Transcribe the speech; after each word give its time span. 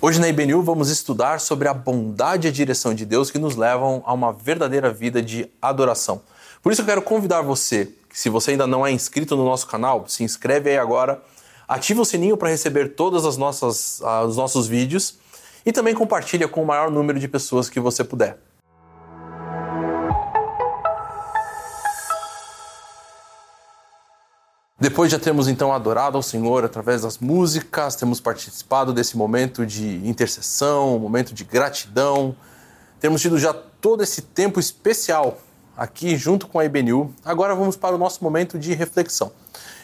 Hoje 0.00 0.20
na 0.20 0.28
IBNU 0.28 0.62
vamos 0.62 0.90
estudar 0.90 1.40
sobre 1.40 1.66
a 1.66 1.74
bondade 1.74 2.46
e 2.46 2.50
a 2.50 2.52
direção 2.52 2.94
de 2.94 3.04
Deus 3.04 3.32
que 3.32 3.38
nos 3.38 3.56
levam 3.56 4.00
a 4.06 4.12
uma 4.12 4.32
verdadeira 4.32 4.92
vida 4.92 5.20
de 5.20 5.50
adoração. 5.60 6.22
Por 6.62 6.70
isso 6.70 6.82
eu 6.82 6.86
quero 6.86 7.02
convidar 7.02 7.42
você, 7.42 7.92
se 8.12 8.28
você 8.28 8.52
ainda 8.52 8.64
não 8.64 8.86
é 8.86 8.92
inscrito 8.92 9.34
no 9.34 9.44
nosso 9.44 9.66
canal, 9.66 10.04
se 10.06 10.22
inscreve 10.22 10.70
aí 10.70 10.78
agora, 10.78 11.20
ativa 11.66 12.00
o 12.00 12.04
sininho 12.04 12.36
para 12.36 12.48
receber 12.48 12.94
todos 12.94 13.24
uh, 13.24 14.24
os 14.24 14.36
nossos 14.36 14.68
vídeos 14.68 15.18
e 15.66 15.72
também 15.72 15.96
compartilha 15.96 16.46
com 16.46 16.62
o 16.62 16.66
maior 16.66 16.92
número 16.92 17.18
de 17.18 17.26
pessoas 17.26 17.68
que 17.68 17.80
você 17.80 18.04
puder. 18.04 18.38
Depois 24.80 25.10
de 25.10 25.18
termos 25.18 25.48
então 25.48 25.72
adorado 25.72 26.16
ao 26.16 26.22
Senhor 26.22 26.64
através 26.64 27.02
das 27.02 27.18
músicas, 27.18 27.96
temos 27.96 28.20
participado 28.20 28.92
desse 28.92 29.16
momento 29.16 29.66
de 29.66 29.96
intercessão, 30.08 31.00
momento 31.00 31.34
de 31.34 31.42
gratidão, 31.42 32.36
temos 33.00 33.20
tido 33.20 33.40
já 33.40 33.52
todo 33.52 34.04
esse 34.04 34.22
tempo 34.22 34.60
especial 34.60 35.38
aqui 35.76 36.16
junto 36.16 36.46
com 36.46 36.60
a 36.60 36.64
IBNU. 36.64 37.12
Agora 37.24 37.56
vamos 37.56 37.74
para 37.74 37.96
o 37.96 37.98
nosso 37.98 38.22
momento 38.22 38.56
de 38.56 38.72
reflexão. 38.72 39.32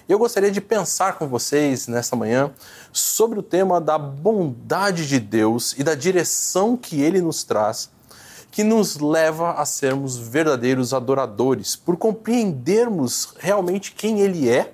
Eu 0.09 0.17
gostaria 0.17 0.53
de 0.53 0.61
pensar 0.61 1.19
com 1.19 1.27
vocês 1.27 1.89
nesta 1.89 2.15
manhã 2.15 2.53
sobre 2.93 3.41
o 3.41 3.43
tema 3.43 3.81
da 3.81 3.99
bondade 3.99 5.09
de 5.09 5.19
Deus 5.19 5.75
e 5.77 5.83
da 5.83 5.97
direção 5.97 6.77
que 6.77 7.03
ele 7.03 7.21
nos 7.21 7.43
traz, 7.43 7.91
que 8.53 8.63
nos 8.63 8.97
leva 9.01 9.55
a 9.55 9.65
sermos 9.65 10.17
verdadeiros 10.17 10.95
adoradores, 10.95 11.75
por 11.75 11.97
compreendermos 11.97 13.35
realmente 13.41 13.91
quem 13.91 14.21
ele 14.21 14.49
é 14.49 14.74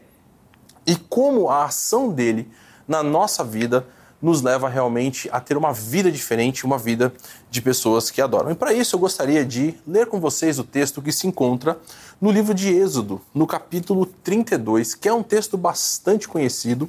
e 0.87 0.97
como 0.97 1.49
a 1.49 1.65
ação 1.65 2.11
dele 2.11 2.51
na 2.87 3.03
nossa 3.03 3.45
vida 3.45 3.87
nos 4.21 4.43
leva 4.43 4.69
realmente 4.69 5.29
a 5.33 5.41
ter 5.41 5.57
uma 5.57 5.73
vida 5.73 6.11
diferente, 6.13 6.67
uma 6.67 6.77
vida 6.77 7.13
de 7.51 7.63
pessoas 7.63 8.11
que 8.11 8.21
adoram. 8.21 8.51
E 8.51 8.55
para 8.55 8.73
isso 8.73 8.95
eu 8.95 9.01
gostaria 9.01 9.45
de 9.45 9.75
ler 9.87 10.07
com 10.07 10.21
vocês 10.21 10.59
o 10.59 10.65
texto 10.65 11.01
que 11.01 11.11
se 11.11 11.27
encontra 11.27 11.79
no 12.21 12.31
livro 12.31 12.53
de 12.53 12.69
Êxodo, 12.69 13.21
no 13.35 13.47
capítulo 13.47 14.05
32, 14.05 14.95
que 14.95 15.09
é 15.09 15.15
um 15.15 15.23
texto 15.23 15.57
bastante 15.57 16.29
conhecido. 16.29 16.89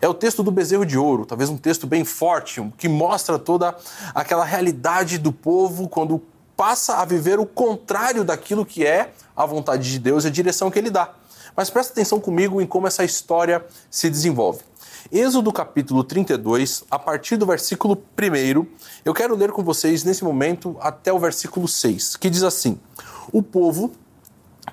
É 0.00 0.08
o 0.08 0.14
texto 0.14 0.42
do 0.42 0.50
bezerro 0.50 0.84
de 0.84 0.98
ouro, 0.98 1.24
talvez 1.24 1.48
um 1.48 1.56
texto 1.56 1.86
bem 1.86 2.04
forte, 2.04 2.60
que 2.76 2.88
mostra 2.88 3.38
toda 3.38 3.76
aquela 4.12 4.44
realidade 4.44 5.18
do 5.18 5.32
povo 5.32 5.88
quando 5.88 6.20
passa 6.56 6.96
a 6.96 7.04
viver 7.04 7.38
o 7.38 7.46
contrário 7.46 8.24
daquilo 8.24 8.66
que 8.66 8.84
é 8.84 9.12
a 9.36 9.46
vontade 9.46 9.90
de 9.90 9.98
Deus 9.98 10.24
e 10.24 10.28
a 10.28 10.30
direção 10.30 10.70
que 10.70 10.78
ele 10.78 10.90
dá. 10.90 11.14
Mas 11.56 11.70
presta 11.70 11.92
atenção 11.92 12.18
comigo 12.18 12.60
em 12.60 12.66
como 12.66 12.86
essa 12.86 13.04
história 13.04 13.64
se 13.90 14.08
desenvolve. 14.08 14.60
Êxodo 15.10 15.52
capítulo 15.52 16.04
32, 16.04 16.84
a 16.90 16.98
partir 16.98 17.36
do 17.36 17.44
versículo 17.44 17.94
1, 17.96 18.66
eu 19.04 19.12
quero 19.12 19.36
ler 19.36 19.50
com 19.50 19.62
vocês 19.62 20.04
nesse 20.04 20.24
momento 20.24 20.76
até 20.80 21.12
o 21.12 21.18
versículo 21.18 21.66
6, 21.66 22.16
que 22.16 22.30
diz 22.30 22.42
assim: 22.42 22.78
O 23.32 23.42
povo, 23.42 23.92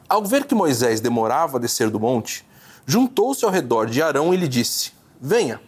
ao 0.08 0.24
ver 0.24 0.46
que 0.46 0.56
Moisés 0.56 1.02
demorava 1.02 1.58
a 1.58 1.60
descer 1.60 1.90
do 1.90 2.00
monte, 2.00 2.46
juntou-se 2.86 3.44
ao 3.44 3.52
redor 3.52 3.88
de 3.88 4.02
Arão 4.02 4.34
e 4.34 4.38
lhe 4.38 4.48
disse: 4.48 4.94
Venha, 5.20 5.60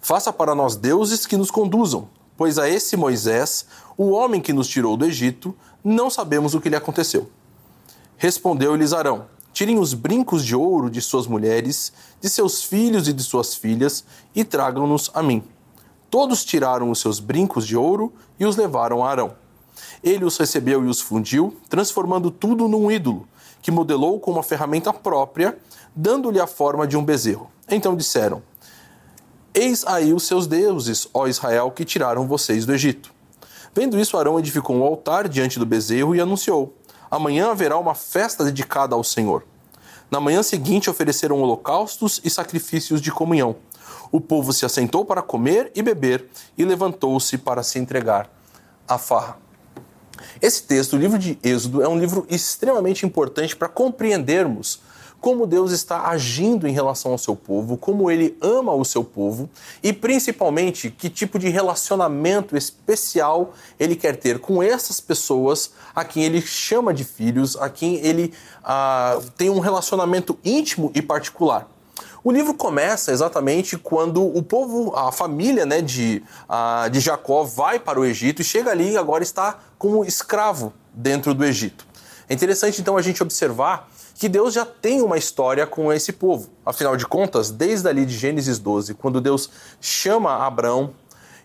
faça 0.00 0.32
para 0.32 0.54
nós 0.54 0.76
deuses 0.76 1.26
que 1.26 1.36
nos 1.36 1.50
conduzam, 1.50 2.08
pois 2.36 2.58
a 2.58 2.68
esse 2.68 2.96
Moisés, 2.96 3.66
o 3.96 4.10
homem 4.10 4.40
que 4.40 4.52
nos 4.52 4.66
tirou 4.66 4.96
do 4.96 5.04
Egito, 5.04 5.54
não 5.84 6.08
sabemos 6.08 6.54
o 6.54 6.60
que 6.60 6.70
lhe 6.70 6.76
aconteceu. 6.76 7.30
Respondeu-lhes 8.16 8.92
Arão: 8.92 9.26
Tirem 9.52 9.78
os 9.78 9.94
brincos 9.94 10.44
de 10.44 10.54
ouro 10.54 10.88
de 10.88 11.00
suas 11.00 11.26
mulheres, 11.26 11.92
de 12.20 12.28
seus 12.28 12.62
filhos 12.62 13.08
e 13.08 13.12
de 13.12 13.22
suas 13.22 13.54
filhas, 13.54 14.04
e 14.34 14.44
tragam-nos 14.44 15.10
a 15.12 15.22
mim. 15.22 15.42
Todos 16.10 16.44
tiraram 16.44 16.90
os 16.90 17.00
seus 17.00 17.20
brincos 17.20 17.66
de 17.66 17.76
ouro 17.76 18.12
e 18.38 18.44
os 18.44 18.56
levaram 18.56 19.04
a 19.04 19.10
Arão. 19.10 19.34
Ele 20.02 20.24
os 20.24 20.36
recebeu 20.36 20.84
e 20.84 20.88
os 20.88 21.00
fundiu, 21.00 21.56
transformando 21.68 22.30
tudo 22.30 22.66
num 22.66 22.90
ídolo, 22.90 23.28
que 23.62 23.70
modelou 23.70 24.18
com 24.18 24.30
uma 24.32 24.42
ferramenta 24.42 24.92
própria, 24.92 25.58
dando-lhe 25.94 26.40
a 26.40 26.46
forma 26.46 26.86
de 26.86 26.96
um 26.96 27.04
bezerro. 27.04 27.50
Então 27.68 27.94
disseram: 27.94 28.42
Eis 29.54 29.84
aí 29.86 30.12
os 30.12 30.24
seus 30.24 30.46
deuses, 30.46 31.08
ó 31.12 31.26
Israel, 31.26 31.70
que 31.70 31.84
tiraram 31.84 32.26
vocês 32.26 32.64
do 32.64 32.72
Egito. 32.72 33.12
Vendo 33.74 33.98
isso, 33.98 34.16
Arão 34.16 34.38
edificou 34.38 34.74
um 34.74 34.82
altar 34.82 35.28
diante 35.28 35.58
do 35.58 35.66
bezerro 35.66 36.14
e 36.14 36.20
anunciou: 36.20 36.74
Amanhã 37.10 37.50
haverá 37.50 37.76
uma 37.76 37.94
festa 37.94 38.44
dedicada 38.44 38.94
ao 38.94 39.02
Senhor. 39.02 39.44
Na 40.10 40.20
manhã 40.20 40.42
seguinte 40.42 40.88
ofereceram 40.88 41.40
holocaustos 41.42 42.20
e 42.24 42.30
sacrifícios 42.30 43.00
de 43.00 43.10
comunhão. 43.10 43.56
O 44.12 44.20
povo 44.20 44.52
se 44.52 44.64
assentou 44.64 45.04
para 45.04 45.22
comer 45.22 45.72
e 45.74 45.82
beber 45.82 46.28
e 46.56 46.64
levantou-se 46.64 47.36
para 47.38 47.62
se 47.62 47.78
entregar 47.78 48.30
à 48.86 48.98
farra. 48.98 49.38
Esse 50.40 50.62
texto, 50.62 50.94
o 50.94 50.98
livro 50.98 51.18
de 51.18 51.38
Êxodo, 51.42 51.82
é 51.82 51.88
um 51.88 51.98
livro 51.98 52.26
extremamente 52.28 53.06
importante 53.06 53.56
para 53.56 53.68
compreendermos 53.68 54.80
como 55.20 55.46
Deus 55.46 55.70
está 55.70 56.08
agindo 56.08 56.66
em 56.66 56.72
relação 56.72 57.12
ao 57.12 57.18
seu 57.18 57.36
povo, 57.36 57.76
como 57.76 58.10
ele 58.10 58.36
ama 58.40 58.72
o 58.72 58.84
seu 58.84 59.04
povo 59.04 59.48
e 59.82 59.92
principalmente 59.92 60.90
que 60.90 61.10
tipo 61.10 61.38
de 61.38 61.48
relacionamento 61.48 62.56
especial 62.56 63.52
ele 63.78 63.94
quer 63.94 64.16
ter 64.16 64.38
com 64.38 64.62
essas 64.62 65.00
pessoas 65.00 65.72
a 65.94 66.04
quem 66.04 66.24
ele 66.24 66.40
chama 66.40 66.94
de 66.94 67.04
filhos, 67.04 67.56
a 67.56 67.68
quem 67.68 67.96
ele 67.96 68.32
ah, 68.64 69.20
tem 69.36 69.50
um 69.50 69.58
relacionamento 69.58 70.38
íntimo 70.44 70.90
e 70.94 71.02
particular. 71.02 71.68
O 72.22 72.30
livro 72.30 72.52
começa 72.52 73.12
exatamente 73.12 73.78
quando 73.78 74.22
o 74.22 74.42
povo, 74.42 74.94
a 74.94 75.10
família 75.10 75.64
né, 75.64 75.80
de, 75.80 76.22
uh, 76.48 76.88
de 76.90 77.00
Jacó 77.00 77.44
vai 77.44 77.78
para 77.78 77.98
o 77.98 78.04
Egito 78.04 78.42
e 78.42 78.44
chega 78.44 78.70
ali 78.70 78.92
e 78.92 78.98
agora 78.98 79.22
está 79.22 79.58
como 79.78 80.04
escravo 80.04 80.72
dentro 80.92 81.32
do 81.32 81.44
Egito. 81.44 81.86
É 82.28 82.34
interessante 82.34 82.80
então 82.80 82.96
a 82.96 83.02
gente 83.02 83.22
observar 83.22 83.89
que 84.20 84.28
Deus 84.28 84.52
já 84.52 84.66
tem 84.66 85.00
uma 85.00 85.16
história 85.16 85.66
com 85.66 85.90
esse 85.90 86.12
povo. 86.12 86.50
Afinal 86.64 86.94
de 86.94 87.06
contas, 87.06 87.50
desde 87.50 87.88
ali 87.88 88.04
de 88.04 88.18
Gênesis 88.18 88.58
12, 88.58 88.92
quando 88.92 89.18
Deus 89.18 89.48
chama 89.80 90.46
Abraão 90.46 90.90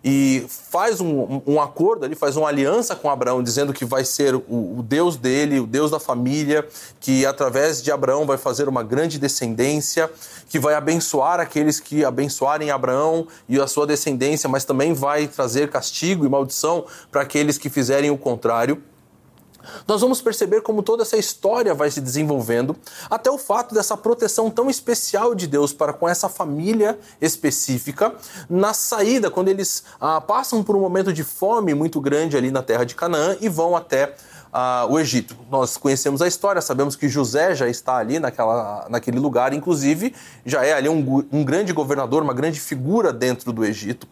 e 0.04 0.46
faz 0.50 1.00
um, 1.00 1.42
um, 1.48 1.62
acordo 1.62 2.04
ali, 2.04 2.16
faz 2.16 2.36
uma 2.36 2.50
aliança 2.50 2.94
com 2.94 3.10
Abraão, 3.10 3.42
dizendo 3.42 3.72
que 3.72 3.86
vai 3.86 4.04
ser 4.04 4.36
o, 4.36 4.44
o, 4.50 4.84
Deus 4.86 5.16
dele, 5.16 5.62
o 5.62 5.66
Deus 5.66 5.90
da 5.90 6.02
família, 6.02 6.68
que 7.00 7.26
através 7.26 7.82
de 7.82 7.94
Abraão 7.94 8.26
vai 8.26 8.38
fazer 8.38 8.68
uma 8.68 8.84
grande 8.84 9.18
descendência, 9.18 10.12
que 10.50 10.60
vai 10.60 10.76
abençoar 10.76 11.40
aqueles 11.40 11.80
que 11.80 12.04
abençoarem 12.04 12.72
Abraão 12.72 13.26
e 13.48 13.58
a 13.58 13.68
sua 13.68 13.88
descendência, 13.88 14.50
mas 14.50 14.66
também 14.66 14.94
vai 14.94 15.30
trazer 15.30 15.70
castigo 15.70 16.26
e 16.26 16.30
maldição 16.30 16.84
para 17.10 17.22
aqueles 17.22 17.58
que 17.58 17.70
fizerem 17.70 18.12
o 18.12 18.18
contrário 18.18 18.84
nós 19.88 20.02
vamos 20.02 20.22
perceber 20.22 20.62
como 20.62 20.84
toda 20.84 21.04
essa 21.04 21.18
história 21.18 21.74
vai 21.74 21.90
se 21.92 22.02
desenvolvendo, 22.02 22.76
até 23.10 23.30
o 23.30 23.38
fato 23.38 23.74
dessa 23.74 23.96
proteção 23.96 24.50
tão 24.50 24.70
especial 24.70 25.36
de 25.36 25.48
Deus 25.48 25.74
para 25.74 25.94
com 25.94 26.08
essa 26.08 26.30
família 26.30 26.98
específica, 27.22 28.14
na 28.50 28.74
saída, 28.74 29.30
quando 29.30 29.50
eles 29.50 29.84
ah, 30.00 30.22
passam 30.22 30.64
por 30.64 30.76
um 30.76 30.80
momento 30.80 31.12
de 31.12 31.24
fome 31.24 31.74
muito 31.74 32.00
grande 32.02 32.38
ali 32.38 32.52
na 32.52 32.62
terra 32.62 32.84
de 32.84 32.96
Canaã 32.96 33.38
e 33.42 33.50
vão 33.50 33.76
até 33.76 34.16
ah, 34.52 34.88
o 34.90 34.98
Egito. 34.98 35.36
Nós 35.52 35.76
conhecemos 35.76 36.22
a 36.22 36.28
história, 36.28 36.62
sabemos 36.62 36.96
que 36.96 37.10
José 37.10 37.54
já 37.54 37.68
está 37.68 37.98
ali 37.98 38.20
naquela, 38.20 38.88
naquele 38.90 39.20
lugar, 39.20 39.54
inclusive 39.54 40.16
já 40.46 40.66
é 40.66 40.74
ali 40.74 40.88
um, 40.88 41.26
um 41.32 41.44
grande 41.44 41.74
governador, 41.74 42.24
uma 42.24 42.34
grande 42.34 42.60
figura 42.60 43.12
dentro 43.12 43.52
do 43.52 43.66
Egito. 43.66 44.08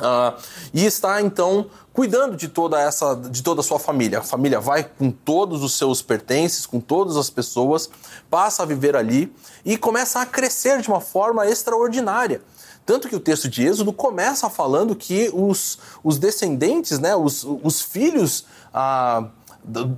Uh, 0.00 0.40
e 0.72 0.84
está 0.84 1.20
então 1.20 1.66
cuidando 1.92 2.36
de 2.36 2.48
toda 2.48 2.80
essa, 2.80 3.14
de 3.14 3.42
toda 3.42 3.60
a 3.60 3.64
sua 3.64 3.78
família. 3.78 4.20
A 4.20 4.22
família 4.22 4.58
vai 4.58 4.84
com 4.84 5.10
todos 5.10 5.62
os 5.62 5.76
seus 5.76 6.00
pertences, 6.00 6.64
com 6.64 6.80
todas 6.80 7.16
as 7.16 7.28
pessoas, 7.28 7.90
passa 8.30 8.62
a 8.62 8.66
viver 8.66 8.96
ali 8.96 9.32
e 9.64 9.76
começa 9.76 10.20
a 10.20 10.26
crescer 10.26 10.80
de 10.80 10.88
uma 10.88 11.00
forma 11.00 11.46
extraordinária. 11.46 12.40
Tanto 12.86 13.08
que 13.08 13.14
o 13.14 13.20
texto 13.20 13.48
de 13.48 13.66
Êxodo 13.66 13.92
começa 13.92 14.48
falando 14.48 14.96
que 14.96 15.30
os, 15.32 15.78
os 16.02 16.18
descendentes, 16.18 16.98
né, 16.98 17.14
os, 17.14 17.44
os 17.44 17.82
filhos 17.82 18.46
uh, 18.74 19.28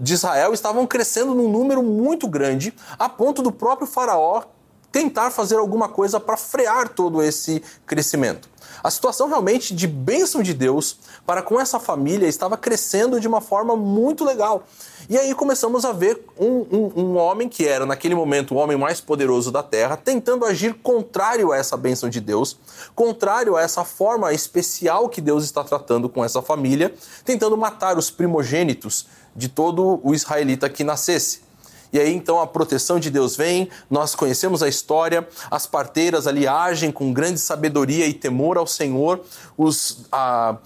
de 0.01 0.15
Israel 0.15 0.53
estavam 0.53 0.87
crescendo 0.87 1.35
num 1.35 1.51
número 1.51 1.83
muito 1.83 2.27
grande, 2.27 2.75
a 2.99 3.09
ponto 3.09 3.43
do 3.43 3.53
próprio 3.53 3.87
Faraó 3.87 4.43
tentar 4.91 5.31
fazer 5.31 5.57
alguma 5.57 5.89
coisa 5.89 6.21
para 6.21 6.37
frear 6.37 6.91
todo 6.91 7.23
esse 7.23 7.63
crescimento. 7.87 8.52
A 8.83 8.91
situação 8.91 9.29
realmente 9.29 9.75
de 9.75 9.87
bênção 9.87 10.43
de 10.43 10.53
Deus 10.53 10.99
para 11.25 11.43
com 11.43 11.61
essa 11.61 11.79
família 11.79 12.27
estava 12.27 12.57
crescendo 12.57 13.21
de 13.21 13.29
uma 13.29 13.41
forma 13.41 13.77
muito 13.77 14.25
legal. 14.25 14.65
E 15.09 15.17
aí 15.19 15.35
começamos 15.35 15.85
a 15.85 15.93
ver 15.93 16.25
um, 16.39 16.47
um, 16.47 16.93
um, 16.97 17.17
homem 17.17 17.49
que 17.49 17.67
era, 17.67 17.85
naquele 17.85 18.15
momento, 18.15 18.55
o 18.55 18.57
homem 18.57 18.77
mais 18.77 19.01
poderoso 19.01 19.51
da 19.51 19.63
terra, 19.63 19.97
tentando 19.97 20.45
agir 20.45 20.75
contrário 20.75 21.53
a 21.53 21.57
essa 21.57 21.77
bênção 21.77 22.09
de 22.09 22.21
Deus, 22.21 22.57
contrário 22.95 23.57
a 23.57 23.63
essa 23.63 23.85
forma 23.85 24.33
especial 24.33 25.09
que 25.09 25.21
Deus 25.21 25.45
está 25.45 25.63
tratando 25.63 26.09
com 26.09 26.25
essa 26.25 26.41
família, 26.41 26.95
tentando 27.25 27.57
matar 27.57 27.99
os 27.99 28.11
primogênitos 28.11 29.07
de 29.35 29.49
todo 29.49 30.01
o 30.03 30.15
israelita 30.15 30.69
que 30.69 30.85
nascesse. 30.85 31.52
E 31.93 32.01
aí 32.01 32.15
então 32.15 32.41
a 32.41 32.47
proteção 32.47 32.99
de 32.99 33.11
Deus 33.11 33.37
vem, 33.37 33.69
nós 33.91 34.15
conhecemos 34.15 34.63
a 34.63 34.69
história, 34.69 35.29
as 35.51 35.67
parteiras 35.67 36.27
ali 36.27 36.49
agem 36.49 36.91
com 36.91 37.13
grande 37.13 37.39
sabedoria 37.39 38.07
e 38.07 38.15
temor 38.15 38.57
ao 38.57 38.67
Senhor, 38.67 39.21
os, 39.57 40.07
ah, 40.11 40.57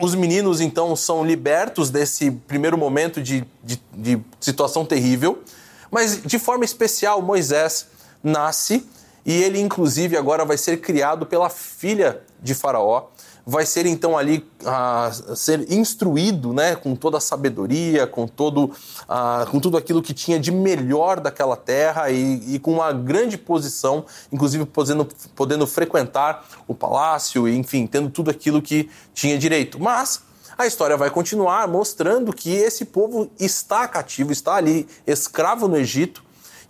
os 0.00 0.14
meninos 0.14 0.60
então 0.60 0.94
são 0.96 1.24
libertos 1.24 1.90
desse 1.90 2.30
primeiro 2.30 2.76
momento 2.76 3.22
de, 3.22 3.44
de, 3.62 3.80
de 3.92 4.20
situação 4.40 4.84
terrível, 4.84 5.42
mas 5.90 6.20
de 6.22 6.38
forma 6.38 6.64
especial 6.64 7.22
Moisés 7.22 7.86
nasce 8.22 8.84
e 9.24 9.32
ele 9.42 9.60
inclusive 9.60 10.16
agora 10.16 10.44
vai 10.44 10.56
ser 10.56 10.80
criado 10.80 11.26
pela 11.26 11.48
filha 11.48 12.20
de 12.42 12.54
Faraó 12.54 13.08
vai 13.46 13.66
ser 13.66 13.86
então 13.86 14.16
ali 14.16 14.48
a 14.64 15.10
ser 15.34 15.70
instruído, 15.72 16.52
né, 16.52 16.76
com 16.76 16.94
toda 16.94 17.18
a 17.18 17.20
sabedoria, 17.20 18.06
com 18.06 18.26
todo, 18.26 18.70
a, 19.08 19.46
com 19.50 19.58
tudo 19.58 19.76
aquilo 19.76 20.02
que 20.02 20.14
tinha 20.14 20.38
de 20.38 20.52
melhor 20.52 21.20
daquela 21.20 21.56
terra 21.56 22.10
e, 22.10 22.54
e 22.54 22.58
com 22.58 22.74
uma 22.74 22.92
grande 22.92 23.36
posição, 23.36 24.04
inclusive 24.30 24.64
podendo, 24.64 25.08
podendo 25.34 25.66
frequentar 25.66 26.44
o 26.66 26.74
palácio, 26.74 27.48
enfim, 27.48 27.86
tendo 27.86 28.10
tudo 28.10 28.30
aquilo 28.30 28.62
que 28.62 28.88
tinha 29.12 29.36
direito. 29.36 29.80
Mas 29.80 30.22
a 30.56 30.66
história 30.66 30.96
vai 30.96 31.10
continuar 31.10 31.66
mostrando 31.66 32.32
que 32.32 32.50
esse 32.50 32.84
povo 32.84 33.30
está 33.40 33.88
cativo, 33.88 34.32
está 34.32 34.54
ali 34.54 34.86
escravo 35.06 35.66
no 35.66 35.76
Egito 35.76 36.22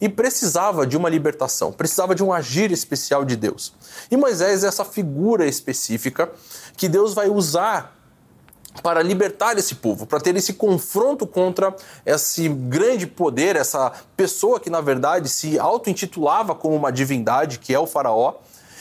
e 0.03 0.09
precisava 0.09 0.85
de 0.85 0.97
uma 0.97 1.09
libertação, 1.09 1.71
precisava 1.71 2.13
de 2.13 2.25
um 2.25 2.33
agir 2.33 2.73
especial 2.73 3.25
de 3.25 3.37
Deus. 3.37 3.73
E 4.11 4.17
Moisés 4.17 4.65
é 4.65 4.67
essa 4.67 4.85
figura 4.85 5.47
específica 5.47 6.29
que 6.77 6.89
Deus 6.89 7.15
vai 7.15 7.29
usar 7.29 7.97
para 8.83 9.01
libertar 9.01 9.57
esse 9.57 9.77
povo, 9.77 10.05
para 10.05 10.19
ter 10.19 10.35
esse 10.35 10.55
confronto 10.55 11.25
contra 11.25 11.73
esse 12.05 12.49
grande 12.49 13.07
poder, 13.07 13.55
essa 13.55 13.93
pessoa 14.17 14.59
que 14.59 14.69
na 14.69 14.81
verdade 14.81 15.29
se 15.29 15.57
auto-intitulava 15.57 16.53
como 16.53 16.75
uma 16.75 16.91
divindade, 16.91 17.61
que 17.61 17.73
é 17.73 17.79
o 17.79 17.87
Faraó. 17.87 18.35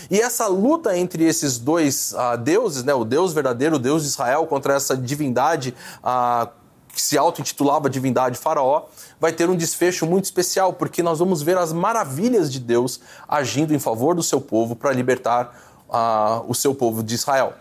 E 0.09 0.19
essa 0.19 0.47
luta 0.47 0.97
entre 0.97 1.23
esses 1.23 1.59
dois 1.59 2.13
uh, 2.13 2.35
deuses, 2.35 2.83
né, 2.83 2.95
o 2.95 3.05
Deus 3.05 3.31
verdadeiro, 3.31 3.75
o 3.75 3.79
Deus 3.79 4.01
de 4.01 4.07
Israel, 4.07 4.47
contra 4.47 4.73
essa 4.73 4.97
divindade 4.97 5.75
uh, 6.03 6.49
que 6.93 7.01
se 7.01 7.17
auto-intitulava 7.17 7.89
divindade 7.89 8.37
Faraó, 8.37 8.85
vai 9.21 9.31
ter 9.31 9.47
um 9.47 9.55
desfecho 9.55 10.07
muito 10.07 10.25
especial, 10.25 10.73
porque 10.73 11.03
nós 11.03 11.19
vamos 11.19 11.43
ver 11.43 11.55
as 11.55 11.71
maravilhas 11.71 12.51
de 12.51 12.59
Deus 12.59 12.99
agindo 13.27 13.71
em 13.71 13.77
favor 13.77 14.15
do 14.15 14.23
seu 14.23 14.41
povo 14.41 14.75
para 14.75 14.91
libertar 14.91 15.55
uh, 15.87 16.43
o 16.47 16.55
seu 16.55 16.73
povo 16.73 17.03
de 17.03 17.13
Israel. 17.13 17.53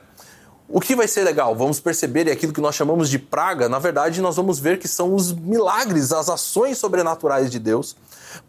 O 0.67 0.81
que 0.81 0.97
vai 0.97 1.07
ser 1.07 1.23
legal? 1.23 1.55
Vamos 1.55 1.79
perceber 1.79 2.29
e 2.29 2.31
aquilo 2.31 2.55
que 2.55 2.63
nós 2.63 2.75
chamamos 2.75 3.11
de 3.11 3.19
praga, 3.19 3.69
na 3.69 3.79
verdade, 3.79 4.23
nós 4.23 4.37
vamos 4.37 4.59
ver 4.59 4.79
que 4.79 4.89
são 4.89 5.15
os 5.15 5.33
milagres, 5.35 6.13
as 6.13 6.31
ações 6.31 6.79
sobrenaturais 6.79 7.51
de 7.51 7.59
Deus 7.59 7.95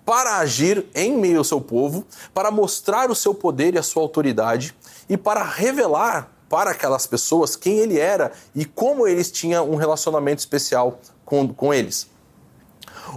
para 0.05 0.37
agir 0.37 0.85
em 0.95 1.17
meio 1.17 1.39
ao 1.39 1.43
seu 1.43 1.59
povo, 1.59 2.05
para 2.33 2.49
mostrar 2.49 3.11
o 3.11 3.15
seu 3.15 3.33
poder 3.33 3.73
e 3.73 3.77
a 3.77 3.83
sua 3.83 4.03
autoridade 4.03 4.73
e 5.09 5.17
para 5.17 5.43
revelar 5.43 6.31
para 6.47 6.71
aquelas 6.71 7.07
pessoas 7.07 7.57
quem 7.57 7.79
ele 7.79 7.99
era 7.99 8.31
e 8.55 8.63
como 8.63 9.05
eles 9.05 9.29
tinham 9.29 9.69
um 9.69 9.75
relacionamento 9.75 10.39
especial 10.39 10.99
com, 11.25 11.47
com 11.49 11.73
eles. 11.73 12.10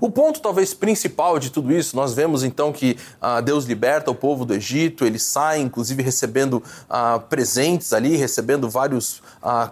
O 0.00 0.10
ponto 0.10 0.40
talvez 0.40 0.74
principal 0.74 1.38
de 1.38 1.50
tudo 1.50 1.72
isso, 1.72 1.96
nós 1.96 2.14
vemos 2.14 2.42
então 2.42 2.72
que 2.72 2.96
ah, 3.20 3.40
Deus 3.40 3.64
liberta 3.64 4.10
o 4.10 4.14
povo 4.14 4.44
do 4.44 4.54
Egito, 4.54 5.04
eles 5.04 5.22
saem, 5.22 5.66
inclusive 5.66 6.02
recebendo 6.02 6.62
ah, 6.88 7.18
presentes 7.18 7.92
ali, 7.92 8.16
recebendo 8.16 8.68
vários 8.68 9.22
ah, 9.42 9.70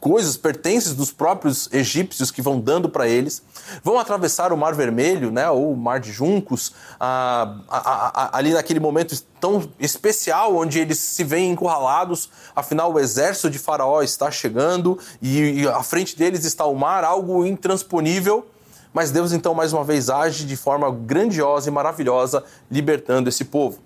coisas, 0.00 0.36
pertences 0.36 0.94
dos 0.94 1.10
próprios 1.10 1.68
egípcios 1.72 2.30
que 2.30 2.42
vão 2.42 2.60
dando 2.60 2.88
para 2.88 3.08
eles, 3.08 3.42
vão 3.82 3.98
atravessar 3.98 4.52
o 4.52 4.56
Mar 4.56 4.74
Vermelho, 4.74 5.30
né, 5.30 5.48
ou 5.50 5.72
o 5.72 5.76
Mar 5.76 6.00
de 6.00 6.12
Juncos, 6.12 6.72
ah, 7.00 7.56
ali 8.32 8.52
naquele 8.52 8.80
momento 8.80 9.20
tão 9.40 9.68
especial 9.78 10.54
onde 10.56 10.78
eles 10.78 10.98
se 10.98 11.24
veem 11.24 11.50
encurralados, 11.50 12.30
afinal 12.54 12.92
o 12.92 13.00
exército 13.00 13.50
de 13.50 13.58
Faraó 13.58 14.02
está 14.02 14.30
chegando 14.30 14.98
e, 15.20 15.62
e 15.62 15.68
à 15.68 15.82
frente 15.82 16.16
deles 16.16 16.44
está 16.44 16.64
o 16.64 16.74
mar, 16.74 17.04
algo 17.04 17.44
intransponível. 17.44 18.46
Mas 18.92 19.10
Deus 19.10 19.32
então 19.32 19.54
mais 19.54 19.72
uma 19.72 19.84
vez 19.84 20.08
age 20.08 20.44
de 20.44 20.56
forma 20.56 20.90
grandiosa 20.90 21.68
e 21.68 21.72
maravilhosa, 21.72 22.44
libertando 22.70 23.28
esse 23.28 23.44
povo. 23.44 23.78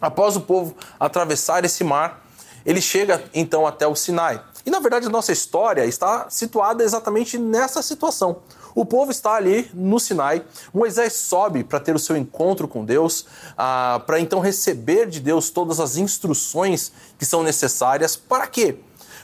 Após 0.00 0.36
o 0.36 0.42
povo 0.42 0.74
atravessar 1.00 1.64
esse 1.64 1.82
mar, 1.82 2.26
ele 2.64 2.80
chega 2.80 3.22
então 3.32 3.66
até 3.66 3.86
o 3.86 3.94
Sinai. 3.94 4.42
E 4.66 4.70
na 4.70 4.80
verdade 4.80 5.06
a 5.06 5.10
nossa 5.10 5.32
história 5.32 5.86
está 5.86 6.28
situada 6.28 6.82
exatamente 6.82 7.38
nessa 7.38 7.80
situação. 7.80 8.42
O 8.74 8.84
povo 8.84 9.10
está 9.10 9.34
ali 9.34 9.70
no 9.72 9.98
Sinai, 9.98 10.44
Moisés 10.74 11.14
sobe 11.14 11.64
para 11.64 11.80
ter 11.80 11.94
o 11.94 11.98
seu 11.98 12.14
encontro 12.14 12.68
com 12.68 12.84
Deus, 12.84 13.24
ah, 13.56 14.02
para 14.06 14.20
então 14.20 14.38
receber 14.38 15.06
de 15.06 15.18
Deus 15.18 15.48
todas 15.48 15.80
as 15.80 15.96
instruções 15.96 16.92
que 17.18 17.24
são 17.24 17.42
necessárias. 17.42 18.16
Para 18.16 18.46
quê? 18.46 18.76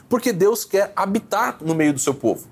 Porque 0.09 0.33
Deus 0.33 0.65
quer 0.65 0.91
habitar 0.95 1.57
no 1.61 1.75
meio 1.75 1.93
do 1.93 1.99
seu 1.99 2.15
povo. 2.15 2.47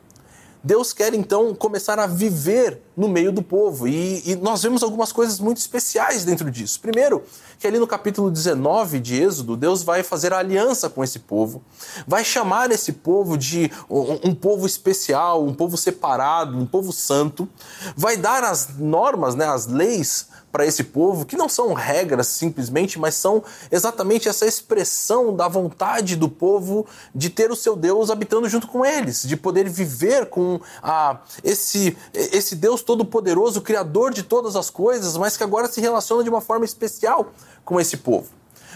Deus 0.64 0.94
quer 0.94 1.14
então 1.14 1.56
começar 1.56 1.98
a 1.98 2.06
viver 2.06 2.82
no 3.02 3.08
meio 3.08 3.32
do 3.32 3.42
povo. 3.42 3.88
E, 3.88 4.22
e, 4.30 4.36
nós 4.36 4.62
vemos 4.62 4.84
algumas 4.84 5.12
coisas 5.12 5.40
muito 5.40 5.58
especiais 5.58 6.24
dentro 6.24 6.52
disso. 6.52 6.80
Primeiro, 6.80 7.24
que 7.58 7.66
ali 7.66 7.80
no 7.80 7.88
capítulo 7.88 8.30
19 8.30 9.00
de 9.00 9.20
Êxodo, 9.20 9.58
Deus 9.58 9.82
vai 9.82 10.04
fazer 10.04 10.32
aliança 10.32 10.88
com 10.88 11.04
esse 11.04 11.18
povo, 11.18 11.64
vai 12.06 12.24
chamar 12.24 12.70
esse 12.70 12.94
povo 12.94 13.40
de 13.40 13.72
um, 13.90 14.30
um 14.30 14.36
povo 14.36 14.68
especial, 14.68 15.44
um 15.44 15.54
povo 15.54 15.76
separado, 15.78 16.56
um 16.56 16.66
povo 16.66 16.94
santo, 16.94 17.50
vai 17.96 18.18
dar 18.18 18.44
as 18.44 18.78
normas, 18.78 19.34
né, 19.34 19.48
as 19.48 19.66
leis 19.66 20.28
para 20.52 20.66
esse 20.66 20.84
povo, 20.84 21.26
que 21.26 21.38
não 21.38 21.48
são 21.48 21.74
regras 21.74 22.28
simplesmente, 22.28 23.00
mas 23.00 23.16
são 23.16 23.44
exatamente 23.72 24.28
essa 24.28 24.46
expressão 24.46 25.34
da 25.36 25.48
vontade 25.48 26.16
do 26.16 26.28
povo 26.28 26.86
de 27.16 27.30
ter 27.30 27.50
o 27.52 27.56
seu 27.56 27.76
Deus 27.76 28.10
habitando 28.10 28.50
junto 28.50 28.68
com 28.68 28.86
eles, 28.86 29.24
de 29.24 29.38
poder 29.38 29.70
viver 29.70 30.26
com 30.26 30.60
a, 30.84 31.20
esse, 31.44 31.98
esse 32.14 32.56
Deus 32.56 32.82
todo-poderoso, 32.92 33.62
criador 33.62 34.14
de 34.14 34.22
todas 34.22 34.58
as 34.58 34.70
coisas, 34.70 35.16
mas 35.16 35.38
que 35.38 35.44
agora 35.46 35.70
se 35.70 35.80
relaciona 35.80 36.24
de 36.24 36.30
uma 36.30 36.42
forma 36.42 36.66
especial 36.66 37.32
com 37.64 37.80
esse 37.80 37.96
povo. 37.96 38.28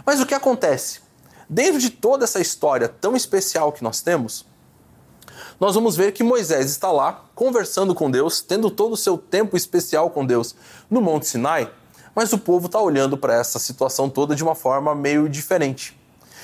Mas 0.06 0.22
o 0.22 0.26
que 0.26 0.34
acontece? 0.34 1.02
Dentro 1.50 1.82
de 1.82 1.90
toda 1.90 2.24
essa 2.24 2.40
história 2.40 2.88
tão 2.88 3.14
especial 3.14 3.74
que 3.74 3.84
nós 3.84 4.02
temos, 4.02 4.46
nós 5.60 5.76
vamos 5.76 5.98
ver 5.98 6.14
que 6.14 6.24
Moisés 6.24 6.72
está 6.72 6.94
lá 6.94 7.26
conversando 7.36 7.94
com 7.94 8.10
Deus, 8.10 8.40
tendo 8.40 8.72
todo 8.72 8.94
o 8.94 8.98
seu 8.98 9.18
tempo 9.18 9.58
especial 9.58 10.10
com 10.10 10.26
Deus 10.26 10.56
no 10.90 11.02
Monte 11.02 11.28
Sinai, 11.28 11.70
mas 12.16 12.32
o 12.32 12.38
povo 12.38 12.68
está 12.68 12.80
olhando 12.80 13.18
para 13.18 13.36
essa 13.36 13.60
situação 13.60 14.10
toda 14.10 14.34
de 14.34 14.44
uma 14.44 14.56
forma 14.56 14.96
meio 14.96 15.28
diferente. 15.28 16.00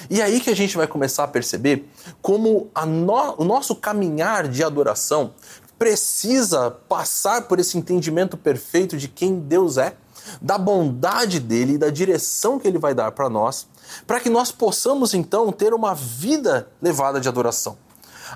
E 0.09 0.21
aí 0.21 0.39
que 0.39 0.49
a 0.49 0.55
gente 0.55 0.75
vai 0.75 0.87
começar 0.87 1.23
a 1.23 1.27
perceber 1.27 1.89
como 2.21 2.69
a 2.75 2.85
no, 2.85 3.35
o 3.37 3.45
nosso 3.45 3.75
caminhar 3.75 4.47
de 4.47 4.63
adoração 4.63 5.33
precisa 5.81 6.69
passar 6.87 7.47
por 7.47 7.59
esse 7.59 7.75
entendimento 7.75 8.37
perfeito 8.37 8.95
de 8.95 9.07
quem 9.07 9.39
Deus 9.39 9.79
é, 9.79 9.95
da 10.39 10.55
bondade 10.55 11.39
dele 11.39 11.73
e 11.73 11.77
da 11.79 11.89
direção 11.89 12.59
que 12.59 12.67
ele 12.67 12.77
vai 12.77 12.93
dar 12.93 13.11
para 13.13 13.27
nós, 13.27 13.65
para 14.05 14.19
que 14.19 14.29
nós 14.29 14.51
possamos 14.51 15.15
então 15.15 15.51
ter 15.51 15.73
uma 15.73 15.95
vida 15.95 16.67
levada 16.79 17.19
de 17.19 17.27
adoração. 17.27 17.79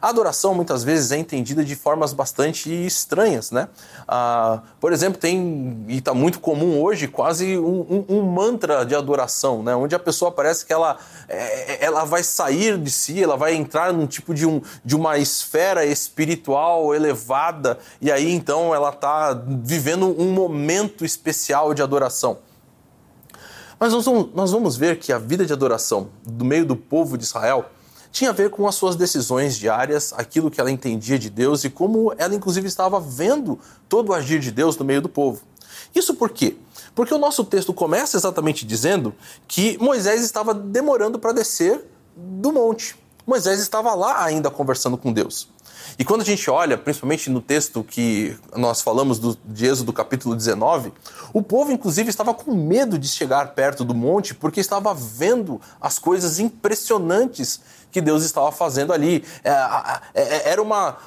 A 0.01 0.09
adoração 0.09 0.53
muitas 0.53 0.83
vezes 0.83 1.11
é 1.11 1.17
entendida 1.17 1.63
de 1.63 1.75
formas 1.75 2.13
bastante 2.13 2.69
estranhas, 2.85 3.51
né? 3.51 3.67
Ah, 4.07 4.61
por 4.79 4.91
exemplo, 4.91 5.19
tem, 5.19 5.85
e 5.87 5.97
está 5.97 6.13
muito 6.13 6.39
comum 6.39 6.81
hoje, 6.81 7.07
quase 7.07 7.57
um, 7.57 8.05
um, 8.09 8.17
um, 8.17 8.21
mantra 8.23 8.85
de 8.85 8.95
adoração, 8.95 9.63
né? 9.63 9.75
Onde 9.75 9.95
a 9.95 9.99
pessoa 9.99 10.31
parece 10.31 10.65
que 10.65 10.73
ela, 10.73 10.97
é, 11.29 11.85
ela 11.85 12.03
vai 12.03 12.23
sair 12.23 12.77
de 12.77 12.91
si, 12.91 13.23
ela 13.23 13.37
vai 13.37 13.55
entrar 13.55 13.93
num 13.93 14.05
tipo 14.05 14.33
de, 14.33 14.45
um, 14.45 14.61
de 14.83 14.95
uma 14.95 15.17
esfera 15.17 15.85
espiritual 15.85 16.93
elevada, 16.93 17.77
e 18.01 18.11
aí 18.11 18.31
então 18.31 18.75
ela 18.75 18.89
está 18.89 19.33
vivendo 19.47 20.05
um 20.19 20.31
momento 20.31 21.05
especial 21.05 21.73
de 21.73 21.81
adoração. 21.81 22.39
Mas 23.79 23.91
nós 24.33 24.51
vamos 24.51 24.77
ver 24.77 24.97
que 24.99 25.11
a 25.11 25.17
vida 25.17 25.45
de 25.45 25.51
adoração 25.51 26.09
do 26.25 26.45
meio 26.45 26.65
do 26.65 26.75
povo 26.75 27.17
de 27.17 27.25
Israel 27.25 27.65
tinha 28.15 28.29
a 28.29 28.33
ver 28.33 28.49
com 28.49 28.65
as 28.65 28.75
suas 28.75 28.95
decisões 28.95 29.57
diárias, 29.57 30.13
aquilo 30.13 30.49
que 30.49 30.61
ela 30.61 30.71
entendia 30.71 31.19
de 31.19 31.29
Deus 31.29 31.65
e 31.65 31.69
como 31.69 32.13
ela, 32.17 32.33
inclusive, 32.33 32.65
estava 32.65 32.97
vendo 32.97 33.59
todo 33.89 34.07
o 34.07 34.13
agir 34.13 34.39
de 34.39 34.51
Deus 34.51 34.77
no 34.77 34.85
meio 34.85 35.01
do 35.01 35.09
povo. 35.09 35.41
Isso 35.93 36.13
por 36.13 36.29
quê? 36.29 36.55
Porque 36.95 37.13
o 37.13 37.17
nosso 37.17 37.43
texto 37.43 37.73
começa 37.73 38.15
exatamente 38.15 38.65
dizendo 38.65 39.13
que 39.49 39.77
Moisés 39.79 40.23
estava 40.23 40.53
demorando 40.53 41.19
para 41.19 41.33
descer 41.33 41.85
do 42.15 42.53
monte. 42.53 42.95
Moisés 43.27 43.59
estava 43.59 43.93
lá 43.93 44.23
ainda 44.23 44.49
conversando 44.49 44.97
com 44.97 45.11
Deus. 45.11 45.49
E 45.99 46.03
quando 46.03 46.21
a 46.21 46.25
gente 46.25 46.49
olha, 46.49 46.77
principalmente 46.77 47.29
no 47.29 47.41
texto 47.41 47.83
que 47.83 48.37
nós 48.55 48.81
falamos 48.81 49.19
do, 49.19 49.37
de 49.45 49.65
Êxodo 49.65 49.93
capítulo 49.93 50.35
19, 50.35 50.91
o 51.33 51.41
povo 51.41 51.71
inclusive 51.71 52.09
estava 52.09 52.33
com 52.33 52.55
medo 52.55 52.97
de 52.97 53.07
chegar 53.07 53.53
perto 53.53 53.83
do 53.83 53.93
monte 53.93 54.33
porque 54.33 54.59
estava 54.59 54.93
vendo 54.93 55.59
as 55.79 55.99
coisas 55.99 56.39
impressionantes 56.39 57.61
que 57.95 58.01
Deus 58.01 58.25
estava 58.25 58.51
fazendo 58.51 58.91
ali. 58.91 59.23
É, 59.41 59.51
é, 60.13 60.21
é, 60.21 60.49
era 60.49 60.61
uma, 60.61 60.97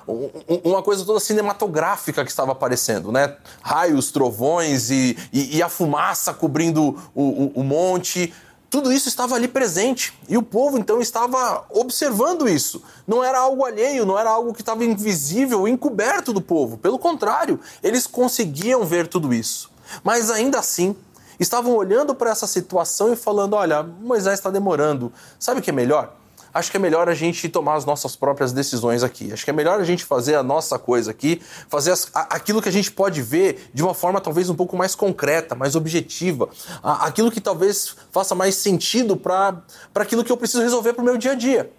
uma 0.64 0.82
coisa 0.82 1.04
toda 1.04 1.20
cinematográfica 1.20 2.24
que 2.24 2.30
estava 2.30 2.52
aparecendo, 2.52 3.12
né? 3.12 3.36
Raios, 3.60 4.10
trovões 4.10 4.90
e, 4.90 5.14
e, 5.30 5.58
e 5.58 5.62
a 5.62 5.68
fumaça 5.68 6.32
cobrindo 6.32 6.98
o, 7.14 7.22
o, 7.22 7.52
o 7.56 7.62
monte. 7.62 8.32
Tudo 8.70 8.90
isso 8.90 9.06
estava 9.06 9.34
ali 9.34 9.46
presente 9.46 10.18
e 10.30 10.38
o 10.38 10.42
povo 10.42 10.78
então 10.78 10.98
estava 10.98 11.66
observando 11.68 12.48
isso. 12.48 12.82
Não 13.06 13.22
era 13.22 13.38
algo 13.38 13.66
alheio, 13.66 14.06
não 14.06 14.18
era 14.18 14.30
algo 14.30 14.54
que 14.54 14.62
estava 14.62 14.82
invisível, 14.82 15.68
encoberto 15.68 16.32
do 16.32 16.40
povo. 16.40 16.78
Pelo 16.78 16.98
contrário, 16.98 17.60
eles 17.82 18.06
conseguiam 18.06 18.82
ver 18.86 19.08
tudo 19.08 19.34
isso. 19.34 19.70
Mas 20.02 20.30
ainda 20.30 20.58
assim, 20.58 20.96
estavam 21.38 21.74
olhando 21.76 22.14
para 22.14 22.30
essa 22.30 22.46
situação 22.46 23.12
e 23.12 23.16
falando: 23.16 23.52
olha, 23.52 23.82
Moisés 23.82 24.38
está 24.38 24.48
demorando. 24.48 25.12
Sabe 25.38 25.60
o 25.60 25.62
que 25.62 25.68
é 25.68 25.72
melhor? 25.72 26.17
Acho 26.58 26.70
que 26.70 26.76
é 26.76 26.80
melhor 26.80 27.08
a 27.08 27.14
gente 27.14 27.48
tomar 27.48 27.76
as 27.76 27.84
nossas 27.84 28.16
próprias 28.16 28.52
decisões 28.52 29.02
aqui. 29.02 29.32
Acho 29.32 29.44
que 29.44 29.50
é 29.50 29.52
melhor 29.52 29.80
a 29.80 29.84
gente 29.84 30.04
fazer 30.04 30.34
a 30.34 30.42
nossa 30.42 30.78
coisa 30.78 31.10
aqui, 31.10 31.40
fazer 31.68 31.92
as, 31.92 32.10
a, 32.12 32.34
aquilo 32.34 32.60
que 32.60 32.68
a 32.68 32.72
gente 32.72 32.90
pode 32.90 33.22
ver 33.22 33.70
de 33.72 33.82
uma 33.82 33.94
forma 33.94 34.20
talvez 34.20 34.50
um 34.50 34.54
pouco 34.54 34.76
mais 34.76 34.94
concreta, 34.94 35.54
mais 35.54 35.76
objetiva, 35.76 36.48
a, 36.82 37.06
aquilo 37.06 37.30
que 37.30 37.40
talvez 37.40 37.94
faça 38.10 38.34
mais 38.34 38.56
sentido 38.56 39.16
para 39.16 39.62
aquilo 39.94 40.24
que 40.24 40.32
eu 40.32 40.36
preciso 40.36 40.62
resolver 40.62 40.92
para 40.92 41.02
o 41.02 41.04
meu 41.04 41.16
dia 41.16 41.32
a 41.32 41.34
dia. 41.34 41.70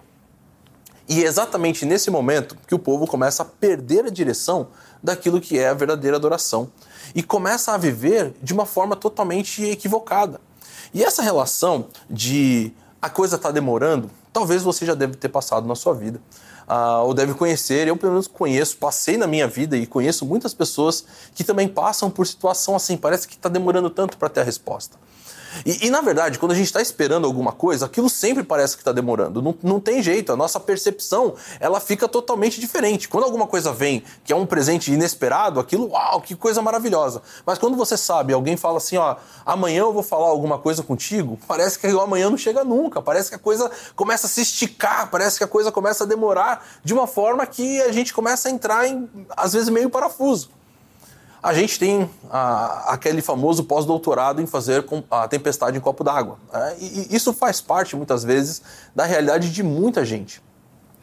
E 1.08 1.24
é 1.24 1.28
exatamente 1.28 1.86
nesse 1.86 2.10
momento 2.10 2.56
que 2.68 2.76
o 2.76 2.80
povo 2.80 3.08
começa 3.08 3.44
a 3.44 3.46
perder 3.46 4.06
a 4.06 4.10
direção 4.10 4.68
daquilo 5.02 5.42
que 5.42 5.58
é 5.58 5.68
a 5.68 5.74
verdadeira 5.74 6.16
adoração 6.16 6.72
e 7.16 7.24
começa 7.24 7.74
a 7.74 7.78
viver 7.78 8.34
de 8.42 8.54
uma 8.54 8.66
forma 8.66 8.96
totalmente 8.96 9.64
equivocada. 9.64 10.40
E 10.94 11.04
essa 11.04 11.22
relação 11.22 11.88
de 12.10 12.72
a 13.02 13.10
coisa 13.10 13.38
está 13.38 13.50
demorando, 13.50 14.12
talvez 14.40 14.64
você 14.64 14.86
já 14.86 14.94
deve 14.94 15.16
ter 15.16 15.28
passado 15.28 15.68
na 15.68 15.76
sua 15.76 15.94
vida. 15.94 16.22
Uh, 16.66 17.04
ou 17.04 17.14
deve 17.14 17.34
conhecer, 17.34 17.88
eu 17.88 17.98
pelo 17.98 18.14
menos 18.14 18.28
conheço, 18.28 18.78
passei 18.78 19.18
na 19.18 19.28
minha 19.28 19.48
vida 19.48 19.76
e 19.76 19.86
conheço 19.86 20.26
muitas 20.26 20.54
pessoas 20.54 21.04
que 21.36 21.44
também 21.44 21.68
passam 21.68 22.10
por 22.10 22.26
situação 22.26 22.76
assim, 22.76 22.96
parece 22.96 23.28
que 23.28 23.34
está 23.34 23.50
demorando 23.50 23.90
tanto 23.90 24.18
para 24.18 24.30
ter 24.30 24.42
a 24.42 24.44
resposta. 24.44 24.98
E, 25.66 25.88
e, 25.88 25.90
na 25.90 26.02
verdade, 26.02 26.40
quando 26.40 26.52
a 26.52 26.56
gente 26.56 26.68
está 26.68 26.82
esperando 26.82 27.26
alguma 27.26 27.52
coisa, 27.52 27.86
aquilo 27.86 28.10
sempre 28.10 28.44
parece 28.44 28.76
que 28.76 28.82
está 28.82 28.92
demorando. 28.92 29.42
Não, 29.42 29.56
não 29.62 29.80
tem 29.80 30.02
jeito, 30.02 30.32
a 30.32 30.36
nossa 30.36 30.60
percepção 30.60 31.36
ela 31.60 31.80
fica 31.80 32.08
totalmente 32.08 32.60
diferente. 32.60 33.08
Quando 33.08 33.24
alguma 33.24 33.48
coisa 33.48 33.72
vem 33.72 34.04
que 34.24 34.34
é 34.34 34.36
um 34.36 34.46
presente 34.46 34.92
inesperado, 34.92 35.60
aquilo, 35.60 35.90
uau, 35.90 36.22
que 36.22 36.36
coisa 36.36 36.62
maravilhosa. 36.62 37.22
Mas 37.46 37.58
quando 37.58 37.76
você 37.76 37.98
sabe, 37.98 38.34
alguém 38.34 38.58
fala 38.58 38.78
assim, 38.78 38.98
ó, 38.98 39.16
amanhã 39.46 39.82
eu 39.82 39.94
vou 39.94 40.04
falar 40.04 40.28
alguma 40.28 40.58
coisa 40.58 40.84
contigo, 40.84 41.38
parece 41.48 41.78
que 41.78 41.88
o 41.88 42.02
amanhã 42.02 42.30
não 42.30 42.38
chega 42.38 42.64
nunca. 42.64 43.02
Parece 43.02 43.30
que 43.30 43.36
a 43.36 43.40
coisa 43.40 43.70
começa 43.96 44.28
a 44.28 44.30
se 44.30 44.42
esticar, 44.42 45.10
parece 45.10 45.38
que 45.38 45.44
a 45.44 45.48
coisa 45.48 45.72
começa 45.72 46.04
a 46.04 46.08
demorar 46.08 46.66
de 46.84 46.94
uma 46.94 47.08
forma 47.08 47.46
que 47.46 47.82
a 47.82 47.92
gente 47.92 48.14
começa 48.14 48.48
a 48.48 48.52
entrar 48.52 48.88
em, 48.88 49.10
às 49.36 49.54
vezes, 49.54 49.70
meio 49.70 49.90
parafuso 49.90 50.59
a 51.42 51.54
gente 51.54 51.80
tem 51.80 52.10
ah, 52.30 52.86
aquele 52.88 53.22
famoso 53.22 53.64
pós-doutorado 53.64 54.42
em 54.42 54.46
fazer 54.46 54.86
a 55.10 55.28
tempestade 55.28 55.78
em 55.78 55.82
copo 55.82 56.04
d'água. 56.04 56.38
Né? 56.52 56.76
E, 56.80 57.16
isso 57.16 57.34
faz 57.34 57.62
parte, 57.62 57.96
muitas 57.96 58.24
vezes, 58.24 58.62
da 58.96 59.06
realidade 59.06 59.52
de 59.52 59.64
muita 59.64 60.04
gente 60.04 60.42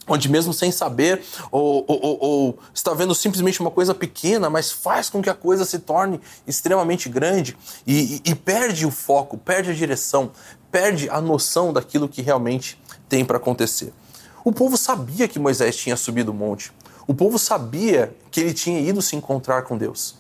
onde 0.09 0.29
mesmo 0.29 0.53
sem 0.53 0.71
saber 0.71 1.21
ou, 1.51 1.85
ou, 1.89 2.01
ou, 2.01 2.19
ou, 2.21 2.59
está 2.73 2.95
vendo 2.95 3.13
simplesmente 3.15 3.61
uma 3.61 3.71
coisa 3.73 3.93
pequena, 3.95 4.49
mas 4.49 4.71
faz 4.71 5.11
com 5.11 5.21
que 5.21 5.29
a 5.29 5.35
coisa 5.35 5.65
se 5.65 5.81
torne 5.81 6.21
extremamente 6.47 7.09
grande 7.09 7.57
e, 7.85 8.23
e, 8.25 8.31
e 8.31 8.35
perde 8.37 8.87
o 8.87 8.91
foco, 8.93 9.37
perde 9.37 9.71
a 9.71 9.75
direção, 9.75 10.31
perde 10.71 11.11
a 11.11 11.21
noção 11.21 11.73
daquilo 11.73 12.09
que 12.09 12.23
realmente 12.23 12.81
tem 13.09 13.25
para 13.25 13.37
acontecer. 13.37 13.93
O 14.45 14.53
povo 14.53 14.77
sabia 14.77 15.27
que 15.27 15.41
Moisés 15.41 15.75
tinha 15.75 15.97
subido 15.97 16.31
o 16.31 16.35
monte. 16.35 16.73
O 17.09 17.15
povo 17.15 17.39
sabia 17.39 18.15
que 18.31 18.41
ele 18.41 18.55
tinha 18.55 18.79
ido 18.79 19.03
se 19.03 19.17
encontrar 19.17 19.63
com 19.63 19.77
Deus. 19.77 20.17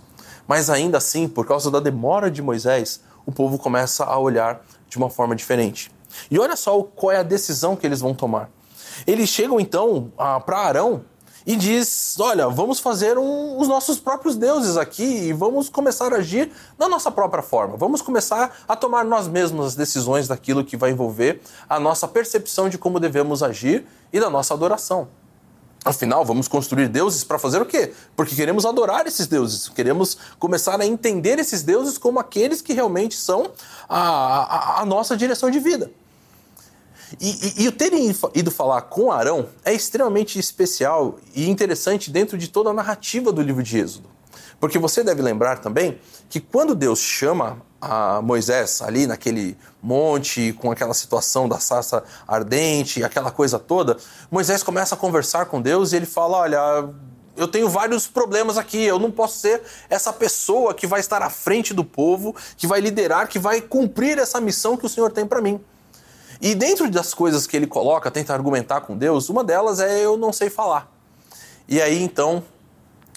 Mas 0.46 0.70
ainda 0.70 0.98
assim, 0.98 1.28
por 1.28 1.46
causa 1.46 1.70
da 1.70 1.80
demora 1.80 2.30
de 2.30 2.42
Moisés, 2.42 3.00
o 3.24 3.32
povo 3.32 3.58
começa 3.58 4.04
a 4.04 4.18
olhar 4.18 4.64
de 4.88 4.96
uma 4.96 5.10
forma 5.10 5.34
diferente. 5.34 5.90
E 6.30 6.38
olha 6.38 6.56
só 6.56 6.82
qual 6.82 7.12
é 7.12 7.18
a 7.18 7.22
decisão 7.22 7.76
que 7.76 7.86
eles 7.86 8.00
vão 8.00 8.14
tomar. 8.14 8.50
Eles 9.06 9.28
chegam 9.28 9.60
então 9.60 10.12
para 10.44 10.58
Arão 10.58 11.02
e 11.46 11.54
diz: 11.54 12.16
Olha, 12.18 12.48
vamos 12.48 12.80
fazer 12.80 13.18
um, 13.18 13.58
os 13.58 13.68
nossos 13.68 13.98
próprios 13.98 14.36
deuses 14.36 14.76
aqui 14.76 15.04
e 15.04 15.32
vamos 15.32 15.68
começar 15.68 16.12
a 16.12 16.16
agir 16.16 16.50
da 16.78 16.88
nossa 16.88 17.10
própria 17.10 17.42
forma. 17.42 17.76
Vamos 17.76 18.02
começar 18.02 18.56
a 18.66 18.74
tomar 18.74 19.04
nós 19.04 19.28
mesmos 19.28 19.66
as 19.66 19.74
decisões 19.74 20.26
daquilo 20.26 20.64
que 20.64 20.76
vai 20.76 20.90
envolver 20.90 21.40
a 21.68 21.78
nossa 21.78 22.08
percepção 22.08 22.68
de 22.68 22.78
como 22.78 22.98
devemos 22.98 23.42
agir 23.42 23.86
e 24.12 24.18
da 24.18 24.28
nossa 24.28 24.54
adoração. 24.54 25.08
Afinal, 25.86 26.24
vamos 26.24 26.48
construir 26.48 26.88
deuses 26.88 27.22
para 27.22 27.38
fazer 27.38 27.62
o 27.62 27.64
quê? 27.64 27.92
Porque 28.16 28.34
queremos 28.34 28.66
adorar 28.66 29.06
esses 29.06 29.28
deuses, 29.28 29.68
queremos 29.68 30.18
começar 30.36 30.80
a 30.80 30.84
entender 30.84 31.38
esses 31.38 31.62
deuses 31.62 31.96
como 31.96 32.18
aqueles 32.18 32.60
que 32.60 32.72
realmente 32.72 33.14
são 33.14 33.52
a, 33.88 34.00
a, 34.00 34.80
a 34.80 34.84
nossa 34.84 35.16
direção 35.16 35.48
de 35.48 35.60
vida. 35.60 35.92
E, 37.20 37.30
e, 37.30 37.62
e 37.62 37.68
o 37.68 37.72
terem 37.72 38.12
ido 38.34 38.50
falar 38.50 38.82
com 38.82 39.12
Arão 39.12 39.48
é 39.64 39.72
extremamente 39.72 40.40
especial 40.40 41.20
e 41.32 41.48
interessante 41.48 42.10
dentro 42.10 42.36
de 42.36 42.48
toda 42.48 42.70
a 42.70 42.74
narrativa 42.74 43.30
do 43.30 43.40
livro 43.40 43.62
de 43.62 43.78
Êxodo. 43.78 44.10
Porque 44.58 44.80
você 44.80 45.04
deve 45.04 45.22
lembrar 45.22 45.60
também 45.60 46.00
que 46.28 46.40
quando 46.40 46.74
Deus 46.74 46.98
chama 46.98 47.62
a 47.80 48.20
Moisés 48.22 48.80
ali 48.82 49.06
naquele 49.06 49.56
monte, 49.82 50.52
com 50.54 50.70
aquela 50.70 50.94
situação 50.94 51.48
da 51.48 51.58
sarça 51.58 52.02
ardente, 52.26 53.04
aquela 53.04 53.30
coisa 53.30 53.58
toda, 53.58 53.96
Moisés 54.30 54.62
começa 54.62 54.94
a 54.94 54.98
conversar 54.98 55.46
com 55.46 55.60
Deus 55.60 55.92
e 55.92 55.96
ele 55.96 56.06
fala: 56.06 56.38
Olha, 56.38 56.88
eu 57.36 57.46
tenho 57.46 57.68
vários 57.68 58.06
problemas 58.06 58.56
aqui, 58.56 58.82
eu 58.82 58.98
não 58.98 59.10
posso 59.10 59.38
ser 59.38 59.62
essa 59.90 60.12
pessoa 60.12 60.74
que 60.74 60.86
vai 60.86 61.00
estar 61.00 61.22
à 61.22 61.30
frente 61.30 61.74
do 61.74 61.84
povo, 61.84 62.34
que 62.56 62.66
vai 62.66 62.80
liderar, 62.80 63.28
que 63.28 63.38
vai 63.38 63.60
cumprir 63.60 64.18
essa 64.18 64.40
missão 64.40 64.76
que 64.76 64.86
o 64.86 64.88
Senhor 64.88 65.12
tem 65.12 65.26
para 65.26 65.40
mim. 65.40 65.60
E 66.40 66.54
dentro 66.54 66.90
das 66.90 67.14
coisas 67.14 67.46
que 67.46 67.56
ele 67.56 67.66
coloca, 67.66 68.10
tenta 68.10 68.32
argumentar 68.32 68.82
com 68.82 68.96
Deus, 68.96 69.28
uma 69.28 69.42
delas 69.42 69.80
é 69.80 70.04
eu 70.04 70.16
não 70.16 70.32
sei 70.32 70.50
falar. 70.50 70.90
E 71.68 71.80
aí 71.80 72.02
então 72.02 72.42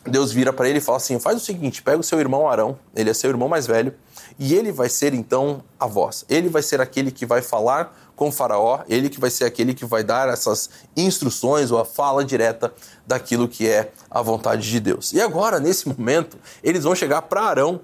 Deus 0.10 0.32
vira 0.32 0.52
para 0.52 0.68
ele 0.68 0.80
e 0.80 0.82
fala 0.82 0.98
assim: 0.98 1.20
faz 1.20 1.38
o 1.38 1.40
seguinte, 1.40 1.82
pega 1.82 2.00
o 2.00 2.04
seu 2.04 2.20
irmão 2.20 2.50
Arão, 2.50 2.78
ele 2.96 3.10
é 3.10 3.14
seu 3.14 3.30
irmão 3.30 3.48
mais 3.48 3.66
velho, 3.66 3.94
e 4.38 4.54
ele 4.54 4.72
vai 4.72 4.90
ser 4.90 5.14
então 5.14 5.64
a 5.80 5.88
voz. 5.88 6.26
Ele 6.28 6.50
vai 6.50 6.62
ser 6.62 6.82
aquele 6.82 7.12
que 7.12 7.26
vai 7.26 7.42
falar 7.42 7.96
com 8.16 8.32
Faraó, 8.32 8.82
ele 8.90 9.10
que 9.10 9.20
vai 9.20 9.30
ser 9.30 9.46
aquele 9.46 9.74
que 9.74 9.86
vai 9.86 10.04
dar 10.04 10.28
essas 10.28 10.70
instruções 10.98 11.72
ou 11.72 11.80
a 11.80 11.86
fala 11.86 12.26
direta 12.26 12.74
daquilo 13.08 13.48
que 13.48 13.68
é 13.68 13.92
a 14.12 14.22
vontade 14.22 14.70
de 14.70 14.80
Deus. 14.80 15.14
E 15.14 15.22
agora, 15.22 15.60
nesse 15.60 15.88
momento, 15.88 16.38
eles 16.62 16.84
vão 16.84 16.94
chegar 16.94 17.22
para 17.22 17.44
Arão 17.44 17.80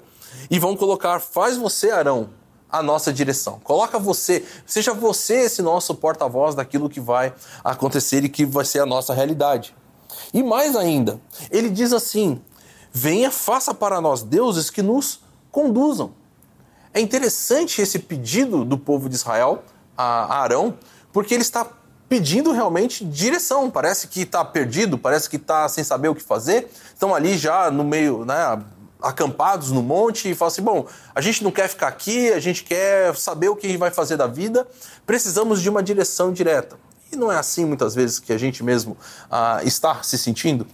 e 0.50 0.60
vão 0.60 0.76
colocar: 0.76 1.22
faz 1.22 1.56
você, 1.56 1.92
Arão, 1.92 2.30
a 2.70 2.84
nossa 2.84 3.14
direção. 3.14 3.60
Coloca 3.64 3.98
você, 3.98 4.44
seja 4.66 4.94
você 4.94 5.46
esse 5.46 5.62
nosso 5.62 5.96
porta-voz 5.96 6.56
daquilo 6.56 6.90
que 6.90 7.00
vai 7.00 7.34
acontecer 7.64 8.24
e 8.24 8.30
que 8.30 8.46
vai 8.46 8.66
ser 8.66 8.80
a 8.80 8.86
nossa 8.86 9.14
realidade. 9.14 9.74
E 10.34 10.44
mais 10.44 10.76
ainda, 10.76 11.20
ele 11.50 11.70
diz 11.70 11.94
assim: 11.94 12.42
venha, 12.92 13.32
faça 13.32 13.74
para 13.74 14.00
nós 14.00 14.24
deuses 14.24 14.70
que 14.70 14.82
nos 14.82 15.22
conduzam. 15.52 16.14
É 16.94 17.00
interessante 17.00 17.82
esse 17.82 18.00
pedido 18.00 18.64
do 18.64 18.78
povo 18.78 19.10
de 19.10 19.16
Israel 19.16 19.64
a 19.98 20.42
Arão, 20.42 20.78
porque 21.12 21.34
ele 21.34 21.42
está 21.42 21.68
pedindo 22.08 22.52
realmente 22.52 23.04
direção. 23.04 23.70
Parece 23.70 24.08
que 24.08 24.22
está 24.22 24.44
perdido, 24.44 24.98
parece 24.98 25.30
que 25.30 25.36
está 25.38 25.68
sem 25.68 25.84
saber 25.84 26.10
o 26.10 26.16
que 26.16 26.22
fazer. 26.22 26.72
Estão 26.94 27.14
ali 27.14 27.38
já 27.38 27.70
no 27.72 27.84
meio, 27.84 28.26
né, 28.26 28.62
acampados 29.02 29.72
no 29.72 29.84
monte 29.84 30.30
e 30.30 30.36
falam 30.36 30.52
assim: 30.52 30.62
bom, 30.62 30.88
a 31.14 31.22
gente 31.22 31.44
não 31.44 31.52
quer 31.52 31.68
ficar 31.68 31.88
aqui, 31.88 32.32
a 32.32 32.40
gente 32.40 32.64
quer 32.64 33.16
saber 33.16 33.50
o 33.50 33.56
que 33.56 33.78
vai 33.78 33.92
fazer 33.92 34.18
da 34.18 34.28
vida, 34.28 34.68
precisamos 35.06 35.62
de 35.62 35.70
uma 35.70 35.84
direção 35.84 36.34
direta. 36.34 36.78
E 37.16 37.18
não 37.18 37.32
é 37.32 37.38
assim 37.38 37.66
muitas 37.66 37.96
vezes 37.96 38.20
que 38.20 38.34
a 38.34 38.38
gente 38.38 38.64
mesmo 38.64 38.98
ah, 39.32 39.62
está 39.64 40.04
se 40.04 40.18
sentindo? 40.18 40.68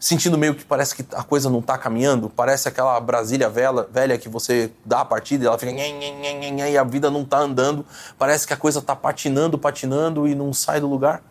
sentindo 0.00 0.38
meio 0.38 0.54
que 0.54 0.64
parece 0.64 0.96
que 0.96 1.04
a 1.14 1.22
coisa 1.22 1.50
não 1.50 1.58
está 1.58 1.76
caminhando, 1.76 2.30
parece 2.30 2.66
aquela 2.66 2.98
Brasília 2.98 3.50
velha, 3.50 3.82
velha 3.82 4.16
que 4.16 4.30
você 4.30 4.72
dá 4.82 5.02
a 5.02 5.04
partida 5.04 5.44
e 5.44 5.46
ela 5.46 5.58
fica 5.58 5.72
e 5.72 6.78
a 6.78 6.82
vida 6.84 7.10
não 7.10 7.20
está 7.20 7.40
andando, 7.40 7.84
parece 8.18 8.46
que 8.46 8.54
a 8.54 8.56
coisa 8.56 8.78
está 8.78 8.96
patinando, 8.96 9.58
patinando 9.58 10.26
e 10.26 10.34
não 10.34 10.54
sai 10.54 10.80
do 10.80 10.88
lugar. 10.88 11.22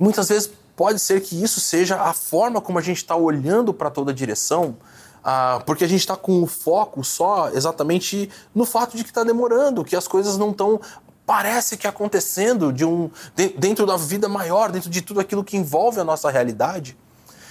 muitas 0.00 0.28
vezes 0.28 0.50
pode 0.74 0.98
ser 0.98 1.20
que 1.20 1.40
isso 1.40 1.60
seja 1.60 2.02
a 2.02 2.12
forma 2.12 2.60
como 2.60 2.76
a 2.76 2.82
gente 2.82 2.96
está 2.96 3.14
olhando 3.14 3.72
para 3.72 3.88
toda 3.88 4.10
a 4.10 4.14
direção, 4.14 4.76
ah, 5.22 5.62
porque 5.64 5.84
a 5.84 5.88
gente 5.88 6.00
está 6.00 6.16
com 6.16 6.42
o 6.42 6.46
foco 6.46 7.04
só 7.04 7.50
exatamente 7.50 8.28
no 8.52 8.64
fato 8.64 8.96
de 8.96 9.04
que 9.04 9.10
está 9.10 9.22
demorando, 9.22 9.84
que 9.84 9.94
as 9.94 10.08
coisas 10.08 10.36
não 10.36 10.50
estão 10.50 10.80
parece 11.26 11.76
que 11.76 11.88
acontecendo 11.88 12.72
de 12.72 12.84
um 12.84 13.10
dentro 13.58 13.84
da 13.84 13.96
vida 13.96 14.28
maior, 14.28 14.70
dentro 14.70 14.88
de 14.88 15.02
tudo 15.02 15.18
aquilo 15.18 15.42
que 15.42 15.56
envolve 15.56 15.98
a 15.98 16.04
nossa 16.04 16.30
realidade. 16.30 16.96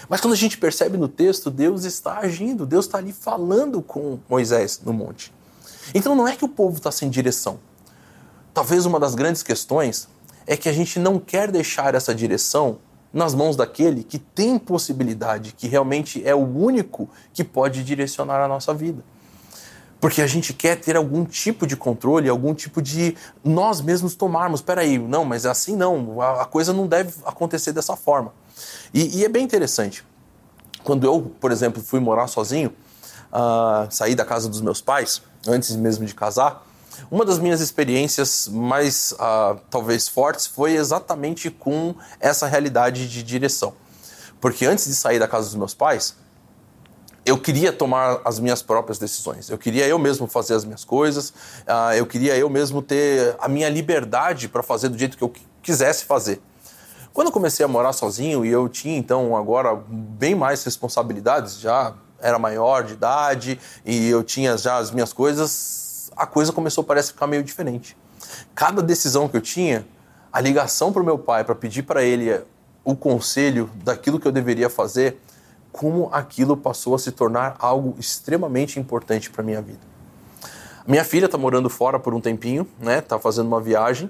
Mas 0.07 0.21
quando 0.21 0.33
a 0.33 0.37
gente 0.37 0.57
percebe 0.57 0.97
no 0.97 1.07
texto, 1.07 1.51
Deus 1.51 1.83
está 1.83 2.19
agindo, 2.19 2.65
Deus 2.65 2.85
está 2.85 2.99
ali 2.99 3.11
falando 3.11 3.81
com 3.81 4.17
Moisés 4.29 4.79
no 4.83 4.93
monte. 4.93 5.33
Então 5.93 6.15
não 6.15 6.27
é 6.27 6.35
que 6.35 6.45
o 6.45 6.49
povo 6.49 6.77
está 6.77 6.91
sem 6.91 7.09
direção. 7.09 7.59
Talvez 8.53 8.85
uma 8.85 8.99
das 8.99 9.13
grandes 9.13 9.43
questões 9.43 10.07
é 10.47 10.55
que 10.55 10.69
a 10.69 10.73
gente 10.73 10.97
não 10.99 11.19
quer 11.19 11.51
deixar 11.51 11.95
essa 11.95 12.15
direção 12.15 12.79
nas 13.11 13.33
mãos 13.33 13.55
daquele 13.55 14.03
que 14.03 14.19
tem 14.19 14.57
possibilidade, 14.57 15.53
que 15.53 15.67
realmente 15.67 16.25
é 16.25 16.35
o 16.35 16.39
único 16.39 17.09
que 17.33 17.43
pode 17.43 17.83
direcionar 17.83 18.41
a 18.41 18.47
nossa 18.47 18.73
vida. 18.73 19.03
Porque 20.05 20.21
a 20.21 20.27
gente 20.27 20.53
quer 20.53 20.75
ter 20.75 20.95
algum 20.95 21.25
tipo 21.25 21.65
de 21.65 21.75
controle, 21.75 22.29
algum 22.29 22.53
tipo 22.53 22.79
de 22.79 23.17
nós 23.43 23.81
mesmos 23.81 24.13
tomarmos. 24.13 24.61
Peraí, 24.61 24.99
não, 24.99 25.25
mas 25.25 25.47
assim 25.47 25.75
não, 25.75 26.21
a 26.21 26.45
coisa 26.45 26.71
não 26.71 26.85
deve 26.85 27.11
acontecer 27.25 27.71
dessa 27.71 27.95
forma. 27.95 28.31
E, 28.93 29.17
e 29.17 29.25
é 29.25 29.27
bem 29.27 29.43
interessante. 29.43 30.05
Quando 30.83 31.07
eu, 31.07 31.33
por 31.41 31.51
exemplo, 31.51 31.81
fui 31.81 31.99
morar 31.99 32.27
sozinho, 32.27 32.71
uh, 33.31 33.87
saí 33.89 34.13
da 34.13 34.23
casa 34.23 34.47
dos 34.47 34.61
meus 34.61 34.79
pais, 34.79 35.23
antes 35.47 35.75
mesmo 35.75 36.05
de 36.05 36.13
casar, 36.13 36.63
uma 37.09 37.25
das 37.25 37.39
minhas 37.39 37.59
experiências 37.59 38.47
mais, 38.47 39.11
uh, 39.13 39.59
talvez, 39.71 40.07
fortes 40.07 40.45
foi 40.45 40.75
exatamente 40.75 41.49
com 41.49 41.95
essa 42.19 42.45
realidade 42.45 43.09
de 43.09 43.23
direção. 43.23 43.73
Porque 44.39 44.67
antes 44.67 44.85
de 44.85 44.93
sair 44.93 45.17
da 45.17 45.27
casa 45.27 45.45
dos 45.45 45.55
meus 45.55 45.73
pais, 45.73 46.15
eu 47.25 47.39
queria 47.39 47.73
tomar 47.73 48.21
as 48.23 48.39
minhas 48.39 48.61
próprias 48.61 48.99
decisões. 48.99 49.49
Eu 49.49 49.57
queria 49.57 49.87
eu 49.87 49.97
mesmo 49.97 50.27
fazer 50.27 50.53
as 50.53 50.63
minhas 50.63 50.85
coisas. 50.85 51.29
Uh, 51.29 51.93
eu 51.97 52.05
queria 52.05 52.37
eu 52.37 52.47
mesmo 52.49 52.83
ter 52.83 53.35
a 53.39 53.47
minha 53.47 53.67
liberdade 53.67 54.47
para 54.47 54.61
fazer 54.61 54.89
do 54.89 54.97
jeito 54.97 55.17
que 55.17 55.23
eu 55.23 55.33
quisesse 55.61 56.05
fazer. 56.05 56.39
Quando 57.11 57.27
eu 57.27 57.33
comecei 57.33 57.65
a 57.65 57.67
morar 57.67 57.93
sozinho 57.93 58.45
e 58.45 58.49
eu 58.49 58.69
tinha 58.69 58.95
então 58.95 59.35
agora 59.35 59.75
bem 59.87 60.35
mais 60.35 60.63
responsabilidades, 60.63 61.59
já 61.59 61.95
era 62.21 62.37
maior 62.37 62.83
de 62.83 62.93
idade 62.93 63.59
e 63.83 64.07
eu 64.07 64.23
tinha 64.23 64.55
já 64.57 64.77
as 64.77 64.91
minhas 64.91 65.11
coisas, 65.11 66.11
a 66.15 66.27
coisa 66.27 66.51
começou 66.51 66.83
a 66.83 66.85
parecer 66.85 67.13
ficar 67.13 67.25
meio 67.25 67.43
diferente. 67.43 67.97
Cada 68.53 68.83
decisão 68.83 69.27
que 69.27 69.35
eu 69.35 69.41
tinha, 69.41 69.87
a 70.31 70.39
ligação 70.39 70.93
para 70.93 71.01
o 71.01 71.05
meu 71.05 71.17
pai 71.17 71.43
para 71.43 71.55
pedir 71.55 71.83
para 71.83 72.03
ele 72.03 72.39
o 72.83 72.95
conselho 72.95 73.69
daquilo 73.83 74.19
que 74.19 74.27
eu 74.27 74.31
deveria 74.31 74.69
fazer, 74.69 75.19
como 75.75 76.07
aquilo 76.13 76.55
passou 76.55 76.95
a 76.95 76.99
se 76.99 77.11
tornar 77.11 77.57
algo 77.59 77.97
extremamente 77.99 78.79
importante 78.79 79.29
para 79.29 79.43
minha 79.43 79.61
vida. 79.61 79.81
Minha 80.87 81.03
filha 81.03 81.25
está 81.25 81.37
morando 81.37 81.69
fora 81.69 81.99
por 81.99 82.13
um 82.13 82.21
tempinho, 82.21 82.65
né? 82.79 83.01
Tá 83.01 83.19
fazendo 83.19 83.47
uma 83.47 83.59
viagem 83.59 84.09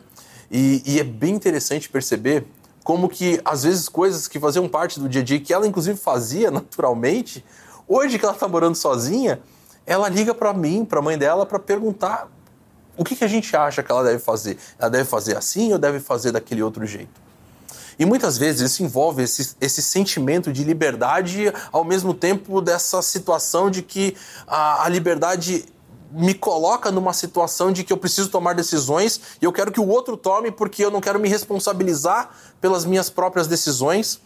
e, 0.51 0.83
e 0.85 0.99
é 0.99 1.03
bem 1.03 1.33
interessante 1.33 1.89
perceber 1.89 2.45
como 2.83 3.09
que 3.09 3.41
às 3.43 3.63
vezes 3.63 3.89
coisas 3.89 4.27
que 4.27 4.39
faziam 4.39 4.69
parte 4.69 4.99
do 4.99 5.09
dia 5.09 5.21
a 5.21 5.23
dia, 5.23 5.39
que 5.39 5.51
ela 5.51 5.65
inclusive 5.65 5.97
fazia 5.97 6.51
naturalmente, 6.53 7.43
hoje 7.87 8.19
que 8.19 8.25
ela 8.25 8.35
está 8.35 8.47
morando 8.47 8.75
sozinha, 8.75 9.39
ela 9.87 10.07
liga 10.07 10.35
para 10.35 10.53
mim, 10.53 10.85
para 10.85 10.99
a 10.99 11.01
mãe 11.01 11.17
dela, 11.17 11.47
para 11.47 11.57
perguntar 11.57 12.29
o 12.95 13.03
que, 13.03 13.15
que 13.15 13.23
a 13.23 13.27
gente 13.27 13.57
acha 13.57 13.81
que 13.81 13.91
ela 13.91 14.03
deve 14.03 14.19
fazer. 14.19 14.59
Ela 14.77 14.91
deve 14.91 15.05
fazer 15.05 15.35
assim 15.35 15.73
ou 15.73 15.79
deve 15.79 15.99
fazer 15.99 16.31
daquele 16.31 16.61
outro 16.61 16.85
jeito? 16.85 17.24
E 17.97 18.05
muitas 18.05 18.37
vezes 18.37 18.71
isso 18.71 18.83
envolve 18.83 19.23
esse, 19.23 19.55
esse 19.61 19.81
sentimento 19.81 20.51
de 20.51 20.63
liberdade, 20.63 21.53
ao 21.71 21.83
mesmo 21.83 22.13
tempo 22.13 22.61
dessa 22.61 23.01
situação 23.01 23.69
de 23.69 23.81
que 23.81 24.15
a, 24.47 24.83
a 24.85 24.89
liberdade 24.89 25.65
me 26.11 26.33
coloca 26.33 26.91
numa 26.91 27.13
situação 27.13 27.71
de 27.71 27.83
que 27.83 27.91
eu 27.91 27.97
preciso 27.97 28.29
tomar 28.29 28.53
decisões 28.53 29.19
e 29.41 29.45
eu 29.45 29.51
quero 29.51 29.71
que 29.71 29.79
o 29.79 29.87
outro 29.87 30.15
tome 30.15 30.51
porque 30.51 30.83
eu 30.83 30.91
não 30.91 31.01
quero 31.01 31.19
me 31.19 31.27
responsabilizar 31.27 32.29
pelas 32.61 32.85
minhas 32.85 33.09
próprias 33.09 33.47
decisões. 33.47 34.21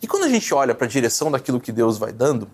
E 0.00 0.06
quando 0.06 0.24
a 0.24 0.28
gente 0.28 0.52
olha 0.54 0.74
para 0.74 0.86
a 0.86 0.90
direção 0.90 1.30
daquilo 1.30 1.60
que 1.60 1.72
Deus 1.72 1.98
vai 1.98 2.12
dando, 2.12 2.48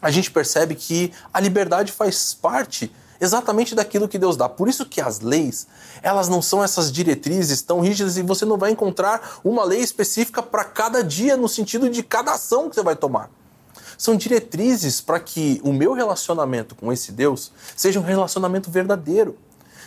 a 0.00 0.10
gente 0.10 0.30
percebe 0.30 0.74
que 0.74 1.12
a 1.32 1.40
liberdade 1.40 1.90
faz 1.90 2.34
parte 2.34 2.92
exatamente 3.20 3.74
daquilo 3.74 4.08
que 4.08 4.18
Deus 4.18 4.36
dá. 4.36 4.48
Por 4.48 4.68
isso 4.68 4.86
que 4.86 5.00
as 5.00 5.20
leis, 5.20 5.66
elas 6.02 6.28
não 6.28 6.40
são 6.40 6.62
essas 6.62 6.90
diretrizes 6.92 7.62
tão 7.62 7.80
rígidas 7.80 8.16
e 8.16 8.22
você 8.22 8.44
não 8.44 8.56
vai 8.56 8.70
encontrar 8.70 9.40
uma 9.44 9.64
lei 9.64 9.80
específica 9.80 10.42
para 10.42 10.64
cada 10.64 11.02
dia 11.02 11.36
no 11.36 11.48
sentido 11.48 11.88
de 11.90 12.02
cada 12.02 12.32
ação 12.32 12.68
que 12.68 12.74
você 12.74 12.82
vai 12.82 12.96
tomar 12.96 13.30
são 13.98 14.16
diretrizes 14.16 15.00
para 15.00 15.18
que 15.18 15.60
o 15.64 15.72
meu 15.72 15.92
relacionamento 15.92 16.76
com 16.76 16.92
esse 16.92 17.10
Deus 17.10 17.50
seja 17.76 17.98
um 17.98 18.04
relacionamento 18.04 18.70
verdadeiro, 18.70 19.36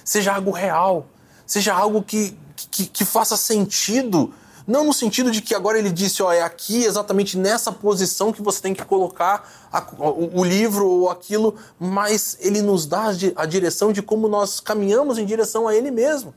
seja 0.03 0.33
algo 0.33 0.51
real, 0.51 1.07
seja 1.45 1.73
algo 1.73 2.03
que, 2.03 2.37
que, 2.69 2.85
que 2.87 3.05
faça 3.05 3.37
sentido. 3.37 4.33
Não 4.67 4.83
no 4.83 4.93
sentido 4.93 5.31
de 5.31 5.41
que 5.41 5.55
agora 5.55 5.77
ele 5.77 5.89
disse, 5.89 6.21
ó, 6.21 6.31
é 6.31 6.41
aqui 6.41 6.83
exatamente 6.83 7.37
nessa 7.37 7.71
posição 7.71 8.31
que 8.31 8.41
você 8.41 8.61
tem 8.61 8.73
que 8.73 8.83
colocar 8.85 9.49
a, 9.71 9.85
o, 9.97 10.39
o, 10.39 10.43
livro 10.43 10.87
ou 10.87 11.09
aquilo, 11.09 11.55
mas 11.79 12.37
ele 12.39 12.61
nos 12.61 12.85
dá 12.85 13.11
a 13.35 13.45
direção 13.45 13.91
de 13.91 14.01
como 14.01 14.27
nós 14.27 14.59
caminhamos 14.59 15.17
em 15.17 15.25
direção 15.25 15.67
a 15.67 15.75
ele 15.75 15.91
mesmo 15.91 16.33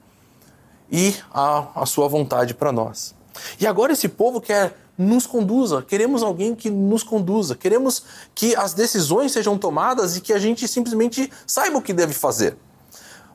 e 0.90 1.14
a, 1.32 1.82
a 1.82 1.86
sua 1.86 2.08
vontade 2.08 2.54
para 2.54 2.72
nós. 2.72 3.14
E 3.58 3.66
agora 3.66 3.92
esse 3.92 4.08
povo 4.08 4.40
quer 4.40 4.76
nos 4.96 5.26
conduza, 5.26 5.82
queremos 5.82 6.22
alguém 6.22 6.54
que 6.54 6.70
nos 6.70 7.02
conduza, 7.02 7.56
queremos 7.56 8.04
que 8.34 8.54
as 8.54 8.74
decisões 8.74 9.32
sejam 9.32 9.58
tomadas 9.58 10.16
e 10.16 10.20
que 10.20 10.32
a 10.32 10.38
gente 10.38 10.68
simplesmente 10.68 11.30
saiba 11.46 11.78
o 11.78 11.82
que 11.82 11.92
deve 11.92 12.14
fazer. 12.14 12.56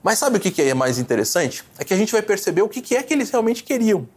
Mas 0.02 0.20
sabe 0.20 0.38
o 0.38 0.40
que 0.40 0.62
é 0.62 0.74
mais 0.74 0.98
interessante? 0.98 1.64
É 1.78 1.84
que 1.84 1.94
a 1.94 1.98
gente 1.98 2.14
vai 2.14 2.22
perceber 2.22 2.62
o 2.62 2.70
que 2.70 2.96
é 2.96 3.04
que 3.04 3.14
eles 3.14 3.30
realmente 3.30 3.64
queriam. 3.64 4.08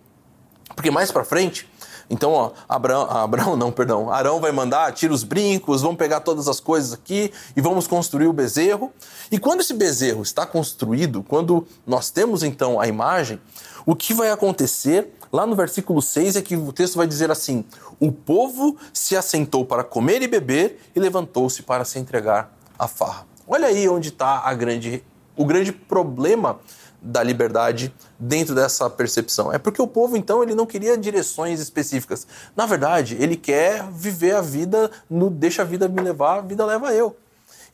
Porque 0.75 0.91
mais 0.91 1.11
para 1.11 1.25
frente, 1.25 1.69
então, 2.09 2.33
ó, 2.33 2.51
Abraão, 2.69 3.03
Abraão, 3.11 3.57
não, 3.57 3.73
perdão, 3.73 4.11
Arão 4.11 4.41
vai 4.41 4.53
mandar, 4.53 4.93
tira 4.93 5.13
os 5.13 5.25
brincos, 5.25 5.83
vamos 5.83 5.97
pegar 5.97 6.21
todas 6.21 6.49
as 6.49 6.61
coisas 6.61 6.93
aqui 6.93 7.33
e 7.57 7.61
vamos 7.61 7.87
construir 7.87 8.27
o 8.27 8.33
bezerro. 8.33 8.93
E 9.31 9.39
quando 9.39 9.61
esse 9.61 9.75
bezerro 9.75 10.23
está 10.23 10.45
construído, 10.45 11.23
quando 11.23 11.67
nós 11.87 12.11
temos 12.11 12.43
então 12.43 12.81
a 12.81 12.87
imagem, 12.87 13.41
o 13.87 13.95
que 13.97 14.15
vai 14.15 14.31
acontecer 14.31 15.13
Lá 15.33 15.47
no 15.47 15.57
versículo 15.57 16.03
6 16.03 16.37
é 16.37 16.43
que 16.43 16.55
o 16.55 16.71
texto 16.75 16.97
vai 16.97 17.07
dizer 17.07 17.31
assim: 17.31 17.65
O 17.99 18.13
povo 18.13 18.77
se 18.93 19.17
assentou 19.17 19.65
para 19.65 19.83
comer 19.83 20.21
e 20.21 20.29
beber 20.29 20.79
e 20.95 21.01
levantou-se 21.01 21.63
para 21.63 21.87
se 21.87 21.99
entregar 21.99 22.55
à 22.79 22.87
farra. 22.87 23.27
Olha 23.49 23.69
aí 23.69 23.89
onde 23.89 24.11
está 24.11 24.53
grande, 24.53 25.03
o 25.35 25.47
grande 25.47 25.73
problema 25.73 26.61
da 27.03 27.23
liberdade 27.23 27.93
dentro 28.19 28.55
dessa 28.55 28.88
percepção. 28.88 29.53
É 29.53 29.59
porque 29.59 29.83
o 29.83 29.87
povo, 29.87 30.17
então, 30.17 30.43
ele 30.43 30.55
não 30.55 30.65
queria 30.65 30.97
direções 30.97 31.59
específicas. 31.59 32.27
Na 32.55 32.65
verdade, 32.65 33.17
ele 33.19 33.37
quer 33.37 33.85
viver 33.91 34.37
a 34.37 34.41
vida 34.41 34.91
no 35.11 35.29
deixa 35.29 35.62
a 35.62 35.65
vida 35.65 35.88
me 35.88 36.01
levar, 36.01 36.38
a 36.38 36.43
vida 36.43 36.65
leva 36.65 36.95
eu. 36.95 37.17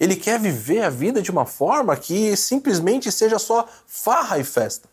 Ele 0.01 0.17
quer 0.17 0.41
viver 0.41 0.83
a 0.83 0.91
vida 0.91 1.21
de 1.21 1.31
uma 1.31 1.45
forma 1.45 1.95
que 1.97 2.35
simplesmente 2.37 3.13
seja 3.13 3.39
só 3.39 3.69
farra 3.87 4.39
e 4.39 4.45
festa. 4.45 4.89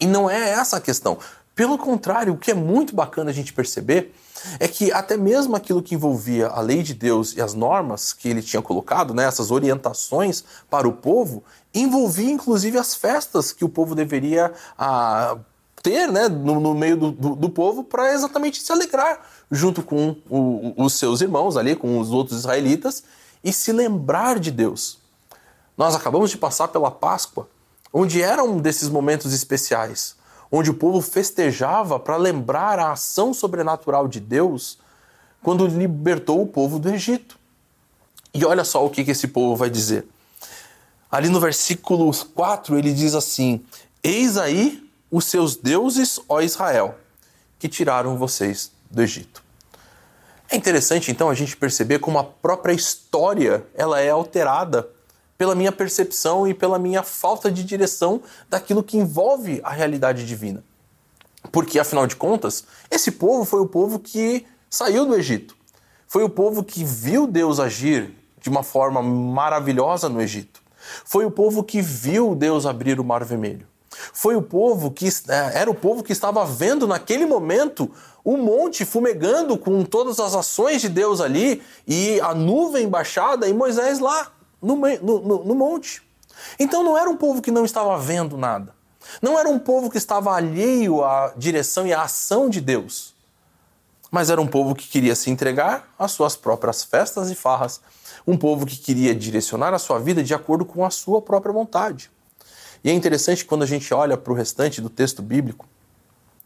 E 0.00 0.06
não 0.06 0.28
é 0.28 0.50
essa 0.50 0.78
a 0.78 0.80
questão. 0.80 1.18
Pelo 1.54 1.76
contrário, 1.76 2.32
o 2.32 2.38
que 2.38 2.50
é 2.50 2.54
muito 2.54 2.94
bacana 2.94 3.30
a 3.30 3.34
gente 3.34 3.52
perceber 3.52 4.14
é 4.58 4.68
que 4.68 4.92
até 4.92 5.16
mesmo 5.16 5.56
aquilo 5.56 5.82
que 5.82 5.94
envolvia 5.94 6.48
a 6.48 6.60
lei 6.60 6.82
de 6.82 6.94
Deus 6.94 7.34
e 7.36 7.40
as 7.40 7.54
normas 7.54 8.12
que 8.12 8.28
ele 8.28 8.42
tinha 8.42 8.62
colocado, 8.62 9.14
né, 9.14 9.24
essas 9.24 9.50
orientações 9.50 10.44
para 10.70 10.88
o 10.88 10.92
povo, 10.92 11.42
envolvia 11.74 12.30
inclusive 12.30 12.78
as 12.78 12.94
festas 12.94 13.52
que 13.52 13.64
o 13.64 13.68
povo 13.68 13.94
deveria 13.94 14.52
ah, 14.78 15.36
ter 15.82 16.10
né, 16.10 16.28
no, 16.28 16.60
no 16.60 16.74
meio 16.74 16.96
do, 16.96 17.12
do, 17.12 17.34
do 17.34 17.50
povo 17.50 17.84
para 17.84 18.12
exatamente 18.12 18.60
se 18.60 18.72
alegrar 18.72 19.20
junto 19.50 19.82
com 19.82 20.16
o, 20.28 20.74
os 20.76 20.94
seus 20.94 21.20
irmãos 21.20 21.56
ali, 21.56 21.74
com 21.74 21.98
os 21.98 22.10
outros 22.10 22.38
israelitas 22.38 23.04
e 23.42 23.52
se 23.52 23.72
lembrar 23.72 24.38
de 24.38 24.50
Deus. 24.50 24.98
Nós 25.76 25.94
acabamos 25.94 26.30
de 26.30 26.36
passar 26.36 26.68
pela 26.68 26.90
Páscoa, 26.90 27.48
onde 27.92 28.20
era 28.20 28.42
um 28.42 28.58
desses 28.60 28.88
momentos 28.88 29.32
especiais 29.32 30.17
onde 30.50 30.70
o 30.70 30.74
povo 30.74 31.00
festejava 31.00 31.98
para 31.98 32.16
lembrar 32.16 32.78
a 32.78 32.92
ação 32.92 33.34
sobrenatural 33.34 34.08
de 34.08 34.20
Deus 34.20 34.78
quando 35.42 35.66
libertou 35.66 36.42
o 36.42 36.46
povo 36.46 36.78
do 36.78 36.88
Egito. 36.88 37.38
E 38.32 38.44
olha 38.44 38.64
só 38.64 38.84
o 38.84 38.90
que, 38.90 39.02
esse 39.02 39.28
povo 39.28 39.56
vai 39.56 39.70
dizer. 39.70 40.06
Ali 41.10 41.28
no 41.28 41.40
versículo 41.40 42.10
4 42.34 42.78
ele 42.78 42.92
diz 42.92 43.14
assim: 43.14 43.64
Eis 44.02 44.36
aí 44.36 44.86
os 45.10 45.24
seus 45.24 45.56
deuses, 45.56 46.20
ó 46.28 46.40
Israel, 46.40 46.98
que 47.58 47.68
tiraram 47.68 48.16
vocês 48.16 48.70
do 48.90 49.02
Egito. 49.02 49.42
É 50.50 50.56
interessante 50.56 51.10
então 51.10 51.28
a 51.28 51.34
gente 51.34 51.56
perceber 51.56 51.98
como 51.98 52.18
a 52.18 52.24
própria 52.24 52.72
história 52.72 53.66
ela 53.74 54.00
é 54.00 54.10
alterada 54.10 54.88
pela 55.38 55.54
minha 55.54 55.70
percepção 55.70 56.48
e 56.48 56.52
pela 56.52 56.80
minha 56.80 57.04
falta 57.04 57.48
de 57.48 57.62
direção 57.62 58.20
daquilo 58.50 58.82
que 58.82 58.98
envolve 58.98 59.60
a 59.62 59.70
realidade 59.70 60.26
divina. 60.26 60.64
Porque, 61.52 61.78
afinal 61.78 62.08
de 62.08 62.16
contas, 62.16 62.64
esse 62.90 63.12
povo 63.12 63.44
foi 63.44 63.60
o 63.60 63.66
povo 63.66 64.00
que 64.00 64.44
saiu 64.68 65.06
do 65.06 65.14
Egito. 65.14 65.56
Foi 66.08 66.24
o 66.24 66.28
povo 66.28 66.64
que 66.64 66.82
viu 66.82 67.26
Deus 67.26 67.60
agir 67.60 68.12
de 68.40 68.50
uma 68.50 68.64
forma 68.64 69.00
maravilhosa 69.00 70.08
no 70.08 70.20
Egito. 70.20 70.60
Foi 71.04 71.24
o 71.24 71.30
povo 71.30 71.62
que 71.62 71.80
viu 71.80 72.34
Deus 72.34 72.66
abrir 72.66 72.98
o 72.98 73.04
Mar 73.04 73.24
Vermelho. 73.24 73.66
Foi 74.12 74.34
o 74.34 74.42
povo 74.42 74.90
que 74.90 75.08
é, 75.28 75.60
era 75.60 75.70
o 75.70 75.74
povo 75.74 76.02
que 76.02 76.12
estava 76.12 76.44
vendo 76.44 76.86
naquele 76.86 77.26
momento 77.26 77.90
o 78.24 78.36
monte 78.36 78.84
fumegando 78.84 79.56
com 79.56 79.84
todas 79.84 80.18
as 80.18 80.34
ações 80.34 80.80
de 80.80 80.88
Deus 80.88 81.20
ali 81.20 81.62
e 81.86 82.20
a 82.20 82.34
nuvem 82.34 82.88
baixada 82.88 83.48
e 83.48 83.54
Moisés 83.54 83.98
lá 83.98 84.32
no, 84.60 84.76
no, 84.76 85.44
no 85.44 85.54
monte. 85.54 86.02
Então 86.58 86.82
não 86.82 86.96
era 86.96 87.08
um 87.08 87.16
povo 87.16 87.42
que 87.42 87.50
não 87.50 87.64
estava 87.64 87.98
vendo 87.98 88.36
nada. 88.36 88.74
Não 89.22 89.38
era 89.38 89.48
um 89.48 89.58
povo 89.58 89.90
que 89.90 89.98
estava 89.98 90.34
alheio 90.34 91.04
à 91.04 91.32
direção 91.36 91.86
e 91.86 91.92
à 91.92 92.02
ação 92.02 92.48
de 92.48 92.60
Deus. 92.60 93.14
Mas 94.10 94.30
era 94.30 94.40
um 94.40 94.46
povo 94.46 94.74
que 94.74 94.86
queria 94.86 95.14
se 95.14 95.30
entregar 95.30 95.92
às 95.98 96.12
suas 96.12 96.36
próprias 96.36 96.84
festas 96.84 97.30
e 97.30 97.34
farras. 97.34 97.80
Um 98.26 98.36
povo 98.36 98.66
que 98.66 98.76
queria 98.76 99.14
direcionar 99.14 99.74
a 99.74 99.78
sua 99.78 99.98
vida 99.98 100.22
de 100.22 100.34
acordo 100.34 100.64
com 100.64 100.84
a 100.84 100.90
sua 100.90 101.20
própria 101.20 101.52
vontade. 101.52 102.10
E 102.82 102.90
é 102.90 102.92
interessante 102.92 103.44
quando 103.44 103.62
a 103.62 103.66
gente 103.66 103.92
olha 103.92 104.16
para 104.16 104.32
o 104.32 104.36
restante 104.36 104.80
do 104.80 104.88
texto 104.88 105.20
bíblico, 105.20 105.66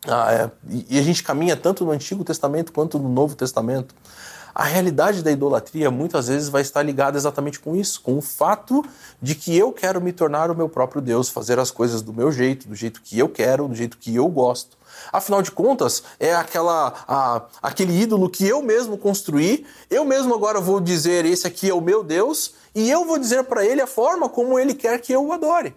ah, 0.06 0.32
é, 0.32 0.50
e 0.88 0.98
a 0.98 1.02
gente 1.02 1.22
caminha 1.22 1.56
tanto 1.56 1.84
no 1.84 1.92
Antigo 1.92 2.24
Testamento 2.24 2.72
quanto 2.72 2.98
no 2.98 3.08
Novo 3.08 3.36
Testamento, 3.36 3.94
a 4.54 4.64
realidade 4.64 5.22
da 5.22 5.30
idolatria 5.30 5.90
muitas 5.90 6.28
vezes 6.28 6.48
vai 6.48 6.62
estar 6.62 6.82
ligada 6.82 7.16
exatamente 7.16 7.58
com 7.58 7.74
isso, 7.74 8.00
com 8.00 8.18
o 8.18 8.22
fato 8.22 8.84
de 9.20 9.34
que 9.34 9.56
eu 9.56 9.72
quero 9.72 10.00
me 10.00 10.12
tornar 10.12 10.50
o 10.50 10.54
meu 10.54 10.68
próprio 10.68 11.00
Deus, 11.00 11.28
fazer 11.28 11.58
as 11.58 11.70
coisas 11.70 12.02
do 12.02 12.12
meu 12.12 12.30
jeito, 12.30 12.68
do 12.68 12.74
jeito 12.74 13.00
que 13.02 13.18
eu 13.18 13.28
quero, 13.28 13.68
do 13.68 13.74
jeito 13.74 13.96
que 13.96 14.14
eu 14.14 14.28
gosto. 14.28 14.76
Afinal 15.12 15.42
de 15.42 15.50
contas, 15.50 16.02
é 16.20 16.34
aquela 16.34 16.94
a, 17.08 17.42
aquele 17.62 17.98
ídolo 17.98 18.28
que 18.28 18.46
eu 18.46 18.62
mesmo 18.62 18.98
construí, 18.98 19.66
eu 19.90 20.04
mesmo 20.04 20.34
agora 20.34 20.60
vou 20.60 20.80
dizer 20.80 21.24
esse 21.24 21.46
aqui 21.46 21.70
é 21.70 21.74
o 21.74 21.80
meu 21.80 22.04
Deus, 22.04 22.54
e 22.74 22.90
eu 22.90 23.04
vou 23.04 23.18
dizer 23.18 23.44
para 23.44 23.64
ele 23.64 23.80
a 23.80 23.86
forma 23.86 24.28
como 24.28 24.58
ele 24.58 24.74
quer 24.74 25.00
que 25.00 25.12
eu 25.12 25.26
o 25.26 25.32
adore. 25.32 25.74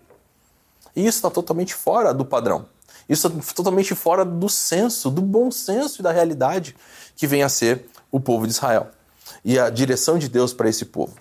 E 0.95 1.05
isso 1.05 1.17
está 1.17 1.29
totalmente 1.29 1.73
fora 1.73 2.13
do 2.13 2.23
padrão. 2.23 2.65
Isso 3.07 3.27
está 3.27 3.53
totalmente 3.53 3.93
fora 3.93 4.25
do 4.25 4.49
senso, 4.49 5.11
do 5.11 5.21
bom 5.21 5.51
senso 5.51 6.01
e 6.01 6.03
da 6.03 6.11
realidade 6.11 6.75
que 7.15 7.27
vem 7.27 7.43
a 7.43 7.49
ser 7.49 7.85
o 8.15 8.19
povo 8.21 8.47
de 8.47 8.53
Israel 8.53 8.91
e 9.43 9.59
a 9.59 9.69
direção 9.69 10.17
de 10.17 10.29
Deus 10.29 10.53
para 10.53 10.69
esse 10.69 10.85
povo. 10.85 11.13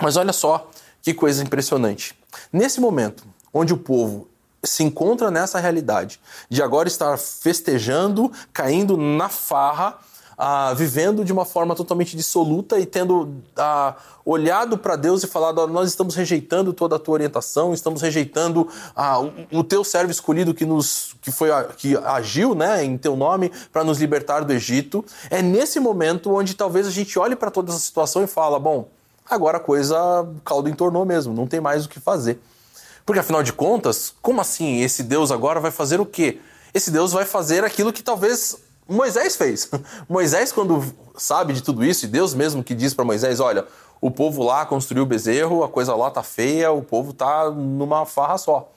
Mas 0.00 0.16
olha 0.16 0.32
só 0.32 0.70
que 1.02 1.12
coisa 1.12 1.42
impressionante. 1.42 2.18
Nesse 2.50 2.80
momento 2.80 3.26
onde 3.52 3.74
o 3.74 3.76
povo 3.76 4.26
se 4.64 4.82
encontra 4.82 5.30
nessa 5.30 5.60
realidade 5.60 6.18
de 6.48 6.62
agora 6.62 6.88
estar 6.88 7.18
festejando, 7.18 8.32
caindo 8.54 8.96
na 8.96 9.28
farra, 9.28 9.98
ah, 10.36 10.72
vivendo 10.74 11.24
de 11.24 11.32
uma 11.32 11.44
forma 11.44 11.74
totalmente 11.74 12.16
dissoluta 12.16 12.78
e 12.78 12.86
tendo 12.86 13.34
ah, 13.56 13.94
olhado 14.24 14.78
para 14.78 14.96
Deus 14.96 15.22
e 15.22 15.26
falado: 15.26 15.66
Nós 15.66 15.88
estamos 15.88 16.14
rejeitando 16.14 16.72
toda 16.72 16.96
a 16.96 16.98
tua 16.98 17.14
orientação, 17.14 17.72
estamos 17.72 18.02
rejeitando 18.02 18.68
ah, 18.94 19.20
o, 19.20 19.32
o, 19.52 19.64
teu 19.64 19.84
servo 19.84 20.10
escolhido 20.10 20.54
que, 20.54 20.64
nos, 20.64 21.14
que, 21.20 21.30
foi, 21.30 21.48
que 21.76 21.96
agiu 21.96 22.54
né, 22.54 22.84
em 22.84 22.96
teu 22.96 23.16
nome 23.16 23.50
para 23.72 23.84
nos 23.84 23.98
libertar 23.98 24.44
do 24.44 24.52
Egito. 24.52 25.04
É 25.30 25.42
nesse 25.42 25.78
momento 25.78 26.32
onde 26.32 26.54
talvez 26.54 26.86
a 26.86 26.90
gente 26.90 27.18
olhe 27.18 27.36
para 27.36 27.50
toda 27.50 27.70
essa 27.70 27.80
situação 27.80 28.22
e 28.22 28.26
fala: 28.26 28.58
Bom, 28.58 28.88
agora 29.28 29.58
a 29.58 29.60
coisa, 29.60 29.96
caldo 30.44 30.68
entornou 30.68 31.04
mesmo, 31.04 31.34
não 31.34 31.46
tem 31.46 31.60
mais 31.60 31.84
o 31.84 31.88
que 31.88 32.00
fazer. 32.00 32.40
Porque 33.06 33.20
afinal 33.20 33.42
de 33.42 33.52
contas, 33.52 34.14
como 34.22 34.40
assim 34.40 34.80
esse 34.80 35.02
Deus 35.02 35.30
agora 35.30 35.60
vai 35.60 35.70
fazer 35.70 36.00
o 36.00 36.06
quê? 36.06 36.40
Esse 36.72 36.90
Deus 36.90 37.12
vai 37.12 37.24
fazer 37.24 37.64
aquilo 37.64 37.92
que 37.92 38.02
talvez 38.02 38.56
Moisés 38.88 39.36
fez. 39.36 39.68
Moisés, 40.08 40.52
quando 40.52 40.84
sabe 41.16 41.52
de 41.52 41.62
tudo 41.62 41.84
isso, 41.84 42.04
e 42.04 42.08
Deus 42.08 42.34
mesmo 42.34 42.62
que 42.62 42.74
diz 42.74 42.92
para 42.94 43.04
Moisés: 43.04 43.40
olha, 43.40 43.66
o 44.00 44.10
povo 44.10 44.42
lá 44.42 44.66
construiu 44.66 45.04
o 45.04 45.06
bezerro, 45.06 45.64
a 45.64 45.68
coisa 45.68 45.94
lá 45.94 46.10
tá 46.10 46.22
feia, 46.22 46.70
o 46.70 46.82
povo 46.82 47.12
tá 47.12 47.50
numa 47.50 48.04
farra 48.04 48.38
só. 48.38 48.70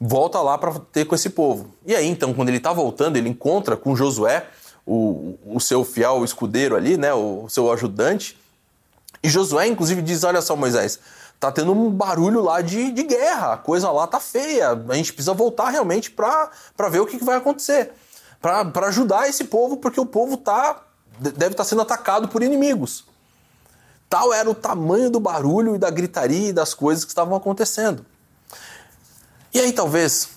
Volta 0.00 0.40
lá 0.40 0.56
para 0.56 0.78
ter 0.92 1.04
com 1.04 1.14
esse 1.14 1.30
povo. 1.30 1.70
E 1.84 1.94
aí, 1.94 2.06
então, 2.06 2.32
quando 2.32 2.48
ele 2.48 2.56
está 2.58 2.72
voltando, 2.72 3.16
ele 3.16 3.28
encontra 3.28 3.76
com 3.76 3.94
Josué, 3.94 4.46
o, 4.86 5.38
o 5.46 5.60
seu 5.60 5.84
fiel 5.84 6.24
escudeiro 6.24 6.74
ali, 6.74 6.96
né, 6.96 7.12
o 7.12 7.46
seu 7.48 7.70
ajudante. 7.70 8.38
E 9.22 9.28
Josué, 9.28 9.66
inclusive, 9.66 10.02
diz: 10.02 10.24
Olha 10.24 10.42
só, 10.42 10.56
Moisés, 10.56 10.98
tá 11.38 11.50
tendo 11.50 11.72
um 11.72 11.90
barulho 11.90 12.42
lá 12.42 12.60
de, 12.60 12.92
de 12.92 13.02
guerra, 13.02 13.54
a 13.54 13.56
coisa 13.56 13.90
lá 13.90 14.06
tá 14.06 14.20
feia, 14.20 14.72
a 14.88 14.94
gente 14.94 15.12
precisa 15.12 15.32
voltar 15.32 15.70
realmente 15.70 16.10
para 16.10 16.50
ver 16.90 17.00
o 17.00 17.06
que, 17.06 17.18
que 17.18 17.24
vai 17.24 17.36
acontecer 17.36 17.92
para 18.40 18.88
ajudar 18.88 19.28
esse 19.28 19.44
povo, 19.44 19.76
porque 19.76 20.00
o 20.00 20.06
povo 20.06 20.36
tá, 20.36 20.82
deve 21.18 21.52
estar 21.52 21.56
tá 21.56 21.64
sendo 21.64 21.82
atacado 21.82 22.28
por 22.28 22.42
inimigos. 22.42 23.04
Tal 24.08 24.32
era 24.32 24.50
o 24.50 24.54
tamanho 24.54 25.10
do 25.10 25.20
barulho 25.20 25.76
e 25.76 25.78
da 25.78 25.90
gritaria 25.90 26.48
e 26.48 26.52
das 26.52 26.74
coisas 26.74 27.04
que 27.04 27.10
estavam 27.10 27.36
acontecendo. 27.36 28.04
E 29.52 29.60
aí 29.60 29.72
talvez 29.72 30.30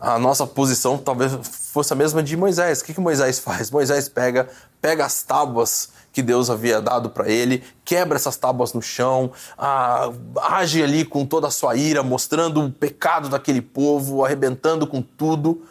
a 0.00 0.18
nossa 0.18 0.46
posição 0.46 0.98
talvez 0.98 1.32
fosse 1.42 1.92
a 1.92 1.96
mesma 1.96 2.22
de 2.22 2.36
Moisés. 2.36 2.80
O 2.80 2.84
que, 2.84 2.94
que 2.94 3.00
Moisés 3.00 3.38
faz? 3.38 3.70
Moisés 3.70 4.08
pega, 4.08 4.48
pega 4.80 5.04
as 5.04 5.22
tábuas 5.22 5.88
que 6.12 6.22
Deus 6.22 6.48
havia 6.48 6.80
dado 6.80 7.10
para 7.10 7.28
ele, 7.28 7.64
quebra 7.84 8.16
essas 8.16 8.36
tábuas 8.36 8.72
no 8.72 8.80
chão, 8.80 9.32
ah, 9.58 10.10
age 10.42 10.82
ali 10.82 11.04
com 11.04 11.26
toda 11.26 11.48
a 11.48 11.50
sua 11.50 11.74
ira, 11.74 12.02
mostrando 12.02 12.64
o 12.64 12.70
pecado 12.70 13.28
daquele 13.28 13.60
povo, 13.60 14.24
arrebentando 14.24 14.86
com 14.86 15.02
tudo. 15.02 15.62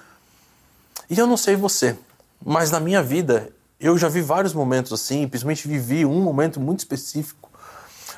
E 1.09 1.17
eu 1.17 1.27
não 1.27 1.37
sei 1.37 1.55
você, 1.55 1.97
mas 2.43 2.71
na 2.71 2.79
minha 2.79 3.01
vida 3.03 3.49
eu 3.79 3.97
já 3.97 4.07
vi 4.07 4.21
vários 4.21 4.53
momentos 4.53 4.93
assim, 4.93 5.27
principalmente 5.27 5.67
vivi 5.67 6.05
um 6.05 6.21
momento 6.21 6.59
muito 6.59 6.79
específico, 6.79 7.49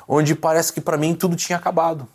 onde 0.06 0.34
parece 0.34 0.72
que 0.72 0.80
para 0.80 0.96
mim 0.96 1.14
tudo 1.14 1.34
tinha 1.34 1.58
acabado. 1.58 2.06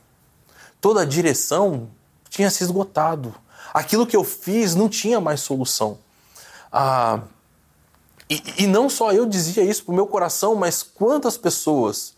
Toda 0.79 1.01
a 1.01 1.05
direção 1.05 1.89
tinha 2.29 2.49
se 2.49 2.63
esgotado. 2.63 3.35
Aquilo 3.73 4.07
que 4.07 4.15
eu 4.15 4.23
fiz 4.23 4.73
não 4.73 4.89
tinha 4.89 5.19
mais 5.19 5.41
solução. 5.41 5.97
Ah, 6.71 7.19
e, 8.29 8.41
e 8.59 8.67
não 8.67 8.89
só 8.89 9.11
eu 9.11 9.25
dizia 9.25 9.63
isso 9.63 9.83
para 9.83 9.91
o 9.91 9.95
meu 9.95 10.07
coração, 10.07 10.55
mas 10.55 10.81
quantas 10.81 11.37
pessoas, 11.37 12.15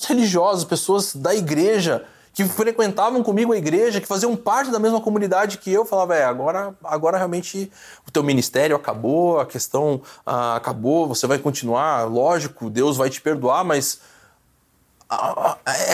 religiosos, 0.00 0.64
pessoas 0.64 1.16
da 1.16 1.34
igreja, 1.34 2.06
que 2.36 2.44
frequentavam 2.44 3.22
comigo 3.22 3.54
a 3.54 3.56
igreja, 3.56 3.98
que 3.98 4.06
faziam 4.06 4.36
parte 4.36 4.70
da 4.70 4.78
mesma 4.78 5.00
comunidade 5.00 5.56
que 5.56 5.72
eu, 5.72 5.86
falava, 5.86 6.14
é, 6.14 6.22
agora, 6.22 6.76
agora 6.84 7.16
realmente 7.16 7.72
o 8.06 8.10
teu 8.10 8.22
ministério 8.22 8.76
acabou, 8.76 9.40
a 9.40 9.46
questão 9.46 10.02
ah, 10.26 10.54
acabou, 10.54 11.08
você 11.08 11.26
vai 11.26 11.38
continuar, 11.38 12.04
lógico, 12.04 12.68
Deus 12.68 12.98
vai 12.98 13.08
te 13.08 13.22
perdoar, 13.22 13.64
mas 13.64 14.00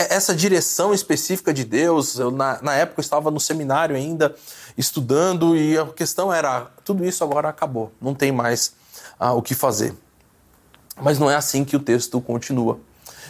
essa 0.09 0.35
direção 0.35 0.93
específica 0.93 1.53
de 1.53 1.63
Deus, 1.63 2.19
eu, 2.19 2.29
na, 2.29 2.61
na 2.61 2.73
época 2.73 2.99
eu 2.99 3.03
estava 3.03 3.31
no 3.31 3.39
seminário 3.39 3.95
ainda, 3.95 4.35
estudando, 4.77 5.55
e 5.55 5.77
a 5.77 5.85
questão 5.85 6.33
era, 6.33 6.67
tudo 6.83 7.05
isso 7.05 7.23
agora 7.23 7.47
acabou, 7.47 7.89
não 8.01 8.13
tem 8.13 8.33
mais 8.33 8.73
ah, 9.17 9.31
o 9.31 9.41
que 9.41 9.55
fazer. 9.55 9.95
Mas 11.01 11.17
não 11.17 11.31
é 11.31 11.35
assim 11.35 11.63
que 11.63 11.77
o 11.77 11.79
texto 11.79 12.19
continua. 12.19 12.79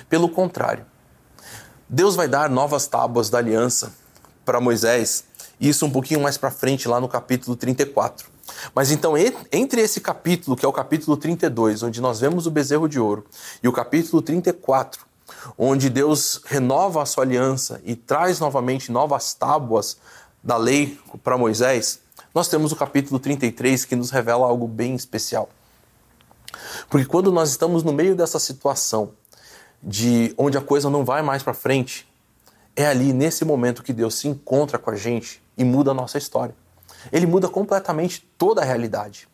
Pelo 0.09 0.27
contrário, 0.27 0.83
Deus 1.93 2.15
vai 2.15 2.27
dar 2.27 2.49
novas 2.49 2.87
tábuas 2.87 3.29
da 3.29 3.37
aliança 3.37 3.93
para 4.43 4.59
Moisés, 4.59 5.25
isso 5.61 5.85
um 5.85 5.91
pouquinho 5.91 6.19
mais 6.19 6.39
para 6.39 6.49
frente, 6.49 6.87
lá 6.87 6.99
no 6.99 7.07
capítulo 7.07 7.55
34. 7.55 8.27
Mas 8.73 8.89
então, 8.89 9.13
entre 9.51 9.79
esse 9.79 10.01
capítulo, 10.01 10.57
que 10.57 10.65
é 10.65 10.67
o 10.67 10.73
capítulo 10.73 11.15
32, 11.15 11.83
onde 11.83 12.01
nós 12.01 12.19
vemos 12.19 12.47
o 12.47 12.51
bezerro 12.51 12.89
de 12.89 12.99
ouro, 12.99 13.27
e 13.61 13.67
o 13.67 13.71
capítulo 13.71 14.23
34, 14.23 15.05
onde 15.55 15.87
Deus 15.87 16.41
renova 16.45 17.03
a 17.03 17.05
sua 17.05 17.25
aliança 17.25 17.79
e 17.85 17.95
traz 17.95 18.39
novamente 18.39 18.91
novas 18.91 19.35
tábuas 19.35 19.97
da 20.43 20.57
lei 20.57 20.99
para 21.23 21.37
Moisés, 21.37 21.99
nós 22.33 22.47
temos 22.47 22.71
o 22.71 22.75
capítulo 22.75 23.19
33 23.19 23.85
que 23.85 23.95
nos 23.95 24.09
revela 24.09 24.47
algo 24.47 24.67
bem 24.67 24.95
especial. 24.95 25.47
Porque 26.89 27.05
quando 27.05 27.31
nós 27.31 27.51
estamos 27.51 27.83
no 27.83 27.93
meio 27.93 28.15
dessa 28.15 28.39
situação, 28.39 29.11
de 29.83 30.33
onde 30.37 30.57
a 30.57 30.61
coisa 30.61 30.89
não 30.89 31.03
vai 31.03 31.21
mais 31.21 31.43
para 31.43 31.53
frente, 31.53 32.07
é 32.75 32.85
ali 32.87 33.11
nesse 33.11 33.43
momento 33.43 33.83
que 33.83 33.93
Deus 33.93 34.15
se 34.15 34.27
encontra 34.27 34.77
com 34.79 34.89
a 34.89 34.95
gente 34.95 35.41
e 35.57 35.63
muda 35.63 35.91
a 35.91 35.93
nossa 35.93 36.17
história. 36.17 36.55
Ele 37.11 37.25
muda 37.25 37.49
completamente 37.49 38.27
toda 38.37 38.61
a 38.61 38.65
realidade. 38.65 39.27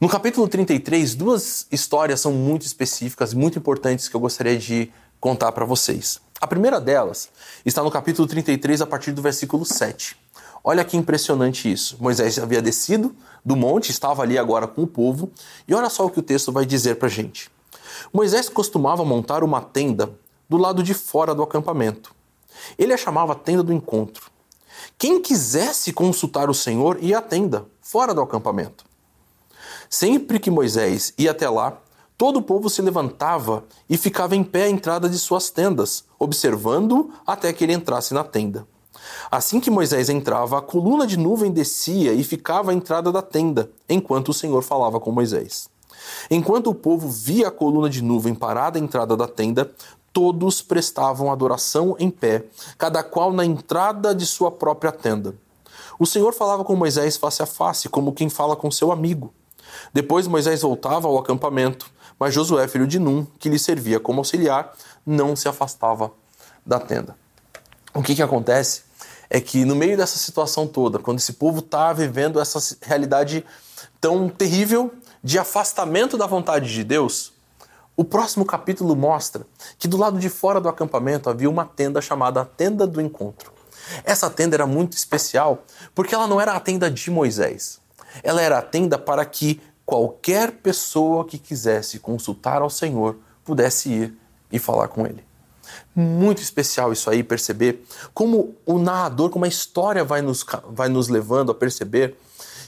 No 0.00 0.08
capítulo 0.08 0.46
33, 0.46 1.14
duas 1.14 1.66
histórias 1.72 2.20
são 2.20 2.32
muito 2.32 2.64
específicas, 2.64 3.34
muito 3.34 3.58
importantes 3.58 4.08
que 4.08 4.14
eu 4.14 4.20
gostaria 4.20 4.56
de 4.56 4.92
contar 5.18 5.52
para 5.52 5.64
vocês. 5.64 6.20
A 6.40 6.46
primeira 6.46 6.80
delas 6.80 7.30
está 7.64 7.82
no 7.82 7.90
capítulo 7.90 8.28
33, 8.28 8.82
a 8.82 8.86
partir 8.86 9.12
do 9.12 9.22
versículo 9.22 9.64
7. 9.64 10.16
Olha 10.62 10.84
que 10.84 10.96
impressionante 10.96 11.70
isso. 11.70 11.96
Moisés 11.98 12.38
havia 12.38 12.60
descido 12.60 13.16
do 13.44 13.56
monte, 13.56 13.90
estava 13.90 14.22
ali 14.22 14.36
agora 14.36 14.66
com 14.66 14.82
o 14.82 14.86
povo, 14.86 15.30
e 15.66 15.74
olha 15.74 15.88
só 15.88 16.04
o 16.04 16.10
que 16.10 16.18
o 16.18 16.22
texto 16.22 16.52
vai 16.52 16.66
dizer 16.66 16.96
para 16.96 17.06
a 17.06 17.10
gente. 17.10 17.50
Moisés 18.12 18.48
costumava 18.48 19.04
montar 19.04 19.42
uma 19.42 19.60
tenda 19.60 20.10
do 20.48 20.56
lado 20.56 20.82
de 20.82 20.94
fora 20.94 21.34
do 21.34 21.42
acampamento. 21.42 22.14
Ele 22.78 22.92
a 22.92 22.96
chamava 22.96 23.34
tenda 23.34 23.62
do 23.62 23.72
encontro. 23.72 24.30
Quem 24.98 25.20
quisesse 25.20 25.92
consultar 25.92 26.48
o 26.48 26.54
Senhor 26.54 26.98
ia 27.02 27.18
à 27.18 27.22
tenda, 27.22 27.66
fora 27.80 28.14
do 28.14 28.20
acampamento. 28.20 28.84
Sempre 29.88 30.38
que 30.38 30.50
Moisés 30.50 31.12
ia 31.18 31.30
até 31.30 31.48
lá, 31.48 31.78
todo 32.16 32.38
o 32.38 32.42
povo 32.42 32.70
se 32.70 32.82
levantava 32.82 33.64
e 33.88 33.96
ficava 33.96 34.34
em 34.34 34.42
pé 34.42 34.64
à 34.64 34.70
entrada 34.70 35.08
de 35.08 35.18
suas 35.18 35.50
tendas, 35.50 36.04
observando 36.18 37.12
até 37.26 37.52
que 37.52 37.64
ele 37.64 37.72
entrasse 37.72 38.14
na 38.14 38.24
tenda. 38.24 38.66
Assim 39.30 39.60
que 39.60 39.70
Moisés 39.70 40.08
entrava, 40.08 40.58
a 40.58 40.62
coluna 40.62 41.06
de 41.06 41.16
nuvem 41.16 41.52
descia 41.52 42.12
e 42.12 42.24
ficava 42.24 42.70
à 42.70 42.74
entrada 42.74 43.12
da 43.12 43.22
tenda, 43.22 43.70
enquanto 43.88 44.30
o 44.30 44.34
Senhor 44.34 44.62
falava 44.62 44.98
com 44.98 45.12
Moisés. 45.12 45.68
Enquanto 46.30 46.70
o 46.70 46.74
povo 46.74 47.08
via 47.08 47.48
a 47.48 47.50
coluna 47.50 47.88
de 47.88 48.02
nuvem 48.02 48.34
parada 48.34 48.78
à 48.78 48.82
entrada 48.82 49.16
da 49.16 49.26
tenda, 49.26 49.70
todos 50.12 50.62
prestavam 50.62 51.30
adoração 51.30 51.94
em 51.98 52.10
pé, 52.10 52.44
cada 52.78 53.02
qual 53.02 53.32
na 53.32 53.44
entrada 53.44 54.14
de 54.14 54.24
sua 54.24 54.50
própria 54.50 54.90
tenda. 54.90 55.34
O 55.98 56.06
Senhor 56.06 56.32
falava 56.32 56.64
com 56.64 56.74
Moisés 56.74 57.16
face 57.16 57.42
a 57.42 57.46
face, 57.46 57.88
como 57.88 58.12
quem 58.12 58.28
fala 58.28 58.56
com 58.56 58.70
seu 58.70 58.92
amigo. 58.92 59.32
Depois 59.92 60.26
Moisés 60.26 60.62
voltava 60.62 61.08
ao 61.08 61.18
acampamento, 61.18 61.90
mas 62.18 62.34
Josué, 62.34 62.66
filho 62.66 62.86
de 62.86 62.98
Num, 62.98 63.26
que 63.38 63.48
lhe 63.48 63.58
servia 63.58 64.00
como 64.00 64.20
auxiliar, 64.20 64.72
não 65.04 65.36
se 65.36 65.48
afastava 65.48 66.10
da 66.64 66.80
tenda. 66.80 67.16
O 67.94 68.02
que, 68.02 68.14
que 68.14 68.22
acontece 68.22 68.82
é 69.28 69.40
que 69.40 69.64
no 69.64 69.74
meio 69.74 69.96
dessa 69.96 70.18
situação 70.18 70.66
toda, 70.66 70.98
quando 70.98 71.18
esse 71.18 71.34
povo 71.34 71.58
está 71.58 71.92
vivendo 71.92 72.40
essa 72.40 72.76
realidade 72.82 73.44
tão 74.00 74.28
terrível 74.28 74.92
de 75.26 75.40
afastamento 75.40 76.16
da 76.16 76.24
vontade 76.24 76.72
de 76.72 76.84
Deus, 76.84 77.32
o 77.96 78.04
próximo 78.04 78.44
capítulo 78.44 78.94
mostra 78.94 79.44
que 79.76 79.88
do 79.88 79.96
lado 79.96 80.20
de 80.20 80.28
fora 80.28 80.60
do 80.60 80.68
acampamento 80.68 81.28
havia 81.28 81.50
uma 81.50 81.64
tenda 81.64 82.00
chamada 82.00 82.44
Tenda 82.44 82.86
do 82.86 83.00
Encontro. 83.00 83.50
Essa 84.04 84.30
tenda 84.30 84.54
era 84.54 84.68
muito 84.68 84.96
especial 84.96 85.64
porque 85.96 86.14
ela 86.14 86.28
não 86.28 86.40
era 86.40 86.52
a 86.52 86.60
tenda 86.60 86.88
de 86.88 87.10
Moisés. 87.10 87.80
Ela 88.22 88.40
era 88.40 88.58
a 88.58 88.62
tenda 88.62 88.96
para 88.96 89.24
que 89.24 89.60
qualquer 89.84 90.52
pessoa 90.52 91.24
que 91.24 91.38
quisesse 91.38 91.98
consultar 91.98 92.62
ao 92.62 92.70
Senhor 92.70 93.16
pudesse 93.44 93.90
ir 93.90 94.16
e 94.52 94.60
falar 94.60 94.86
com 94.86 95.04
ele. 95.04 95.24
Muito 95.92 96.40
especial 96.40 96.92
isso 96.92 97.10
aí, 97.10 97.24
perceber 97.24 97.84
como 98.14 98.54
o 98.64 98.78
narrador, 98.78 99.28
como 99.30 99.44
a 99.44 99.48
história 99.48 100.04
vai 100.04 100.22
nos, 100.22 100.46
vai 100.68 100.88
nos 100.88 101.08
levando 101.08 101.50
a 101.50 101.54
perceber 101.54 102.16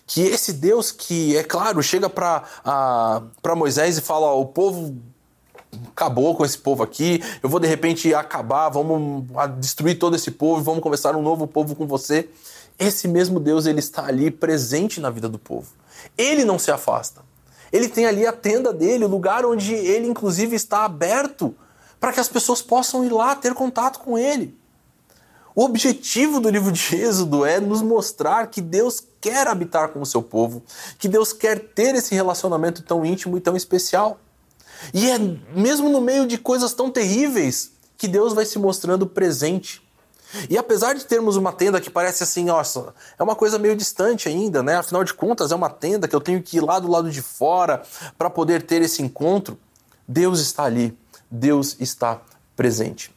que 0.08 0.22
esse 0.22 0.54
Deus 0.54 0.90
que, 0.90 1.36
é 1.36 1.44
claro, 1.44 1.82
chega 1.82 2.08
para 2.08 3.54
Moisés 3.54 3.98
e 3.98 4.00
fala: 4.00 4.32
o 4.32 4.46
povo 4.46 4.96
acabou 5.90 6.34
com 6.34 6.46
esse 6.46 6.56
povo 6.56 6.82
aqui, 6.82 7.22
eu 7.42 7.48
vou 7.48 7.60
de 7.60 7.68
repente 7.68 8.12
acabar, 8.14 8.70
vamos 8.70 9.26
destruir 9.58 9.98
todo 9.98 10.16
esse 10.16 10.30
povo, 10.30 10.62
vamos 10.62 10.82
começar 10.82 11.14
um 11.14 11.20
novo 11.20 11.46
povo 11.46 11.76
com 11.76 11.86
você. 11.86 12.26
Esse 12.78 13.06
mesmo 13.06 13.38
Deus, 13.38 13.66
ele 13.66 13.80
está 13.80 14.06
ali 14.06 14.30
presente 14.30 14.98
na 14.98 15.10
vida 15.10 15.28
do 15.28 15.38
povo. 15.38 15.72
Ele 16.16 16.42
não 16.42 16.58
se 16.58 16.70
afasta. 16.70 17.20
Ele 17.70 17.88
tem 17.88 18.06
ali 18.06 18.26
a 18.26 18.32
tenda 18.32 18.72
dele, 18.72 19.04
o 19.04 19.08
lugar 19.08 19.44
onde 19.44 19.74
ele 19.74 20.06
inclusive 20.06 20.56
está 20.56 20.86
aberto 20.86 21.54
para 22.00 22.14
que 22.14 22.20
as 22.20 22.28
pessoas 22.28 22.62
possam 22.62 23.04
ir 23.04 23.12
lá 23.12 23.36
ter 23.36 23.52
contato 23.52 23.98
com 23.98 24.16
ele. 24.16 24.56
O 25.54 25.64
objetivo 25.64 26.40
do 26.40 26.48
livro 26.48 26.72
de 26.72 26.96
Êxodo 26.96 27.44
é 27.44 27.60
nos 27.60 27.82
mostrar 27.82 28.46
que 28.46 28.62
Deus 28.62 29.02
quer 29.20 29.46
habitar 29.46 29.88
com 29.88 30.00
o 30.00 30.06
seu 30.06 30.22
povo, 30.22 30.62
que 30.98 31.08
Deus 31.08 31.32
quer 31.32 31.58
ter 31.58 31.94
esse 31.94 32.14
relacionamento 32.14 32.82
tão 32.82 33.04
íntimo 33.04 33.36
e 33.36 33.40
tão 33.40 33.56
especial. 33.56 34.18
E 34.94 35.10
é 35.10 35.18
mesmo 35.54 35.88
no 35.88 36.00
meio 36.00 36.26
de 36.26 36.38
coisas 36.38 36.72
tão 36.72 36.90
terríveis 36.90 37.72
que 37.96 38.06
Deus 38.06 38.32
vai 38.32 38.44
se 38.44 38.58
mostrando 38.58 39.06
presente. 39.06 39.82
E 40.48 40.58
apesar 40.58 40.94
de 40.94 41.04
termos 41.04 41.36
uma 41.36 41.52
tenda 41.52 41.80
que 41.80 41.90
parece 41.90 42.22
assim, 42.22 42.44
nossa, 42.44 42.94
é 43.18 43.22
uma 43.22 43.34
coisa 43.34 43.58
meio 43.58 43.74
distante 43.74 44.28
ainda, 44.28 44.62
né? 44.62 44.76
Afinal 44.76 45.02
de 45.02 45.14
contas, 45.14 45.50
é 45.50 45.54
uma 45.54 45.70
tenda 45.70 46.06
que 46.06 46.14
eu 46.14 46.20
tenho 46.20 46.42
que 46.42 46.58
ir 46.58 46.60
lá 46.60 46.78
do 46.78 46.88
lado 46.88 47.10
de 47.10 47.22
fora 47.22 47.82
para 48.16 48.28
poder 48.28 48.62
ter 48.62 48.82
esse 48.82 49.02
encontro. 49.02 49.58
Deus 50.06 50.38
está 50.38 50.64
ali, 50.64 50.96
Deus 51.30 51.76
está 51.80 52.20
presente. 52.54 53.14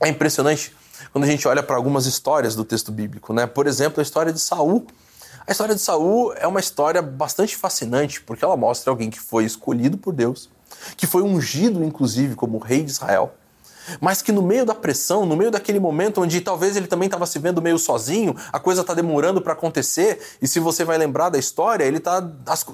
É 0.00 0.08
impressionante 0.08 0.76
quando 1.10 1.24
a 1.24 1.26
gente 1.26 1.48
olha 1.48 1.62
para 1.62 1.76
algumas 1.76 2.06
histórias 2.06 2.54
do 2.54 2.64
texto 2.64 2.92
bíblico, 2.92 3.32
né? 3.32 3.46
Por 3.46 3.66
exemplo, 3.66 4.00
a 4.00 4.02
história 4.02 4.32
de 4.32 4.40
Saul. 4.40 4.86
A 5.46 5.52
história 5.52 5.76
de 5.76 5.80
Saul 5.80 6.32
é 6.34 6.46
uma 6.46 6.58
história 6.58 7.00
bastante 7.00 7.56
fascinante, 7.56 8.20
porque 8.20 8.44
ela 8.44 8.56
mostra 8.56 8.90
alguém 8.90 9.08
que 9.08 9.20
foi 9.20 9.44
escolhido 9.44 9.96
por 9.96 10.12
Deus, 10.12 10.50
que 10.96 11.06
foi 11.06 11.22
ungido, 11.22 11.84
inclusive, 11.84 12.34
como 12.34 12.58
rei 12.58 12.82
de 12.82 12.90
Israel, 12.90 13.32
mas 14.00 14.22
que 14.22 14.32
no 14.32 14.42
meio 14.42 14.64
da 14.64 14.74
pressão, 14.74 15.26
no 15.26 15.36
meio 15.36 15.50
daquele 15.50 15.80
momento 15.80 16.20
onde 16.20 16.40
talvez 16.40 16.76
ele 16.76 16.86
também 16.86 17.06
estava 17.06 17.26
se 17.26 17.38
vendo 17.38 17.62
meio 17.62 17.78
sozinho, 17.78 18.34
a 18.52 18.58
coisa 18.58 18.80
está 18.80 18.94
demorando 18.94 19.40
para 19.40 19.52
acontecer, 19.52 20.20
e 20.40 20.48
se 20.48 20.60
você 20.60 20.84
vai 20.84 20.98
lembrar 20.98 21.28
da 21.28 21.38
história, 21.38 21.84
ele 21.84 21.98
está 21.98 22.22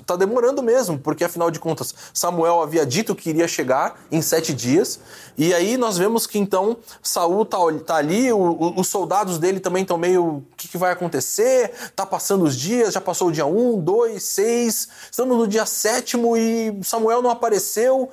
tá 0.07 0.17
demorando 0.17 0.63
mesmo, 0.63 0.99
porque 0.99 1.25
afinal 1.25 1.51
de 1.51 1.59
contas, 1.59 1.95
Samuel 2.13 2.63
havia 2.63 2.85
dito 2.85 3.15
que 3.15 3.31
iria 3.31 3.49
chegar 3.49 4.01
em 4.11 4.23
sete 4.23 4.53
dias, 4.53 5.01
e 5.37 5.55
aí 5.55 5.77
nós 5.77 5.97
vemos 5.97 6.27
que 6.27 6.39
então 6.39 6.77
Saul 7.03 7.43
está 7.43 7.59
tá 7.87 7.97
ali, 7.97 8.33
o, 8.33 8.39
o, 8.39 8.81
os 8.81 8.89
soldados 8.89 9.39
dele 9.39 9.61
também 9.61 9.83
estão 9.83 9.97
meio. 9.97 10.25
O 10.25 10.45
que, 10.57 10.69
que, 10.69 10.79
vai 10.79 10.93
acontecer? 10.93 11.73
Tá 11.97 12.05
passando 12.05 12.45
os 12.45 12.57
dias, 12.57 12.95
já 12.95 13.01
passou 13.01 13.29
o 13.29 13.33
dia 13.33 13.47
um, 13.47 13.81
dois, 13.81 14.23
seis, 14.23 14.89
estamos 15.11 15.37
no 15.37 15.47
dia 15.47 15.67
sétimo 15.67 16.37
e 16.37 16.79
Samuel 16.83 17.23
não 17.23 17.31
apareceu. 17.31 18.11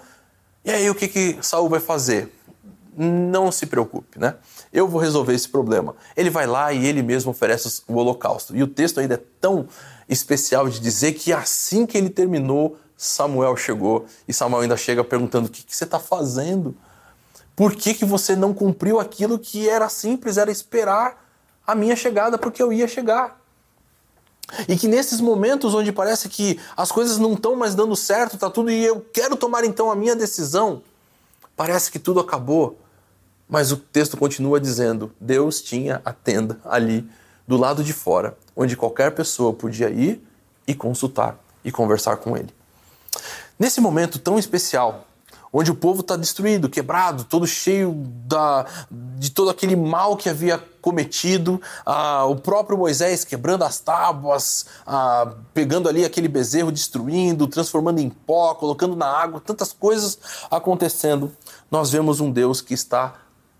E 0.63 0.71
aí 0.71 0.89
o 0.89 0.95
que, 0.95 1.07
que 1.07 1.37
Saul 1.41 1.69
vai 1.69 1.79
fazer? 1.79 2.31
Não 3.01 3.49
se 3.49 3.65
preocupe, 3.65 4.19
né? 4.19 4.35
Eu 4.73 4.87
vou 4.87 4.99
resolver 4.99 5.33
esse 5.33 5.47
problema. 5.47 5.95
Ele 6.17 6.29
vai 6.29 6.45
lá 6.45 6.73
e 6.73 6.85
ele 6.85 7.01
mesmo 7.01 7.31
oferece 7.31 7.81
o 7.87 7.95
holocausto. 7.95 8.55
E 8.55 8.61
o 8.61 8.67
texto 8.67 8.99
ainda 8.99 9.15
é 9.15 9.21
tão 9.39 9.67
especial 10.09 10.67
de 10.67 10.81
dizer 10.81 11.13
que 11.13 11.31
assim 11.31 11.85
que 11.85 11.97
ele 11.97 12.09
terminou, 12.09 12.77
Samuel 12.97 13.55
chegou 13.55 14.05
e 14.27 14.33
Samuel 14.33 14.63
ainda 14.63 14.75
chega 14.75 15.01
perguntando: 15.01 15.47
o 15.47 15.49
que, 15.49 15.63
que 15.63 15.73
você 15.73 15.85
está 15.85 15.97
fazendo? 15.97 16.75
Por 17.55 17.73
que, 17.73 17.93
que 17.93 18.03
você 18.03 18.35
não 18.35 18.53
cumpriu 18.53 18.99
aquilo 18.99 19.39
que 19.39 19.69
era 19.69 19.87
simples, 19.87 20.37
era 20.37 20.51
esperar 20.51 21.25
a 21.65 21.73
minha 21.73 21.95
chegada, 21.95 22.37
porque 22.37 22.61
eu 22.61 22.73
ia 22.73 22.87
chegar? 22.87 23.39
E 24.67 24.75
que 24.75 24.87
nesses 24.87 25.21
momentos 25.21 25.73
onde 25.73 25.91
parece 25.91 26.27
que 26.27 26.59
as 26.75 26.91
coisas 26.91 27.17
não 27.17 27.33
estão 27.33 27.55
mais 27.55 27.75
dando 27.75 27.95
certo, 27.95 28.37
tá 28.37 28.49
tudo, 28.49 28.71
e 28.71 28.83
eu 28.83 29.05
quero 29.13 29.35
tomar 29.35 29.63
então 29.63 29.91
a 29.91 29.95
minha 29.95 30.15
decisão, 30.15 30.81
parece 31.55 31.91
que 31.91 31.99
tudo 31.99 32.19
acabou. 32.19 32.77
Mas 33.49 33.71
o 33.71 33.77
texto 33.77 34.15
continua 34.15 34.59
dizendo: 34.59 35.11
Deus 35.19 35.61
tinha 35.61 36.01
a 36.05 36.13
tenda 36.13 36.59
ali 36.63 37.09
do 37.47 37.57
lado 37.57 37.83
de 37.83 37.91
fora, 37.91 38.37
onde 38.55 38.77
qualquer 38.77 39.11
pessoa 39.11 39.51
podia 39.51 39.89
ir 39.89 40.23
e 40.67 40.75
consultar 40.75 41.35
e 41.65 41.71
conversar 41.71 42.17
com 42.17 42.37
ele. 42.37 42.53
Nesse 43.57 43.81
momento 43.81 44.19
tão 44.19 44.37
especial, 44.37 45.07
onde 45.51 45.71
o 45.71 45.75
povo 45.75 46.01
está 46.01 46.15
destruído, 46.15 46.69
quebrado, 46.69 47.23
todo 47.23 47.47
cheio 47.47 47.93
da, 48.27 48.67
de 48.91 49.31
todo 49.31 49.49
aquele 49.49 49.75
mal 49.75 50.15
que 50.15 50.29
havia 50.29 50.63
cometido, 50.79 51.59
ah, 51.83 52.25
o 52.25 52.35
próprio 52.35 52.77
Moisés 52.77 53.23
quebrando 53.23 53.63
as 53.63 53.79
tábuas, 53.79 54.67
ah, 54.85 55.33
pegando 55.53 55.89
ali 55.89 56.05
aquele 56.05 56.27
bezerro, 56.27 56.71
destruindo, 56.71 57.47
transformando 57.47 57.99
em 57.99 58.09
pó, 58.09 58.53
colocando 58.53 58.95
na 58.95 59.07
água, 59.07 59.41
tantas 59.41 59.73
coisas 59.73 60.19
acontecendo, 60.51 61.31
nós 61.71 61.89
vemos 61.89 62.19
um 62.19 62.31
Deus 62.31 62.61
que 62.61 62.75
está 62.75 63.15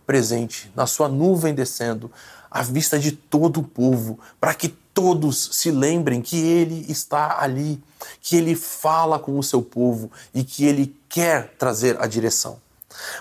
presente, 0.09 0.71
na 0.75 0.87
sua 0.87 1.07
nuvem 1.07 1.53
descendo, 1.53 2.11
à 2.49 2.63
vista 2.63 2.97
de 2.97 3.11
todo 3.11 3.59
o 3.59 3.63
povo, 3.63 4.19
para 4.41 4.55
que 4.55 4.67
todos 4.67 5.49
se 5.51 5.69
lembrem 5.69 6.19
que 6.19 6.35
Ele 6.35 6.83
está 6.89 7.39
ali, 7.39 7.79
que 8.19 8.35
Ele 8.35 8.55
fala 8.55 9.19
com 9.19 9.37
o 9.37 9.43
seu 9.43 9.61
povo 9.61 10.11
e 10.33 10.43
que 10.43 10.65
Ele 10.65 10.97
quer 11.07 11.53
trazer 11.59 12.01
a 12.01 12.07
direção. 12.07 12.59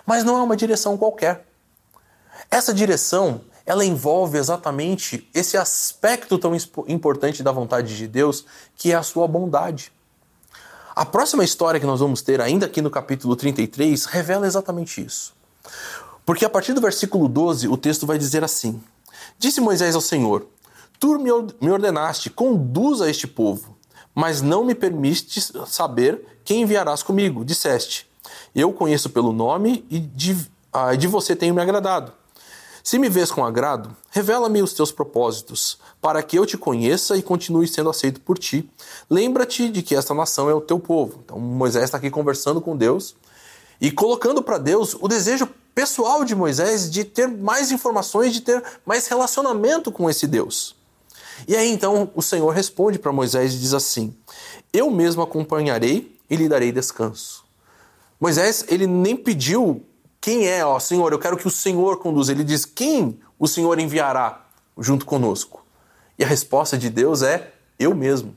Mas 0.06 0.24
não 0.24 0.38
é 0.38 0.42
uma 0.42 0.56
direção 0.56 0.96
qualquer. 0.96 1.44
Essa 2.50 2.72
direção 2.72 3.42
ela 3.66 3.84
envolve 3.84 4.38
exatamente 4.38 5.28
esse 5.34 5.58
aspecto 5.58 6.38
tão 6.38 6.56
importante 6.86 7.42
da 7.42 7.52
vontade 7.52 7.98
de 7.98 8.06
Deus, 8.06 8.46
que 8.78 8.92
é 8.92 8.94
a 8.94 9.02
sua 9.02 9.28
bondade. 9.28 9.92
A 10.96 11.04
próxima 11.04 11.44
história 11.44 11.78
que 11.78 11.84
nós 11.84 12.00
vamos 12.00 12.22
ter, 12.22 12.40
ainda 12.40 12.64
aqui 12.64 12.80
no 12.80 12.90
capítulo 12.90 13.36
33, 13.36 14.06
revela 14.06 14.46
exatamente 14.46 15.04
isso. 15.04 15.36
Porque 16.28 16.44
a 16.44 16.50
partir 16.50 16.74
do 16.74 16.80
versículo 16.82 17.26
12, 17.26 17.68
o 17.68 17.76
texto 17.78 18.06
vai 18.06 18.18
dizer 18.18 18.44
assim: 18.44 18.78
Disse 19.38 19.62
Moisés 19.62 19.94
ao 19.94 20.00
Senhor: 20.02 20.46
Tu 21.00 21.18
me 21.18 21.70
ordenaste, 21.70 22.28
conduza 22.28 23.08
este 23.08 23.26
povo, 23.26 23.74
mas 24.14 24.42
não 24.42 24.62
me 24.62 24.74
permites 24.74 25.50
saber 25.66 26.22
quem 26.44 26.60
enviarás 26.60 27.02
comigo. 27.02 27.46
Disseste: 27.46 28.06
Eu 28.54 28.74
conheço 28.74 29.08
pelo 29.08 29.32
nome 29.32 29.86
e 29.88 29.98
de, 29.98 30.36
ah, 30.70 30.94
de 30.94 31.06
você 31.06 31.34
tenho 31.34 31.54
me 31.54 31.62
agradado. 31.62 32.12
Se 32.84 32.98
me 32.98 33.08
vês 33.08 33.30
com 33.30 33.42
agrado, 33.42 33.96
revela-me 34.10 34.60
os 34.60 34.74
teus 34.74 34.92
propósitos, 34.92 35.78
para 35.98 36.22
que 36.22 36.38
eu 36.38 36.44
te 36.44 36.58
conheça 36.58 37.16
e 37.16 37.22
continue 37.22 37.66
sendo 37.66 37.88
aceito 37.88 38.20
por 38.20 38.36
ti. 38.36 38.68
Lembra-te 39.08 39.70
de 39.70 39.82
que 39.82 39.96
esta 39.96 40.12
nação 40.12 40.50
é 40.50 40.52
o 40.52 40.60
teu 40.60 40.78
povo. 40.78 41.22
Então 41.24 41.40
Moisés 41.40 41.84
está 41.84 41.96
aqui 41.96 42.10
conversando 42.10 42.60
com 42.60 42.76
Deus 42.76 43.16
e 43.80 43.90
colocando 43.90 44.42
para 44.42 44.58
Deus 44.58 44.96
o 45.00 45.08
desejo 45.08 45.48
pessoal 45.74 46.24
de 46.24 46.34
Moisés 46.34 46.90
de 46.90 47.04
ter 47.04 47.28
mais 47.28 47.70
informações, 47.70 48.32
de 48.32 48.40
ter 48.40 48.62
mais 48.84 49.06
relacionamento 49.06 49.92
com 49.92 50.10
esse 50.10 50.26
Deus. 50.26 50.76
E 51.46 51.54
aí 51.54 51.70
então 51.70 52.10
o 52.14 52.22
Senhor 52.22 52.50
responde 52.50 52.98
para 52.98 53.12
Moisés 53.12 53.54
e 53.54 53.58
diz 53.58 53.72
assim: 53.72 54.14
Eu 54.72 54.90
mesmo 54.90 55.22
acompanharei 55.22 56.18
e 56.28 56.36
lhe 56.36 56.48
darei 56.48 56.72
descanso. 56.72 57.44
Moisés, 58.20 58.64
ele 58.68 58.86
nem 58.86 59.16
pediu 59.16 59.84
quem 60.20 60.48
é, 60.48 60.64
ó 60.64 60.80
Senhor, 60.80 61.12
eu 61.12 61.18
quero 61.18 61.36
que 61.36 61.46
o 61.46 61.50
Senhor 61.50 61.98
conduza. 61.98 62.32
Ele 62.32 62.42
diz: 62.42 62.64
Quem 62.64 63.20
o 63.38 63.46
Senhor 63.46 63.78
enviará? 63.78 64.44
junto 64.78 65.04
conosco? 65.04 65.64
E 66.18 66.24
a 66.24 66.26
resposta 66.26 66.78
de 66.78 66.88
Deus 66.88 67.22
é: 67.22 67.52
eu 67.78 67.94
mesmo. 67.94 68.36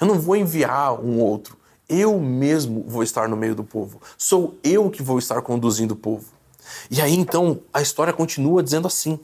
Eu 0.00 0.06
não 0.06 0.18
vou 0.18 0.36
enviar 0.36 0.98
um 1.00 1.20
outro. 1.20 1.56
Eu 1.88 2.18
mesmo 2.18 2.84
vou 2.86 3.02
estar 3.02 3.28
no 3.28 3.36
meio 3.36 3.54
do 3.54 3.62
povo. 3.62 4.00
Sou 4.18 4.56
eu 4.64 4.90
que 4.90 5.02
vou 5.02 5.18
estar 5.18 5.40
conduzindo 5.42 5.92
o 5.92 5.96
povo. 5.96 6.24
E 6.90 7.00
aí 7.00 7.14
então 7.14 7.60
a 7.72 7.80
história 7.80 8.12
continua 8.12 8.62
dizendo 8.62 8.88
assim. 8.88 9.20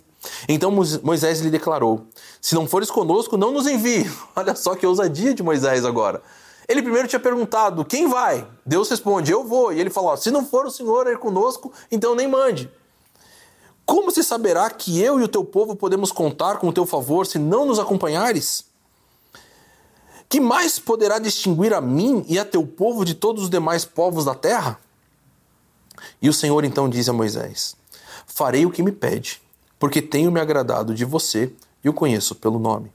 Então 0.48 0.70
Moisés 1.02 1.40
lhe 1.40 1.50
declarou: 1.50 2.06
Se 2.40 2.54
não 2.54 2.68
fores 2.68 2.90
conosco, 2.90 3.36
não 3.36 3.50
nos 3.50 3.66
envie. 3.66 4.08
Olha 4.36 4.54
só 4.54 4.76
que 4.76 4.86
ousadia 4.86 5.34
de 5.34 5.42
Moisés 5.42 5.84
agora. 5.84 6.22
Ele 6.68 6.82
primeiro 6.82 7.08
tinha 7.08 7.18
perguntado: 7.18 7.84
Quem 7.84 8.08
vai? 8.08 8.46
Deus 8.64 8.88
responde: 8.88 9.32
Eu 9.32 9.44
vou. 9.44 9.72
E 9.72 9.80
ele 9.80 9.90
falou: 9.90 10.16
Se 10.16 10.30
não 10.30 10.46
for 10.46 10.66
o 10.66 10.70
Senhor 10.70 11.08
ir 11.08 11.18
conosco, 11.18 11.72
então 11.90 12.14
nem 12.14 12.28
mande. 12.28 12.70
Como 13.84 14.12
se 14.12 14.22
saberá 14.22 14.70
que 14.70 15.00
eu 15.00 15.20
e 15.20 15.24
o 15.24 15.28
teu 15.28 15.44
povo 15.44 15.74
podemos 15.74 16.12
contar 16.12 16.58
com 16.58 16.68
o 16.68 16.72
teu 16.72 16.86
favor 16.86 17.26
se 17.26 17.38
não 17.38 17.66
nos 17.66 17.80
acompanhares? 17.80 18.64
Que 20.32 20.40
mais 20.40 20.78
poderá 20.78 21.18
distinguir 21.18 21.74
a 21.74 21.80
mim 21.82 22.24
e 22.26 22.38
a 22.38 22.44
teu 22.46 22.66
povo 22.66 23.04
de 23.04 23.12
todos 23.12 23.42
os 23.42 23.50
demais 23.50 23.84
povos 23.84 24.24
da 24.24 24.34
terra? 24.34 24.80
E 26.22 26.28
o 26.30 26.32
Senhor 26.32 26.64
então 26.64 26.88
diz 26.88 27.06
a 27.06 27.12
Moisés: 27.12 27.76
Farei 28.26 28.64
o 28.64 28.70
que 28.70 28.82
me 28.82 28.92
pede, 28.92 29.42
porque 29.78 30.00
tenho 30.00 30.32
me 30.32 30.40
agradado 30.40 30.94
de 30.94 31.04
você 31.04 31.52
e 31.84 31.88
o 31.90 31.92
conheço 31.92 32.34
pelo 32.34 32.58
nome. 32.58 32.90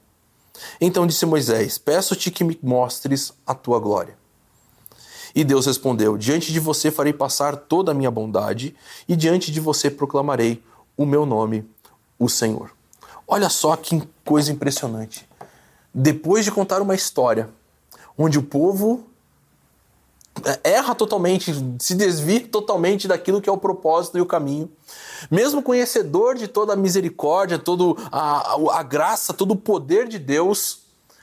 Então 0.80 1.06
disse 1.06 1.24
Moisés: 1.26 1.78
Peço-te 1.78 2.32
que 2.32 2.42
me 2.42 2.58
mostres 2.60 3.32
a 3.46 3.54
tua 3.54 3.78
glória. 3.78 4.18
E 5.32 5.44
Deus 5.44 5.66
respondeu: 5.66 6.18
Diante 6.18 6.52
de 6.52 6.58
você 6.58 6.90
farei 6.90 7.12
passar 7.12 7.56
toda 7.56 7.92
a 7.92 7.94
minha 7.94 8.10
bondade, 8.10 8.74
e 9.08 9.14
diante 9.14 9.52
de 9.52 9.60
você 9.60 9.88
proclamarei 9.88 10.60
o 10.96 11.06
meu 11.06 11.24
nome, 11.24 11.64
o 12.18 12.28
Senhor. 12.28 12.72
Olha 13.28 13.48
só 13.48 13.76
que 13.76 14.02
coisa 14.24 14.50
impressionante 14.50 15.27
depois 15.92 16.44
de 16.44 16.52
contar 16.52 16.80
uma 16.80 16.94
história 16.94 17.48
onde 18.16 18.38
o 18.38 18.42
povo 18.42 19.04
erra 20.62 20.94
totalmente, 20.94 21.52
se 21.78 21.94
desvia 21.94 22.46
totalmente 22.46 23.08
daquilo 23.08 23.40
que 23.40 23.48
é 23.48 23.52
o 23.52 23.58
propósito 23.58 24.18
e 24.18 24.20
o 24.20 24.26
caminho, 24.26 24.70
mesmo 25.30 25.62
conhecedor 25.62 26.36
de 26.36 26.46
toda 26.46 26.74
a 26.74 26.76
misericórdia, 26.76 27.58
toda 27.58 28.00
a, 28.10 28.54
a, 28.54 28.78
a 28.78 28.82
graça, 28.82 29.32
todo 29.32 29.52
o 29.52 29.56
poder 29.56 30.06
de 30.08 30.18
Deus, 30.18 30.80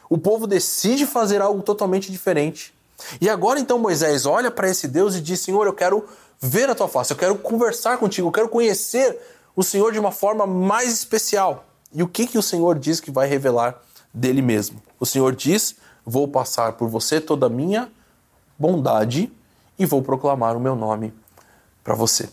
o 0.10 0.18
povo 0.18 0.46
decide 0.46 1.06
fazer 1.06 1.42
algo 1.42 1.62
totalmente 1.62 2.12
diferente. 2.12 2.74
E 3.20 3.30
agora 3.30 3.60
então 3.60 3.78
Moisés 3.78 4.26
olha 4.26 4.52
para 4.52 4.70
esse 4.70 4.88
Deus 4.88 5.16
e 5.16 5.22
diz: 5.22 5.42
Senhor, 5.42 5.66
eu 5.66 5.74
quero 5.74 6.06
ver 6.40 6.70
a 6.70 6.76
tua 6.76 6.88
face, 6.88 7.12
eu 7.12 7.18
quero 7.18 7.36
conversar 7.38 7.98
contigo, 7.98 8.28
eu 8.28 8.32
quero 8.32 8.50
conhecer 8.50 9.18
o 9.56 9.64
Senhor 9.64 9.92
de 9.92 10.00
uma 10.00 10.12
forma 10.12 10.46
mais 10.46 10.94
especial. 10.94 11.66
E 11.94 12.04
o 12.04 12.08
que, 12.08 12.28
que 12.28 12.38
o 12.38 12.44
Senhor 12.44 12.78
diz 12.78 13.00
que 13.00 13.12
vai 13.12 13.28
revelar 13.28 13.82
dele 14.16 14.42
mesmo. 14.42 14.82
O 15.00 15.06
Senhor 15.06 15.36
diz: 15.36 15.76
Vou 16.06 16.28
passar 16.28 16.74
por 16.74 16.88
você 16.88 17.20
toda 17.20 17.48
a 17.48 17.50
minha 17.50 17.92
bondade 18.58 19.32
e 19.78 19.86
vou 19.86 20.02
proclamar 20.02 20.56
o 20.56 20.60
meu 20.60 20.76
nome 20.76 21.14
para 21.84 21.94
você. 21.94 22.30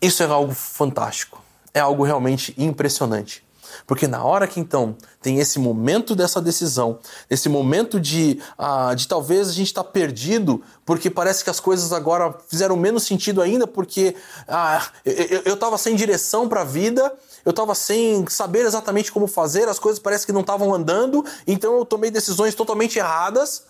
Isso 0.00 0.22
é 0.22 0.26
algo 0.26 0.54
fantástico, 0.54 1.42
é 1.74 1.80
algo 1.80 2.04
realmente 2.04 2.54
impressionante. 2.56 3.46
Porque 3.86 4.06
na 4.06 4.22
hora 4.22 4.46
que 4.46 4.60
então 4.60 4.96
tem 5.20 5.38
esse 5.38 5.58
momento 5.58 6.14
dessa 6.16 6.40
decisão, 6.40 6.98
esse 7.28 7.48
momento 7.48 8.00
de, 8.00 8.40
uh, 8.58 8.94
de 8.94 9.06
talvez 9.06 9.48
a 9.48 9.52
gente 9.52 9.68
estar 9.68 9.84
tá 9.84 9.90
perdido, 9.90 10.62
porque 10.86 11.10
parece 11.10 11.44
que 11.44 11.50
as 11.50 11.60
coisas 11.60 11.92
agora 11.92 12.34
fizeram 12.48 12.76
menos 12.76 13.02
sentido 13.02 13.42
ainda, 13.42 13.66
porque 13.66 14.14
uh, 14.48 15.10
eu 15.44 15.54
estava 15.54 15.76
sem 15.76 15.94
direção 15.94 16.48
para 16.48 16.62
a 16.62 16.64
vida, 16.64 17.12
eu 17.44 17.50
estava 17.50 17.74
sem 17.74 18.26
saber 18.28 18.64
exatamente 18.64 19.12
como 19.12 19.26
fazer, 19.26 19.68
as 19.68 19.78
coisas 19.78 19.98
parece 19.98 20.26
que 20.26 20.32
não 20.32 20.40
estavam 20.42 20.74
andando, 20.74 21.24
então 21.46 21.76
eu 21.76 21.84
tomei 21.84 22.10
decisões 22.10 22.54
totalmente 22.54 22.98
erradas. 22.98 23.64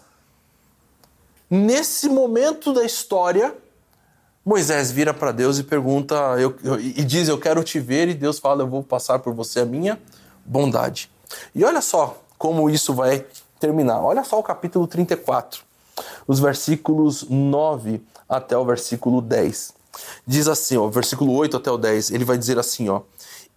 Nesse 1.50 2.08
momento 2.08 2.72
da 2.72 2.84
história, 2.84 3.54
Moisés 4.44 4.90
vira 4.90 5.14
para 5.14 5.32
Deus 5.32 5.58
e 5.58 5.62
pergunta, 5.62 6.14
eu, 6.38 6.54
eu, 6.62 6.80
e 6.80 7.04
diz: 7.04 7.28
Eu 7.28 7.38
quero 7.38 7.62
te 7.64 7.78
ver, 7.78 8.08
e 8.08 8.14
Deus 8.14 8.38
fala: 8.38 8.62
Eu 8.62 8.68
vou 8.68 8.82
passar 8.82 9.18
por 9.18 9.34
você 9.34 9.60
a 9.60 9.64
minha 9.64 9.98
bondade. 10.44 11.10
E 11.54 11.64
olha 11.64 11.80
só 11.80 12.22
como 12.36 12.70
isso 12.70 12.94
vai 12.94 13.24
terminar. 13.58 14.00
Olha 14.00 14.24
só 14.24 14.38
o 14.38 14.42
capítulo 14.42 14.86
34, 14.86 15.62
os 16.26 16.38
versículos 16.38 17.24
9 17.28 18.00
até 18.28 18.56
o 18.56 18.64
versículo 18.64 19.20
10. 19.20 19.74
Diz 20.26 20.46
assim, 20.46 20.76
ó, 20.76 20.88
versículo 20.88 21.32
8 21.34 21.56
até 21.56 21.70
o 21.70 21.78
10, 21.78 22.10
ele 22.10 22.24
vai 22.24 22.38
dizer 22.38 22.58
assim, 22.58 22.88
ó. 22.88 23.00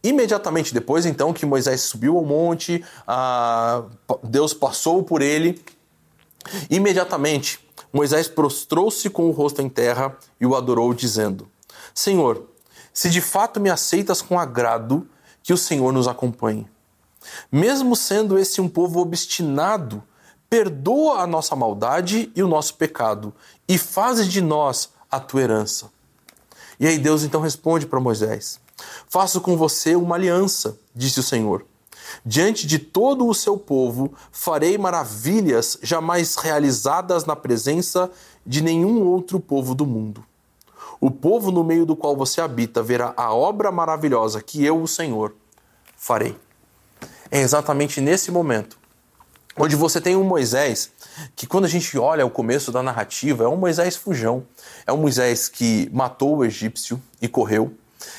Imediatamente 0.03 0.73
depois, 0.73 1.05
então, 1.05 1.31
que 1.31 1.45
Moisés 1.45 1.81
subiu 1.81 2.17
ao 2.17 2.25
monte, 2.25 2.83
a... 3.07 3.83
Deus 4.23 4.53
passou 4.53 5.03
por 5.03 5.21
ele. 5.21 5.63
Imediatamente, 6.69 7.59
Moisés 7.93 8.27
prostrou-se 8.27 9.09
com 9.09 9.27
o 9.27 9.31
rosto 9.31 9.61
em 9.61 9.69
terra 9.69 10.17
e 10.39 10.45
o 10.45 10.55
adorou, 10.55 10.93
dizendo: 10.93 11.47
Senhor, 11.93 12.47
se 12.93 13.09
de 13.09 13.21
fato 13.21 13.59
me 13.59 13.69
aceitas 13.69 14.21
com 14.21 14.39
agrado, 14.39 15.07
que 15.43 15.53
o 15.53 15.57
Senhor 15.57 15.91
nos 15.91 16.07
acompanhe. 16.07 16.67
Mesmo 17.51 17.95
sendo 17.95 18.39
esse 18.39 18.59
um 18.59 18.67
povo 18.67 18.99
obstinado, 18.99 20.03
perdoa 20.49 21.21
a 21.21 21.27
nossa 21.27 21.55
maldade 21.55 22.31
e 22.35 22.41
o 22.41 22.47
nosso 22.47 22.73
pecado, 22.75 23.33
e 23.67 23.77
fazes 23.77 24.27
de 24.27 24.41
nós 24.41 24.89
a 25.09 25.19
tua 25.19 25.41
herança. 25.41 25.91
E 26.79 26.87
aí 26.87 26.97
Deus 26.97 27.23
então 27.23 27.41
responde 27.41 27.85
para 27.85 27.99
Moisés: 27.99 28.59
Faço 29.07 29.41
com 29.41 29.57
você 29.57 29.95
uma 29.95 30.15
aliança, 30.15 30.77
disse 30.95 31.19
o 31.19 31.23
Senhor. 31.23 31.65
Diante 32.25 32.67
de 32.67 32.77
todo 32.77 33.27
o 33.27 33.33
seu 33.33 33.57
povo 33.57 34.13
farei 34.31 34.77
maravilhas 34.77 35.77
jamais 35.81 36.35
realizadas 36.35 37.25
na 37.25 37.35
presença 37.35 38.09
de 38.45 38.61
nenhum 38.61 39.05
outro 39.05 39.39
povo 39.39 39.73
do 39.73 39.85
mundo. 39.85 40.23
O 40.99 41.09
povo 41.09 41.51
no 41.51 41.63
meio 41.63 41.85
do 41.85 41.95
qual 41.95 42.15
você 42.15 42.41
habita 42.41 42.83
verá 42.83 43.13
a 43.17 43.33
obra 43.33 43.71
maravilhosa 43.71 44.41
que 44.41 44.63
eu, 44.63 44.81
o 44.81 44.87
Senhor, 44.87 45.33
farei. 45.95 46.37
É 47.29 47.39
exatamente 47.39 48.01
nesse 48.01 48.29
momento 48.31 48.77
onde 49.57 49.75
você 49.75 49.99
tem 49.99 50.15
um 50.15 50.23
Moisés 50.23 50.91
que, 51.35 51.47
quando 51.47 51.65
a 51.65 51.67
gente 51.67 51.97
olha 51.97 52.25
o 52.25 52.29
começo 52.29 52.71
da 52.71 52.81
narrativa, 52.81 53.43
é 53.43 53.47
um 53.47 53.57
Moisés 53.57 53.95
fujão. 53.95 54.45
É 54.85 54.93
um 54.93 54.97
Moisés 54.97 55.49
que 55.49 55.89
matou 55.93 56.37
o 56.37 56.45
egípcio 56.45 57.01
e 57.21 57.27
correu. 57.27 57.73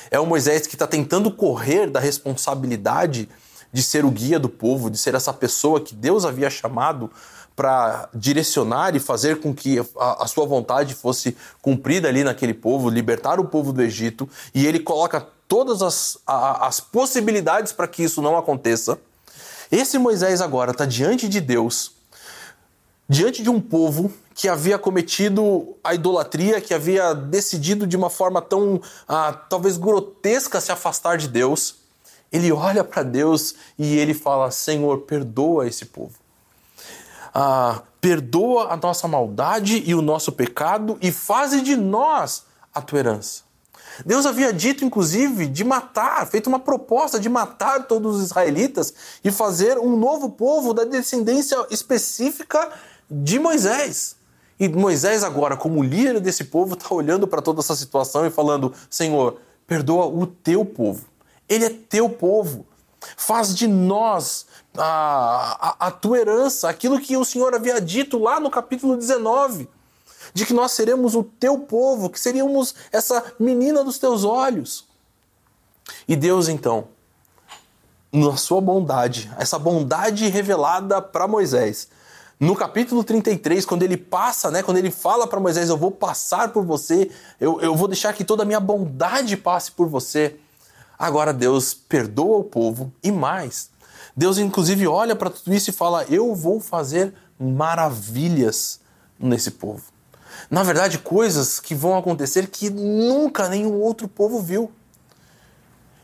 É 0.09 0.19
um 0.19 0.25
Moisés 0.25 0.67
que 0.67 0.75
está 0.75 0.87
tentando 0.87 1.31
correr 1.31 1.89
da 1.89 1.99
responsabilidade 1.99 3.29
de 3.71 3.81
ser 3.81 4.05
o 4.05 4.11
guia 4.11 4.39
do 4.39 4.47
povo, 4.47 4.89
de 4.89 4.97
ser 4.97 5.15
essa 5.15 5.33
pessoa 5.33 5.81
que 5.81 5.95
Deus 5.95 6.25
havia 6.25 6.49
chamado 6.49 7.09
para 7.55 8.09
direcionar 8.13 8.95
e 8.95 8.99
fazer 8.99 9.39
com 9.39 9.53
que 9.53 9.79
a, 9.79 10.23
a, 10.23 10.27
sua 10.27 10.45
vontade 10.45 10.93
fosse 10.93 11.35
cumprida 11.61 12.07
ali 12.07 12.23
naquele 12.23 12.53
povo, 12.53 12.89
libertar 12.89 13.39
o 13.39 13.45
povo 13.45 13.71
do 13.71 13.81
Egito, 13.81 14.27
e 14.53 14.65
ele 14.65 14.79
coloca 14.79 15.27
todas 15.47 15.81
as, 15.81 16.17
a, 16.25 16.67
as 16.67 16.79
possibilidades 16.79 17.71
para 17.71 17.87
que 17.87 18.03
isso 18.03 18.21
não 18.21 18.37
aconteça. 18.37 18.97
Esse 19.71 19.97
Moisés 19.97 20.41
agora 20.41 20.71
está 20.71 20.85
diante 20.85 21.27
de 21.27 21.39
Deus, 21.39 21.92
diante 23.07 23.43
de 23.43 23.49
um 23.49 23.59
povo 23.59 24.11
que 24.33 24.47
havia 24.47 24.79
cometido 24.79 25.75
a 25.83 25.93
idolatria, 25.93 26.59
que 26.59 26.73
havia 26.73 27.13
decidido 27.13 27.85
de 27.85 27.95
uma 27.95 28.09
forma 28.09 28.41
tão 28.41 28.81
ah, 29.07 29.33
talvez 29.33 29.77
grotesca 29.77 30.59
se 30.59 30.71
afastar 30.71 31.17
de 31.17 31.27
Deus 31.27 31.83
ele 32.33 32.51
olha 32.51 32.83
para 32.83 33.03
Deus 33.03 33.53
e 33.77 33.95
ele 33.95 34.15
fala: 34.15 34.49
Senhor, 34.49 35.01
perdoa 35.01 35.67
esse 35.67 35.85
povo. 35.85 36.15
Ah, 37.31 37.83
perdoa 38.01 38.73
a 38.73 38.75
nossa 38.77 39.07
maldade 39.07 39.83
e 39.85 39.93
o 39.93 40.01
nosso 40.01 40.31
pecado 40.31 40.97
e 40.99 41.11
faze 41.11 41.61
de 41.61 41.75
nós 41.75 42.43
a 42.73 42.81
tua 42.81 42.99
herança. 42.99 43.43
Deus 44.03 44.25
havia 44.25 44.51
dito, 44.51 44.83
inclusive, 44.83 45.45
de 45.45 45.63
matar, 45.63 46.25
feito 46.25 46.47
uma 46.47 46.57
proposta 46.57 47.19
de 47.19 47.29
matar 47.29 47.85
todos 47.85 48.15
os 48.15 48.23
israelitas 48.23 48.91
e 49.23 49.31
fazer 49.31 49.77
um 49.77 49.95
novo 49.95 50.31
povo 50.31 50.73
da 50.73 50.83
descendência 50.83 51.55
específica 51.69 52.71
de 53.13 53.39
Moisés. 53.39 54.15
E 54.59 54.67
Moisés, 54.69 55.23
agora, 55.23 55.57
como 55.57 55.83
líder 55.83 56.19
desse 56.19 56.45
povo, 56.45 56.73
está 56.73 56.93
olhando 56.93 57.27
para 57.27 57.41
toda 57.41 57.59
essa 57.59 57.75
situação 57.75 58.25
e 58.25 58.29
falando: 58.29 58.73
Senhor, 58.89 59.37
perdoa 59.67 60.05
o 60.05 60.25
teu 60.25 60.65
povo. 60.65 61.05
Ele 61.47 61.65
é 61.65 61.69
teu 61.69 62.09
povo. 62.09 62.65
Faz 63.17 63.53
de 63.53 63.67
nós 63.67 64.45
a, 64.77 65.75
a, 65.79 65.87
a 65.87 65.91
tua 65.91 66.19
herança, 66.19 66.69
aquilo 66.69 66.99
que 66.99 67.17
o 67.17 67.25
Senhor 67.25 67.53
havia 67.53 67.81
dito 67.81 68.17
lá 68.17 68.39
no 68.39 68.49
capítulo 68.49 68.95
19 68.95 69.67
de 70.33 70.45
que 70.45 70.53
nós 70.53 70.71
seremos 70.71 71.15
o 71.15 71.23
teu 71.23 71.59
povo, 71.59 72.09
que 72.09 72.19
seríamos 72.19 72.73
essa 72.91 73.23
menina 73.39 73.83
dos 73.83 73.97
teus 73.97 74.23
olhos. 74.23 74.87
E 76.07 76.15
Deus, 76.15 76.47
então, 76.47 76.87
na 78.11 78.35
sua 78.37 78.61
bondade, 78.61 79.31
essa 79.37 79.59
bondade 79.59 80.27
revelada 80.29 81.01
para 81.01 81.27
Moisés, 81.27 81.87
no 82.43 82.57
capítulo 82.57 83.05
33, 83.05 83.65
quando 83.65 83.83
ele 83.83 83.95
passa, 83.95 84.51
né, 84.51 84.61
quando 84.61 84.77
ele 84.77 84.91
fala 84.91 85.25
para 85.25 85.39
Moisés: 85.39 85.69
Eu 85.69 85.77
vou 85.77 85.91
passar 85.91 86.51
por 86.51 86.65
você, 86.65 87.09
eu, 87.39 87.61
eu 87.61 87.73
vou 87.73 87.87
deixar 87.87 88.11
que 88.11 88.25
toda 88.25 88.43
a 88.43 88.45
minha 88.45 88.59
bondade 88.59 89.37
passe 89.37 89.71
por 89.71 89.87
você. 89.87 90.35
Agora 90.99 91.33
Deus 91.33 91.73
perdoa 91.73 92.39
o 92.39 92.43
povo 92.43 92.91
e 93.01 93.11
mais. 93.11 93.69
Deus, 94.15 94.37
inclusive, 94.37 94.85
olha 94.85 95.15
para 95.15 95.29
tudo 95.29 95.53
isso 95.53 95.69
e 95.69 95.73
fala: 95.73 96.03
Eu 96.09 96.35
vou 96.35 96.59
fazer 96.59 97.13
maravilhas 97.39 98.81
nesse 99.17 99.51
povo. 99.51 99.83
Na 100.51 100.63
verdade, 100.63 100.99
coisas 100.99 101.61
que 101.61 101.73
vão 101.73 101.97
acontecer 101.97 102.47
que 102.47 102.69
nunca 102.69 103.47
nenhum 103.47 103.79
outro 103.79 104.07
povo 104.07 104.41
viu. 104.41 104.69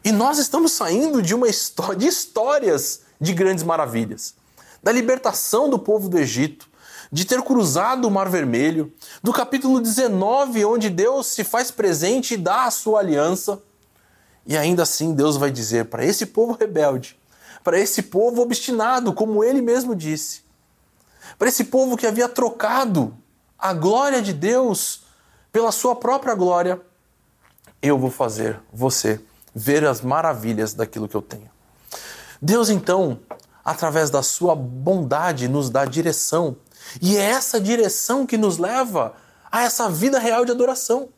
E 0.06 0.12
nós 0.14 0.38
estamos 0.38 0.72
saindo 0.72 1.22
de 1.22 1.36
uma 1.36 1.50
história 1.50 1.98
de 1.98 2.08
histórias 2.08 3.02
de 3.20 3.34
grandes 3.34 3.66
maravilhas. 3.66 4.39
Da 4.82 4.92
libertação 4.92 5.70
do 5.70 5.78
povo 5.78 6.10
do 6.10 6.18
Egito, 6.18 6.70
de 7.12 7.26
ter 7.26 7.42
cruzado 7.42 8.08
o 8.08 8.12
Mar 8.12 8.30
Vermelho, 8.30 8.94
do 9.22 9.34
capítulo 9.34 9.80
19, 9.80 10.64
onde 10.66 10.90
Deus 10.90 11.28
se 11.28 11.44
faz 11.44 11.72
presente 11.72 12.36
e 12.36 12.38
dá 12.38 12.66
a 12.66 12.72
sua 12.72 13.00
aliança. 13.00 13.62
E 14.46 14.58
ainda 14.58 14.84
assim 14.84 15.14
Deus 15.14 15.38
vai 15.38 15.52
dizer 15.52 15.86
para 15.86 16.06
esse 16.06 16.28
povo 16.28 16.54
rebelde, 16.54 17.18
para 17.64 17.80
esse 17.80 18.04
povo 18.04 18.42
obstinado, 18.42 19.14
como 19.14 19.44
ele 19.44 19.62
mesmo 19.62 19.96
disse, 19.96 20.42
para 21.38 21.50
esse 21.50 21.66
povo 21.66 21.98
que 21.98 22.08
havia 22.08 22.30
trocado 22.30 23.16
a 23.58 23.74
glória 23.74 24.22
de 24.22 24.34
Deus 24.34 25.04
pela 25.52 25.72
sua 25.72 25.96
própria 25.96 26.36
glória, 26.36 26.82
eu 27.82 27.98
vou 27.98 28.12
fazer 28.12 28.60
você 28.72 29.20
ver 29.54 29.86
as 29.86 30.02
maravilhas 30.02 30.74
daquilo 30.74 31.08
que 31.08 31.16
eu 31.16 31.22
tenho. 31.22 31.50
Deus, 32.42 32.70
então, 32.70 33.20
através 33.64 34.10
da 34.10 34.24
sua 34.24 34.56
bondade, 34.56 35.48
nos 35.48 35.70
dá 35.70 35.86
direção. 35.86 36.58
E 37.02 37.18
é 37.18 37.22
essa 37.22 37.60
direção 37.60 38.26
que 38.26 38.38
nos 38.38 38.58
leva 38.58 39.14
a 39.52 39.64
essa 39.64 39.90
vida 39.90 40.20
real 40.20 40.46
de 40.46 40.52
adoração. 40.52 41.10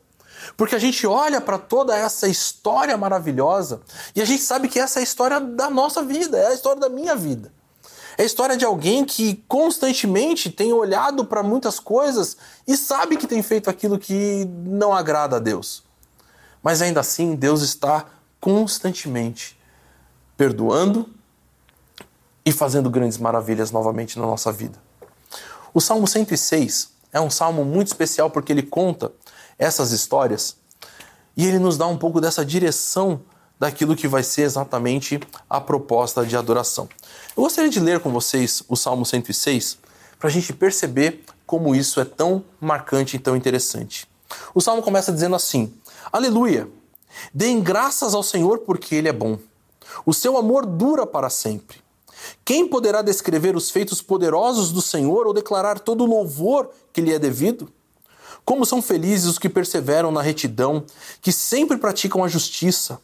Porque 0.57 0.75
a 0.75 0.79
gente 0.79 1.05
olha 1.05 1.39
para 1.39 1.57
toda 1.57 1.95
essa 1.95 2.27
história 2.27 2.97
maravilhosa 2.97 3.81
e 4.15 4.21
a 4.21 4.25
gente 4.25 4.41
sabe 4.41 4.67
que 4.67 4.79
essa 4.79 4.99
é 4.99 5.01
a 5.01 5.03
história 5.03 5.39
da 5.39 5.69
nossa 5.69 6.01
vida, 6.01 6.37
é 6.37 6.47
a 6.47 6.53
história 6.53 6.79
da 6.79 6.89
minha 6.89 7.15
vida. 7.15 7.53
É 8.17 8.23
a 8.23 8.25
história 8.25 8.57
de 8.57 8.65
alguém 8.65 9.05
que 9.05 9.43
constantemente 9.47 10.49
tem 10.49 10.73
olhado 10.73 11.25
para 11.25 11.41
muitas 11.41 11.79
coisas 11.79 12.37
e 12.67 12.75
sabe 12.75 13.17
que 13.17 13.27
tem 13.27 13.41
feito 13.41 13.69
aquilo 13.69 13.97
que 13.97 14.45
não 14.65 14.93
agrada 14.93 15.37
a 15.37 15.39
Deus. 15.39 15.83
Mas 16.61 16.81
ainda 16.81 16.99
assim, 16.99 17.35
Deus 17.35 17.61
está 17.61 18.05
constantemente 18.39 19.59
perdoando 20.35 21.09
e 22.45 22.51
fazendo 22.51 22.89
grandes 22.89 23.17
maravilhas 23.17 23.71
novamente 23.71 24.17
na 24.19 24.25
nossa 24.25 24.51
vida. 24.51 24.79
O 25.73 25.79
Salmo 25.79 26.07
106 26.07 26.89
é 27.13 27.19
um 27.19 27.29
salmo 27.29 27.63
muito 27.63 27.87
especial 27.87 28.29
porque 28.29 28.51
ele 28.51 28.63
conta 28.63 29.11
essas 29.57 29.91
histórias 29.91 30.55
e 31.35 31.45
ele 31.45 31.59
nos 31.59 31.77
dá 31.77 31.87
um 31.87 31.97
pouco 31.97 32.19
dessa 32.19 32.45
direção 32.45 33.21
daquilo 33.59 33.95
que 33.95 34.07
vai 34.07 34.23
ser 34.23 34.41
exatamente 34.41 35.19
a 35.49 35.61
proposta 35.61 36.25
de 36.25 36.35
adoração. 36.35 36.89
Eu 37.37 37.43
gostaria 37.43 37.69
de 37.69 37.79
ler 37.79 37.99
com 37.99 38.11
vocês 38.11 38.63
o 38.67 38.75
Salmo 38.75 39.05
106 39.05 39.77
para 40.19 40.29
a 40.29 40.31
gente 40.31 40.51
perceber 40.51 41.23
como 41.45 41.75
isso 41.75 41.99
é 41.99 42.05
tão 42.05 42.43
marcante 42.59 43.17
e 43.17 43.19
tão 43.19 43.35
interessante. 43.35 44.07
O 44.55 44.61
salmo 44.61 44.81
começa 44.81 45.11
dizendo 45.11 45.35
assim: 45.35 45.73
Aleluia! 46.11 46.67
Deem 47.33 47.61
graças 47.61 48.13
ao 48.13 48.23
Senhor 48.23 48.59
porque 48.59 48.95
Ele 48.95 49.09
é 49.09 49.13
bom. 49.13 49.37
O 50.05 50.13
seu 50.13 50.37
amor 50.37 50.65
dura 50.65 51.05
para 51.05 51.29
sempre. 51.29 51.81
Quem 52.43 52.67
poderá 52.67 53.01
descrever 53.01 53.55
os 53.55 53.69
feitos 53.69 54.01
poderosos 54.01 54.71
do 54.71 54.81
Senhor 54.81 55.27
ou 55.27 55.33
declarar 55.33 55.79
todo 55.79 56.03
o 56.03 56.07
louvor 56.07 56.69
que 56.93 57.01
lhe 57.01 57.13
é 57.13 57.19
devido? 57.19 57.69
Como 58.43 58.65
são 58.65 58.81
felizes 58.81 59.27
os 59.27 59.39
que 59.39 59.49
perseveram 59.49 60.11
na 60.11 60.21
retidão, 60.21 60.83
que 61.21 61.31
sempre 61.31 61.77
praticam 61.77 62.23
a 62.23 62.27
justiça. 62.27 62.99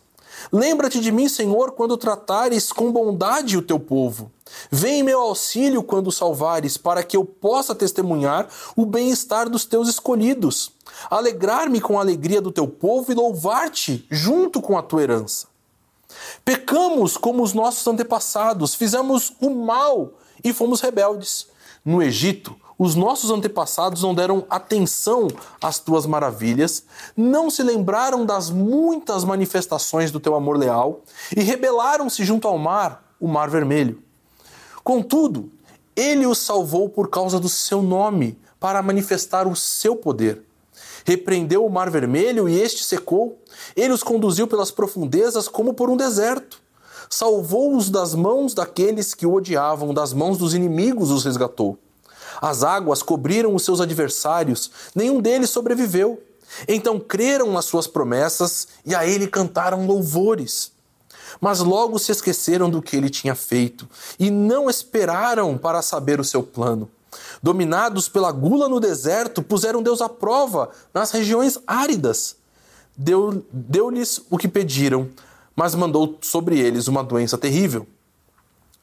Lembra-te 0.52 1.00
de 1.00 1.12
mim, 1.12 1.28
Senhor, 1.28 1.72
quando 1.72 1.98
tratares 1.98 2.72
com 2.72 2.92
bondade 2.92 3.58
o 3.58 3.62
teu 3.62 3.80
povo. 3.80 4.32
Vem 4.72 5.00
em 5.00 5.04
meu 5.04 5.20
auxílio 5.20 5.84
quando 5.84 6.12
salvares, 6.12 6.78
para 6.78 7.04
que 7.04 7.18
eu 7.18 7.26
possa 7.26 7.76
testemunhar 7.76 8.48
o 8.76 8.86
bem-estar 8.86 9.50
dos 9.50 9.66
teus 9.66 9.90
escolhidos, 9.90 10.72
alegrar-me 11.10 11.82
com 11.82 11.98
a 11.98 12.02
alegria 12.02 12.42
do 12.42 12.52
teu 12.52 12.68
povo 12.68 13.12
e 13.12 13.16
louvar-te 13.16 14.06
junto 14.10 14.62
com 14.62 14.78
a 14.78 14.84
tua 14.84 15.04
herança. 15.04 15.48
Pecamos 16.44 17.18
como 17.18 17.44
os 17.44 17.54
nossos 17.54 17.86
antepassados, 17.88 18.76
fizemos 18.76 19.34
o 19.42 19.50
mal 19.50 20.14
e 20.44 20.54
fomos 20.54 20.82
rebeldes. 20.82 21.48
No 21.84 22.02
Egito, 22.02 22.56
os 22.78 22.96
nossos 22.96 23.32
antepassados 23.32 24.04
não 24.04 24.14
deram 24.14 24.46
atenção 24.50 25.28
às 25.62 25.80
tuas 25.80 26.06
maravilhas, 26.06 26.84
não 27.16 27.50
se 27.50 27.64
lembraram 27.64 28.26
das 28.26 28.50
muitas 28.50 29.24
manifestações 29.24 30.12
do 30.12 30.20
teu 30.20 30.36
amor 30.36 30.58
leal 30.58 31.02
e 31.36 31.42
rebelaram-se 31.42 32.24
junto 32.24 32.48
ao 32.48 32.58
mar, 32.58 33.04
o 33.20 33.28
Mar 33.28 33.50
Vermelho. 33.50 34.02
Contudo, 34.84 35.52
ele 35.96 36.28
os 36.28 36.38
salvou 36.38 36.88
por 36.88 37.10
causa 37.10 37.40
do 37.40 37.50
seu 37.50 37.82
nome, 37.82 38.38
para 38.60 38.82
manifestar 38.82 39.48
o 39.48 39.56
seu 39.56 39.96
poder. 39.96 40.44
Repreendeu 41.08 41.66
o 41.66 41.70
Mar 41.70 41.90
Vermelho 41.90 42.50
e 42.50 42.60
este 42.60 42.84
secou. 42.84 43.42
Ele 43.78 43.94
os 43.94 44.04
conduziu 44.04 44.46
pelas 44.46 44.72
profundezas 44.72 45.48
como 45.48 45.74
por 45.74 45.90
um 45.90 45.96
deserto. 45.96 46.62
Salvou-os 47.10 47.90
das 47.90 48.14
mãos 48.14 48.54
daqueles 48.54 49.14
que 49.14 49.26
o 49.26 49.34
odiavam, 49.34 49.94
das 49.94 50.12
mãos 50.12 50.38
dos 50.38 50.54
inimigos 50.54 51.10
os 51.10 51.24
resgatou. 51.24 51.80
As 52.42 52.62
águas 52.62 53.02
cobriram 53.02 53.56
os 53.56 53.64
seus 53.64 53.80
adversários, 53.80 54.70
nenhum 54.94 55.22
deles 55.22 55.50
sobreviveu. 55.50 56.22
Então 56.68 57.00
creram 57.00 57.54
nas 57.54 57.64
suas 57.64 57.88
promessas 57.88 58.68
e 58.86 58.94
a 58.94 59.08
ele 59.08 59.28
cantaram 59.28 59.88
louvores. 59.88 60.74
Mas 61.40 61.60
logo 61.60 61.98
se 61.98 62.12
esqueceram 62.12 62.70
do 62.70 62.82
que 62.82 62.98
ele 62.98 63.10
tinha 63.10 63.34
feito 63.34 63.88
e 64.20 64.30
não 64.30 64.70
esperaram 64.70 65.58
para 65.58 65.82
saber 65.82 66.20
o 66.20 66.26
seu 66.26 66.44
plano. 66.44 66.92
Dominados 67.42 68.10
pela 68.10 68.32
gula 68.32 68.68
no 68.68 68.80
deserto, 68.80 69.42
puseram 69.42 69.84
Deus 69.84 70.02
à 70.02 70.10
prova 70.10 70.70
nas 70.94 71.12
regiões 71.12 71.60
áridas. 71.66 72.36
Deu-lhes 72.98 73.46
deu 74.18 74.26
o 74.30 74.38
que 74.38 74.48
pediram, 74.48 75.10
mas 75.56 75.76
mandou 75.76 76.18
sobre 76.22 76.60
eles 76.60 76.88
uma 76.88 77.04
doença 77.04 77.38
terrível. 77.38 77.88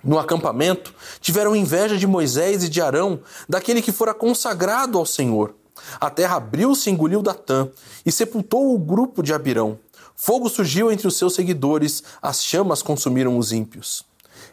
No 0.02 0.18
acampamento, 0.18 0.94
tiveram 1.20 1.56
inveja 1.56 1.96
de 1.96 2.06
Moisés 2.06 2.62
e 2.62 2.68
de 2.68 2.80
Arão, 2.80 3.20
daquele 3.48 3.80
que 3.80 3.90
fora 3.90 4.12
consagrado 4.12 4.98
ao 4.98 5.06
Senhor. 5.06 5.54
A 5.98 6.10
terra 6.10 6.36
abriu-se 6.36 6.88
e 6.88 6.92
engoliu 6.92 7.22
Datã, 7.22 7.68
e 8.04 8.12
sepultou 8.12 8.74
o 8.74 8.78
grupo 8.78 9.22
de 9.22 9.32
Abirão. 9.32 9.78
Fogo 10.14 10.48
surgiu 10.48 10.92
entre 10.92 11.08
os 11.08 11.16
seus 11.16 11.34
seguidores, 11.34 12.02
as 12.20 12.44
chamas 12.44 12.82
consumiram 12.82 13.36
os 13.38 13.50
ímpios. 13.50 14.04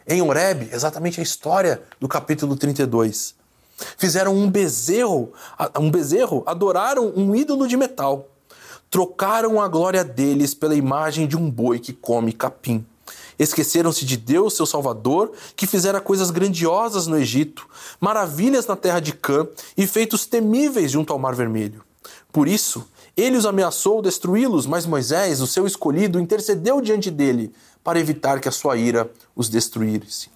Em 0.06 0.20
Horeb, 0.22 0.68
exatamente 0.72 1.20
a 1.20 1.22
história 1.22 1.82
do 2.00 2.08
capítulo 2.08 2.56
32. 2.56 3.34
Fizeram 3.96 4.34
um 4.34 4.50
bezerro, 4.50 5.32
um 5.78 5.90
bezerro, 5.90 6.42
adoraram 6.46 7.12
um 7.16 7.34
ídolo 7.34 7.66
de 7.66 7.76
metal. 7.76 8.28
Trocaram 8.90 9.60
a 9.60 9.68
glória 9.68 10.04
deles 10.04 10.54
pela 10.54 10.74
imagem 10.74 11.26
de 11.26 11.36
um 11.36 11.50
boi 11.50 11.78
que 11.78 11.92
come 11.92 12.32
capim. 12.32 12.84
Esqueceram-se 13.38 14.04
de 14.04 14.16
Deus, 14.16 14.54
seu 14.54 14.66
Salvador, 14.66 15.32
que 15.56 15.66
fizera 15.66 16.00
coisas 16.00 16.30
grandiosas 16.30 17.06
no 17.06 17.18
Egito, 17.18 17.66
maravilhas 18.00 18.66
na 18.66 18.76
terra 18.76 19.00
de 19.00 19.12
Cã 19.12 19.48
e 19.76 19.86
feitos 19.86 20.26
temíveis 20.26 20.90
junto 20.90 21.12
ao 21.12 21.18
Mar 21.18 21.34
Vermelho. 21.34 21.82
Por 22.30 22.48
isso, 22.48 22.86
ele 23.16 23.36
os 23.36 23.44
ameaçou 23.44 24.00
destruí-los, 24.00 24.66
mas 24.66 24.86
Moisés, 24.86 25.40
o 25.40 25.46
seu 25.46 25.66
escolhido, 25.66 26.18
intercedeu 26.18 26.80
diante 26.80 27.10
dele 27.10 27.52
para 27.84 28.00
evitar 28.00 28.40
que 28.40 28.48
a 28.48 28.52
sua 28.52 28.76
ira 28.76 29.10
os 29.36 29.48
destruísse. 29.48 30.30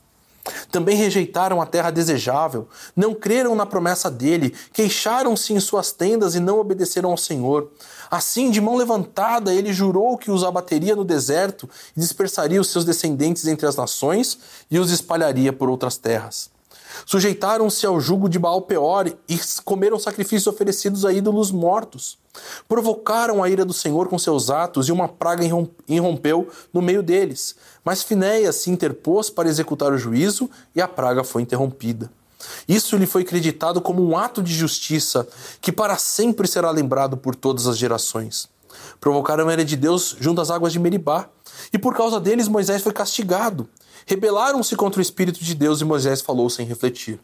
Também 0.70 0.96
rejeitaram 0.96 1.60
a 1.60 1.66
terra 1.66 1.90
desejável, 1.90 2.68
não 2.94 3.14
creram 3.14 3.54
na 3.54 3.66
promessa 3.66 4.10
dele, 4.10 4.54
queixaram-se 4.72 5.52
em 5.52 5.60
suas 5.60 5.92
tendas 5.92 6.34
e 6.34 6.40
não 6.40 6.58
obedeceram 6.58 7.10
ao 7.10 7.16
Senhor. 7.16 7.70
Assim, 8.10 8.50
de 8.50 8.60
mão 8.60 8.76
levantada, 8.76 9.52
ele 9.52 9.72
jurou 9.72 10.16
que 10.16 10.30
os 10.30 10.44
abateria 10.44 10.94
no 10.94 11.04
deserto 11.04 11.68
e 11.96 12.00
dispersaria 12.00 12.60
os 12.60 12.70
seus 12.70 12.84
descendentes 12.84 13.46
entre 13.46 13.66
as 13.66 13.76
nações 13.76 14.38
e 14.70 14.78
os 14.78 14.90
espalharia 14.90 15.52
por 15.52 15.68
outras 15.68 15.96
terras. 15.96 16.50
Sujeitaram-se 17.04 17.84
ao 17.84 18.00
jugo 18.00 18.28
de 18.28 18.38
Baal 18.38 18.62
Peor 18.62 19.12
e 19.28 19.40
comeram 19.64 19.98
sacrifícios 19.98 20.46
oferecidos 20.46 21.04
a 21.04 21.12
ídolos 21.12 21.50
mortos. 21.50 22.18
Provocaram 22.68 23.42
a 23.42 23.48
ira 23.48 23.64
do 23.64 23.72
Senhor 23.72 24.08
com 24.08 24.18
seus 24.18 24.50
atos 24.50 24.88
e 24.88 24.92
uma 24.92 25.08
praga 25.08 25.44
irrompeu 25.88 26.48
no 26.72 26.82
meio 26.82 27.02
deles. 27.02 27.56
Mas 27.84 28.02
Finéias 28.02 28.56
se 28.56 28.70
interpôs 28.70 29.30
para 29.30 29.48
executar 29.48 29.92
o 29.92 29.98
juízo 29.98 30.50
e 30.74 30.80
a 30.80 30.88
praga 30.88 31.22
foi 31.22 31.42
interrompida. 31.42 32.10
Isso 32.68 32.96
lhe 32.96 33.06
foi 33.06 33.24
creditado 33.24 33.80
como 33.80 34.06
um 34.06 34.16
ato 34.16 34.42
de 34.42 34.52
justiça 34.52 35.26
que 35.60 35.72
para 35.72 35.96
sempre 35.96 36.46
será 36.46 36.70
lembrado 36.70 37.16
por 37.16 37.34
todas 37.34 37.66
as 37.66 37.78
gerações. 37.78 38.48
Provocaram 39.00 39.48
a 39.48 39.52
ira 39.52 39.64
de 39.64 39.76
Deus 39.76 40.16
junto 40.20 40.40
às 40.40 40.50
águas 40.50 40.72
de 40.72 40.78
Meribá, 40.78 41.28
e 41.72 41.78
por 41.78 41.94
causa 41.94 42.20
deles 42.20 42.48
Moisés 42.48 42.82
foi 42.82 42.92
castigado. 42.92 43.68
Rebelaram-se 44.06 44.76
contra 44.76 44.98
o 44.98 45.02
Espírito 45.02 45.42
de 45.42 45.54
Deus 45.54 45.80
e 45.80 45.84
Moisés 45.84 46.20
falou 46.20 46.48
sem 46.50 46.66
refletir. 46.66 47.18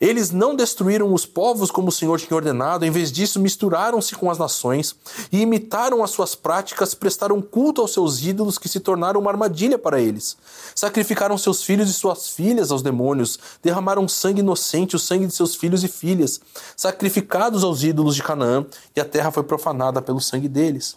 Eles 0.00 0.30
não 0.30 0.54
destruíram 0.54 1.12
os 1.12 1.24
povos 1.24 1.70
como 1.70 1.88
o 1.88 1.92
Senhor 1.92 2.18
tinha 2.18 2.36
ordenado, 2.36 2.84
em 2.84 2.90
vez 2.90 3.10
disso, 3.10 3.40
misturaram-se 3.40 4.14
com 4.14 4.30
as 4.30 4.38
nações 4.38 4.94
e 5.32 5.40
imitaram 5.40 6.02
as 6.02 6.10
suas 6.10 6.34
práticas, 6.34 6.94
prestaram 6.94 7.40
culto 7.40 7.80
aos 7.80 7.92
seus 7.92 8.22
ídolos 8.22 8.58
que 8.58 8.68
se 8.68 8.80
tornaram 8.80 9.20
uma 9.20 9.30
armadilha 9.30 9.78
para 9.78 10.00
eles. 10.00 10.36
Sacrificaram 10.74 11.38
seus 11.38 11.62
filhos 11.62 11.88
e 11.88 11.92
suas 11.92 12.28
filhas 12.28 12.70
aos 12.70 12.82
demônios, 12.82 13.38
derramaram 13.62 14.06
sangue 14.06 14.40
inocente, 14.40 14.96
o 14.96 14.98
sangue 14.98 15.26
de 15.26 15.34
seus 15.34 15.54
filhos 15.54 15.82
e 15.82 15.88
filhas, 15.88 16.40
sacrificados 16.76 17.64
aos 17.64 17.82
ídolos 17.82 18.14
de 18.14 18.22
Canaã, 18.22 18.66
e 18.94 19.00
a 19.00 19.04
terra 19.04 19.30
foi 19.30 19.42
profanada 19.42 20.02
pelo 20.02 20.20
sangue 20.20 20.48
deles. 20.48 20.96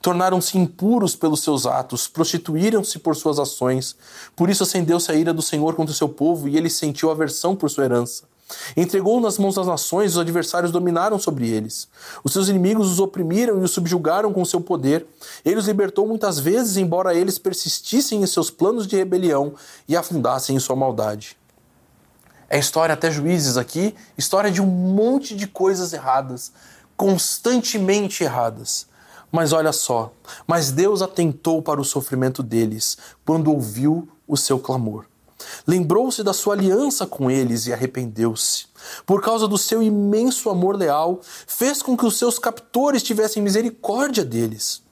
Tornaram-se 0.00 0.56
impuros 0.56 1.16
pelos 1.16 1.42
seus 1.42 1.66
atos, 1.66 2.06
prostituíram-se 2.08 2.98
por 2.98 3.16
suas 3.16 3.38
ações. 3.38 3.96
Por 4.36 4.48
isso 4.48 4.62
acendeu-se 4.62 5.10
a 5.10 5.14
ira 5.14 5.32
do 5.32 5.42
Senhor 5.42 5.74
contra 5.74 5.92
o 5.92 5.96
seu 5.96 6.08
povo, 6.08 6.48
e 6.48 6.56
ele 6.56 6.70
sentiu 6.70 7.10
aversão 7.10 7.56
por 7.56 7.68
sua 7.70 7.84
herança. 7.84 8.24
Entregou 8.76 9.20
nas 9.20 9.38
mãos 9.38 9.56
das 9.56 9.66
nações, 9.66 10.12
os 10.12 10.18
adversários 10.18 10.72
dominaram 10.72 11.18
sobre 11.18 11.48
eles. 11.48 11.88
Os 12.24 12.32
seus 12.32 12.48
inimigos 12.48 12.90
os 12.90 12.98
oprimiram 12.98 13.60
e 13.60 13.64
os 13.64 13.70
subjugaram 13.70 14.32
com 14.32 14.44
seu 14.44 14.60
poder. 14.60 15.06
Ele 15.44 15.56
os 15.56 15.66
libertou 15.66 16.06
muitas 16.06 16.38
vezes, 16.38 16.76
embora 16.76 17.14
eles 17.14 17.38
persistissem 17.38 18.22
em 18.22 18.26
seus 18.26 18.50
planos 18.50 18.86
de 18.86 18.96
rebelião 18.96 19.54
e 19.86 19.96
afundassem 19.96 20.56
em 20.56 20.58
sua 20.58 20.76
maldade. 20.76 21.36
É 22.48 22.58
história 22.58 22.94
até 22.94 23.10
juízes 23.10 23.58
aqui, 23.58 23.94
história 24.16 24.50
de 24.50 24.62
um 24.62 24.66
monte 24.66 25.36
de 25.36 25.46
coisas 25.46 25.92
erradas, 25.92 26.50
constantemente 26.96 28.24
erradas. 28.24 28.87
Mas 29.30 29.52
olha 29.52 29.72
só, 29.72 30.12
mas 30.46 30.70
Deus 30.70 31.02
atentou 31.02 31.60
para 31.60 31.80
o 31.80 31.84
sofrimento 31.84 32.42
deles 32.42 32.96
quando 33.24 33.52
ouviu 33.52 34.08
o 34.26 34.36
seu 34.36 34.58
clamor. 34.58 35.04
Lembrou-se 35.66 36.22
da 36.22 36.32
sua 36.32 36.54
aliança 36.54 37.06
com 37.06 37.30
eles 37.30 37.66
e 37.66 37.72
arrependeu-se. 37.72 38.66
Por 39.06 39.22
causa 39.22 39.46
do 39.46 39.58
seu 39.58 39.82
imenso 39.82 40.50
amor 40.50 40.76
leal, 40.76 41.20
fez 41.46 41.82
com 41.82 41.96
que 41.96 42.06
os 42.06 42.18
seus 42.18 42.38
captores 42.38 43.02
tivessem 43.02 43.42
misericórdia 43.42 44.24
deles. 44.24 44.82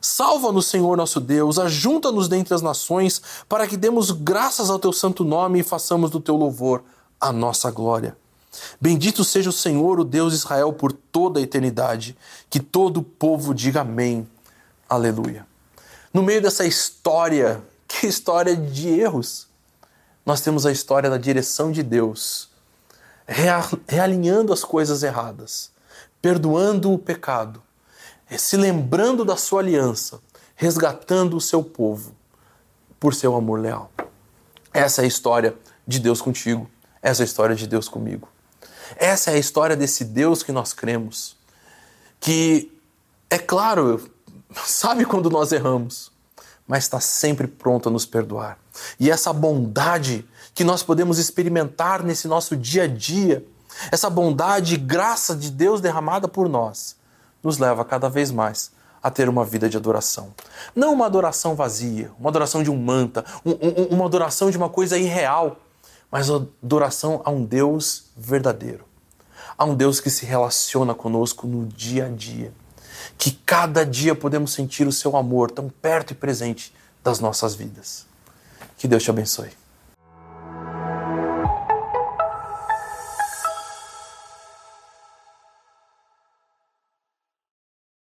Salva-nos, 0.00 0.66
Senhor 0.66 0.96
nosso 0.96 1.18
Deus, 1.18 1.58
ajunta-nos 1.58 2.28
dentre 2.28 2.54
as 2.54 2.62
nações, 2.62 3.20
para 3.48 3.66
que 3.66 3.76
demos 3.76 4.12
graças 4.12 4.70
ao 4.70 4.78
teu 4.78 4.92
santo 4.92 5.24
nome 5.24 5.60
e 5.60 5.64
façamos 5.64 6.10
do 6.10 6.20
teu 6.20 6.36
louvor 6.36 6.84
a 7.20 7.32
nossa 7.32 7.70
glória. 7.70 8.16
Bendito 8.80 9.24
seja 9.24 9.50
o 9.50 9.52
Senhor, 9.52 10.00
o 10.00 10.04
Deus 10.04 10.32
de 10.32 10.38
Israel, 10.38 10.72
por 10.72 10.92
toda 10.92 11.40
a 11.40 11.42
eternidade. 11.42 12.16
Que 12.48 12.60
todo 12.60 12.98
o 12.98 13.02
povo 13.02 13.54
diga 13.54 13.80
amém. 13.82 14.28
Aleluia. 14.88 15.46
No 16.12 16.22
meio 16.22 16.40
dessa 16.40 16.64
história, 16.64 17.62
que 17.86 18.06
história 18.06 18.56
de 18.56 18.88
erros, 18.88 19.46
nós 20.24 20.40
temos 20.40 20.66
a 20.66 20.72
história 20.72 21.08
da 21.08 21.16
direção 21.16 21.72
de 21.72 21.82
Deus, 21.82 22.50
realinhando 23.86 24.52
as 24.52 24.64
coisas 24.64 25.02
erradas, 25.02 25.70
perdoando 26.20 26.92
o 26.92 26.98
pecado, 26.98 27.62
se 28.36 28.56
lembrando 28.56 29.24
da 29.24 29.36
sua 29.36 29.60
aliança, 29.60 30.20
resgatando 30.54 31.36
o 31.36 31.40
seu 31.40 31.62
povo 31.62 32.14
por 33.00 33.14
seu 33.14 33.34
amor 33.36 33.60
leal. 33.60 33.90
Essa 34.72 35.02
é 35.02 35.04
a 35.04 35.08
história 35.08 35.54
de 35.86 35.98
Deus 35.98 36.20
contigo, 36.20 36.68
essa 37.00 37.22
é 37.22 37.24
a 37.24 37.26
história 37.26 37.56
de 37.56 37.66
Deus 37.66 37.88
comigo. 37.88 38.28
Essa 38.96 39.30
é 39.30 39.34
a 39.34 39.38
história 39.38 39.76
desse 39.76 40.04
Deus 40.04 40.42
que 40.42 40.52
nós 40.52 40.72
cremos, 40.72 41.36
que, 42.20 42.72
é 43.30 43.38
claro, 43.38 44.10
sabe 44.64 45.04
quando 45.04 45.30
nós 45.30 45.52
erramos, 45.52 46.10
mas 46.66 46.84
está 46.84 47.00
sempre 47.00 47.46
pronto 47.46 47.88
a 47.88 47.92
nos 47.92 48.04
perdoar. 48.04 48.58
E 49.00 49.10
essa 49.10 49.32
bondade 49.32 50.24
que 50.54 50.64
nós 50.64 50.82
podemos 50.82 51.18
experimentar 51.18 52.02
nesse 52.02 52.28
nosso 52.28 52.56
dia 52.56 52.84
a 52.84 52.86
dia, 52.86 53.44
essa 53.90 54.10
bondade 54.10 54.74
e 54.74 54.78
graça 54.78 55.34
de 55.34 55.50
Deus 55.50 55.80
derramada 55.80 56.28
por 56.28 56.48
nós, 56.48 56.96
nos 57.42 57.58
leva 57.58 57.84
cada 57.84 58.08
vez 58.08 58.30
mais 58.30 58.70
a 59.02 59.10
ter 59.10 59.28
uma 59.28 59.44
vida 59.44 59.68
de 59.68 59.76
adoração. 59.76 60.34
Não 60.74 60.92
uma 60.92 61.06
adoração 61.06 61.54
vazia, 61.54 62.10
uma 62.18 62.28
adoração 62.30 62.62
de 62.62 62.70
um 62.70 62.76
manta, 62.76 63.24
um, 63.44 63.52
um, 63.52 63.84
uma 63.96 64.06
adoração 64.06 64.50
de 64.50 64.56
uma 64.56 64.68
coisa 64.68 64.98
irreal, 64.98 65.56
mas 66.10 66.30
adoração 66.30 67.20
a 67.24 67.30
um 67.30 67.44
Deus 67.44 68.06
verdadeiro, 68.16 68.84
a 69.56 69.64
um 69.64 69.74
Deus 69.74 70.00
que 70.00 70.10
se 70.10 70.24
relaciona 70.24 70.94
conosco 70.94 71.46
no 71.46 71.66
dia 71.66 72.06
a 72.06 72.08
dia 72.08 72.52
que 73.16 73.32
cada 73.32 73.84
dia 73.84 74.14
podemos 74.14 74.52
sentir 74.52 74.86
o 74.86 74.92
seu 74.92 75.16
amor 75.16 75.50
tão 75.50 75.68
perto 75.68 76.12
e 76.12 76.14
presente 76.14 76.72
das 77.02 77.20
nossas 77.20 77.54
vidas. 77.54 78.06
Que 78.76 78.86
Deus 78.86 79.02
te 79.02 79.10
abençoe. 79.10 79.50